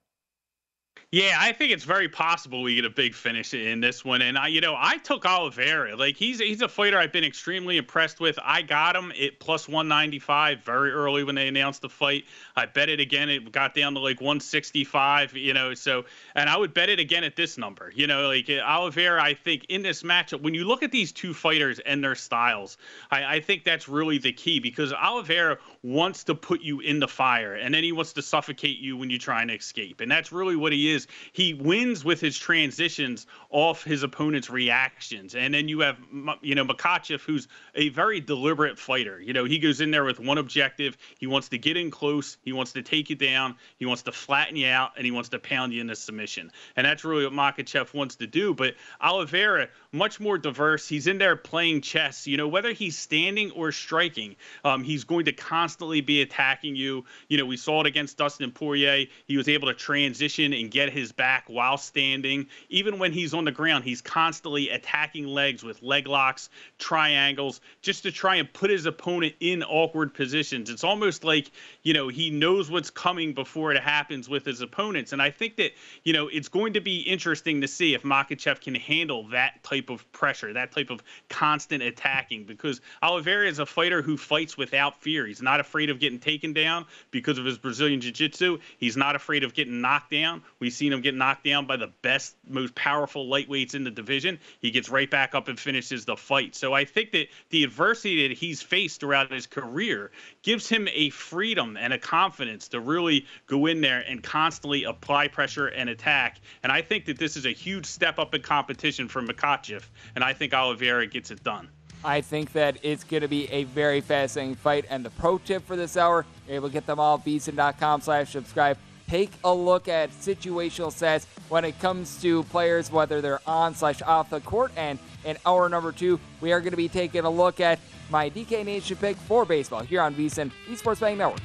Yeah, 1.12 1.36
I 1.40 1.50
think 1.50 1.72
it's 1.72 1.82
very 1.82 2.08
possible 2.08 2.62
we 2.62 2.76
get 2.76 2.84
a 2.84 2.90
big 2.90 3.16
finish 3.16 3.52
in 3.52 3.80
this 3.80 4.04
one. 4.04 4.22
And 4.22 4.38
I, 4.38 4.46
you 4.46 4.60
know, 4.60 4.76
I 4.78 4.96
took 4.98 5.26
Oliveira. 5.26 5.96
Like 5.96 6.14
he's 6.16 6.38
he's 6.38 6.62
a 6.62 6.68
fighter 6.68 6.98
I've 6.98 7.10
been 7.10 7.24
extremely 7.24 7.78
impressed 7.78 8.20
with. 8.20 8.38
I 8.40 8.62
got 8.62 8.94
him 8.94 9.12
at 9.20 9.40
plus 9.40 9.66
195 9.66 10.62
very 10.62 10.92
early 10.92 11.24
when 11.24 11.34
they 11.34 11.48
announced 11.48 11.82
the 11.82 11.88
fight. 11.88 12.26
I 12.54 12.66
bet 12.66 12.88
it 12.88 13.00
again. 13.00 13.28
It 13.28 13.50
got 13.50 13.74
down 13.74 13.94
to 13.94 14.00
like 14.00 14.20
165. 14.20 15.36
You 15.36 15.52
know, 15.52 15.74
so 15.74 16.04
and 16.36 16.48
I 16.48 16.56
would 16.56 16.74
bet 16.74 16.88
it 16.88 17.00
again 17.00 17.24
at 17.24 17.34
this 17.34 17.58
number. 17.58 17.90
You 17.92 18.06
know, 18.06 18.28
like 18.28 18.48
Oliveira. 18.48 19.20
I 19.20 19.34
think 19.34 19.66
in 19.68 19.82
this 19.82 20.04
matchup, 20.04 20.42
when 20.42 20.54
you 20.54 20.64
look 20.64 20.84
at 20.84 20.92
these 20.92 21.10
two 21.10 21.34
fighters 21.34 21.80
and 21.80 22.04
their 22.04 22.14
styles, 22.14 22.78
I, 23.10 23.24
I 23.24 23.40
think 23.40 23.64
that's 23.64 23.88
really 23.88 24.18
the 24.18 24.32
key 24.32 24.60
because 24.60 24.92
Oliveira 24.92 25.58
wants 25.82 26.22
to 26.24 26.36
put 26.36 26.60
you 26.60 26.78
in 26.78 27.00
the 27.00 27.08
fire 27.08 27.54
and 27.54 27.74
then 27.74 27.82
he 27.82 27.90
wants 27.90 28.12
to 28.12 28.22
suffocate 28.22 28.78
you 28.78 28.96
when 28.96 29.10
you're 29.10 29.18
trying 29.18 29.48
to 29.48 29.54
escape, 29.54 30.00
and 30.00 30.08
that's 30.08 30.30
really 30.30 30.54
what 30.54 30.70
he 30.72 30.92
is 30.92 30.99
is 31.00 31.06
he 31.32 31.54
wins 31.54 32.04
with 32.04 32.20
his 32.20 32.36
transitions 32.36 33.26
off 33.50 33.84
his 33.84 34.02
opponent's 34.02 34.50
reactions. 34.50 35.34
And 35.34 35.52
then 35.52 35.68
you 35.68 35.80
have, 35.80 35.98
you 36.42 36.54
know, 36.54 36.64
Makhachev, 36.64 37.20
who's 37.20 37.48
a 37.74 37.88
very 37.90 38.20
deliberate 38.20 38.78
fighter. 38.78 39.20
You 39.20 39.32
know, 39.32 39.44
he 39.44 39.58
goes 39.58 39.80
in 39.80 39.90
there 39.90 40.04
with 40.04 40.20
one 40.20 40.38
objective. 40.38 40.96
He 41.18 41.26
wants 41.26 41.48
to 41.50 41.58
get 41.58 41.76
in 41.76 41.90
close. 41.90 42.36
He 42.44 42.52
wants 42.52 42.72
to 42.72 42.82
take 42.82 43.10
you 43.10 43.16
down. 43.16 43.56
He 43.78 43.86
wants 43.86 44.02
to 44.02 44.12
flatten 44.12 44.56
you 44.56 44.68
out, 44.68 44.92
and 44.96 45.04
he 45.04 45.10
wants 45.10 45.30
to 45.30 45.38
pound 45.38 45.72
you 45.72 45.80
into 45.80 45.96
submission. 45.96 46.52
And 46.76 46.86
that's 46.86 47.04
really 47.04 47.24
what 47.24 47.32
Makhachev 47.32 47.92
wants 47.94 48.16
to 48.16 48.26
do. 48.26 48.54
But 48.54 48.74
Oliveira, 49.00 49.68
much 49.92 50.20
more 50.20 50.38
diverse. 50.38 50.88
He's 50.88 51.06
in 51.06 51.18
there 51.18 51.36
playing 51.36 51.80
chess. 51.80 52.26
You 52.26 52.36
know, 52.36 52.46
whether 52.46 52.72
he's 52.72 52.96
standing 52.96 53.50
or 53.52 53.72
striking, 53.72 54.36
um, 54.64 54.84
he's 54.84 55.04
going 55.04 55.24
to 55.24 55.32
constantly 55.32 56.00
be 56.00 56.22
attacking 56.22 56.76
you. 56.76 57.04
You 57.28 57.38
know, 57.38 57.46
we 57.46 57.56
saw 57.56 57.80
it 57.80 57.86
against 57.86 58.16
Dustin 58.16 58.52
Poirier. 58.52 59.06
He 59.26 59.36
was 59.36 59.48
able 59.48 59.68
to 59.68 59.74
transition 59.74 60.52
and 60.52 60.70
get 60.70 60.92
his 60.92 61.10
back 61.10 61.44
while 61.48 61.76
standing. 61.76 62.46
Even 62.68 62.98
when 62.98 63.12
he's 63.12 63.34
on 63.34 63.44
the 63.44 63.52
ground, 63.52 63.84
he's 63.84 64.00
constantly 64.00 64.70
attacking 64.70 65.26
legs 65.26 65.64
with 65.64 65.82
leg 65.82 66.06
locks, 66.06 66.50
triangles, 66.78 67.60
just 67.82 68.04
to 68.04 68.12
try 68.12 68.36
and 68.36 68.52
put 68.52 68.70
his 68.70 68.86
opponent 68.86 69.34
in 69.40 69.62
awkward 69.64 70.14
positions. 70.14 70.70
It's 70.70 70.84
almost 70.84 71.24
like, 71.24 71.50
you 71.82 71.94
know, 71.94 72.08
he 72.08 72.30
knows 72.30 72.70
what's 72.70 72.90
coming 72.90 73.34
before 73.34 73.72
it 73.72 73.82
happens 73.82 74.28
with 74.28 74.44
his 74.44 74.60
opponents. 74.60 75.12
And 75.12 75.20
I 75.20 75.30
think 75.30 75.56
that, 75.56 75.72
you 76.04 76.12
know, 76.12 76.28
it's 76.28 76.48
going 76.48 76.74
to 76.74 76.80
be 76.80 77.00
interesting 77.00 77.60
to 77.62 77.68
see 77.68 77.94
if 77.94 78.02
Makhachev 78.02 78.60
can 78.60 78.74
handle 78.76 79.26
that 79.28 79.62
type 79.64 79.79
of 79.88 80.10
pressure, 80.12 80.52
that 80.52 80.72
type 80.72 80.90
of 80.90 81.02
constant 81.28 81.82
attacking, 81.82 82.44
because 82.44 82.80
Oliveira 83.02 83.48
is 83.48 83.58
a 83.58 83.66
fighter 83.66 84.02
who 84.02 84.16
fights 84.16 84.58
without 84.58 85.00
fear. 85.00 85.26
He's 85.26 85.40
not 85.40 85.60
afraid 85.60 85.88
of 85.88 85.98
getting 86.00 86.18
taken 86.18 86.52
down 86.52 86.84
because 87.10 87.38
of 87.38 87.44
his 87.44 87.56
Brazilian 87.56 88.00
Jiu 88.00 88.12
Jitsu. 88.12 88.58
He's 88.78 88.96
not 88.96 89.16
afraid 89.16 89.44
of 89.44 89.54
getting 89.54 89.80
knocked 89.80 90.10
down. 90.10 90.42
We've 90.58 90.72
seen 90.72 90.92
him 90.92 91.00
get 91.00 91.14
knocked 91.14 91.44
down 91.44 91.66
by 91.66 91.76
the 91.76 91.90
best, 92.02 92.36
most 92.46 92.74
powerful 92.74 93.26
lightweights 93.28 93.74
in 93.74 93.84
the 93.84 93.90
division. 93.90 94.38
He 94.60 94.70
gets 94.70 94.88
right 94.90 95.10
back 95.10 95.34
up 95.34 95.48
and 95.48 95.58
finishes 95.58 96.04
the 96.04 96.16
fight. 96.16 96.54
So 96.54 96.74
I 96.74 96.84
think 96.84 97.12
that 97.12 97.28
the 97.50 97.64
adversity 97.64 98.28
that 98.28 98.36
he's 98.36 98.60
faced 98.60 99.00
throughout 99.00 99.32
his 99.32 99.46
career 99.46 100.10
gives 100.42 100.68
him 100.68 100.88
a 100.92 101.10
freedom 101.10 101.76
and 101.76 101.92
a 101.92 101.98
confidence 101.98 102.68
to 102.68 102.80
really 102.80 103.26
go 103.46 103.66
in 103.66 103.80
there 103.80 104.00
and 104.00 104.22
constantly 104.22 104.84
apply 104.84 105.28
pressure 105.28 105.68
and 105.68 105.88
attack. 105.88 106.40
And 106.62 106.72
I 106.72 106.82
think 106.82 107.04
that 107.06 107.18
this 107.18 107.36
is 107.36 107.46
a 107.46 107.52
huge 107.52 107.86
step 107.86 108.18
up 108.18 108.34
in 108.34 108.42
competition 108.42 109.08
for 109.08 109.22
Makhachev, 109.70 109.82
and 110.14 110.24
I 110.24 110.32
think 110.32 110.54
Oliveira 110.54 111.06
gets 111.06 111.30
it 111.30 111.42
done. 111.42 111.68
I 112.02 112.22
think 112.22 112.52
that 112.52 112.78
it's 112.82 113.04
going 113.04 113.22
to 113.22 113.28
be 113.28 113.50
a 113.50 113.64
very 113.64 114.00
fascinating 114.00 114.54
fight. 114.54 114.86
And 114.88 115.04
the 115.04 115.10
pro 115.10 115.38
tip 115.38 115.66
for 115.66 115.76
this 115.76 115.96
hour, 115.96 116.24
you're 116.46 116.56
able 116.56 116.68
to 116.68 116.72
get 116.72 116.86
them 116.86 116.98
all 116.98 117.18
at 117.18 117.24
VSiN.com 117.24 118.00
slash 118.00 118.32
subscribe. 118.32 118.78
Take 119.06 119.32
a 119.44 119.52
look 119.52 119.88
at 119.88 120.10
situational 120.10 120.92
sets 120.92 121.26
when 121.48 121.64
it 121.64 121.78
comes 121.80 122.22
to 122.22 122.44
players, 122.44 122.90
whether 122.90 123.20
they're 123.20 123.40
on 123.46 123.74
slash 123.74 124.00
off 124.02 124.30
the 124.30 124.40
court. 124.40 124.72
And 124.76 124.98
in 125.24 125.36
hour 125.44 125.68
number 125.68 125.92
two, 125.92 126.18
we 126.40 126.52
are 126.52 126.60
going 126.60 126.70
to 126.70 126.76
be 126.76 126.88
taking 126.88 127.24
a 127.24 127.30
look 127.30 127.60
at 127.60 127.78
my 128.08 128.30
DK 128.30 128.64
Nation 128.64 128.96
pick 128.96 129.16
for 129.16 129.44
baseball 129.44 129.82
here 129.82 130.00
on 130.00 130.14
VSiN, 130.14 130.50
Esports 130.68 131.00
Betting 131.00 131.18
Network. 131.18 131.40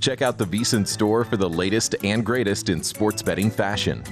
Check 0.00 0.22
out 0.22 0.38
the 0.38 0.46
VSiN 0.46 0.86
store 0.86 1.24
for 1.24 1.36
the 1.36 1.50
latest 1.50 1.96
and 2.02 2.24
greatest 2.24 2.68
in 2.68 2.82
sports 2.82 3.20
betting 3.20 3.50
fashion. 3.50 4.02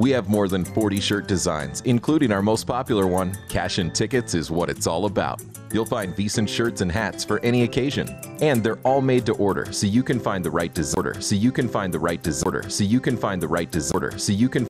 We 0.00 0.08
have 0.12 0.30
more 0.30 0.48
than 0.48 0.64
40 0.64 0.98
shirt 0.98 1.28
designs, 1.28 1.82
including 1.82 2.32
our 2.32 2.40
most 2.40 2.66
popular 2.66 3.06
one, 3.06 3.36
Cash 3.50 3.76
and 3.76 3.94
Tickets 3.94 4.32
is 4.32 4.50
what 4.50 4.70
it's 4.70 4.86
all 4.86 5.04
about. 5.04 5.42
You'll 5.74 5.84
find 5.84 6.16
VSiN 6.16 6.48
shirts 6.48 6.80
and 6.80 6.90
hats 6.90 7.22
for 7.22 7.38
any 7.40 7.64
occasion. 7.64 8.08
And 8.40 8.64
they're 8.64 8.78
all 8.78 9.02
made 9.02 9.26
to 9.26 9.34
order, 9.34 9.70
so 9.74 9.86
you 9.86 10.02
can 10.02 10.18
find 10.18 10.42
the 10.42 10.50
right 10.50 10.72
disorder, 10.72 11.20
so 11.20 11.34
you 11.34 11.52
can 11.52 11.68
find 11.68 11.92
the 11.92 11.98
right 11.98 12.22
disorder, 12.22 12.70
so 12.70 12.82
you 12.82 12.98
can 12.98 13.14
find 13.14 13.42
the 13.42 13.48
right 13.48 13.70
disorder, 13.70 14.18
so 14.18 14.32
you 14.32 14.48
can 14.48 14.69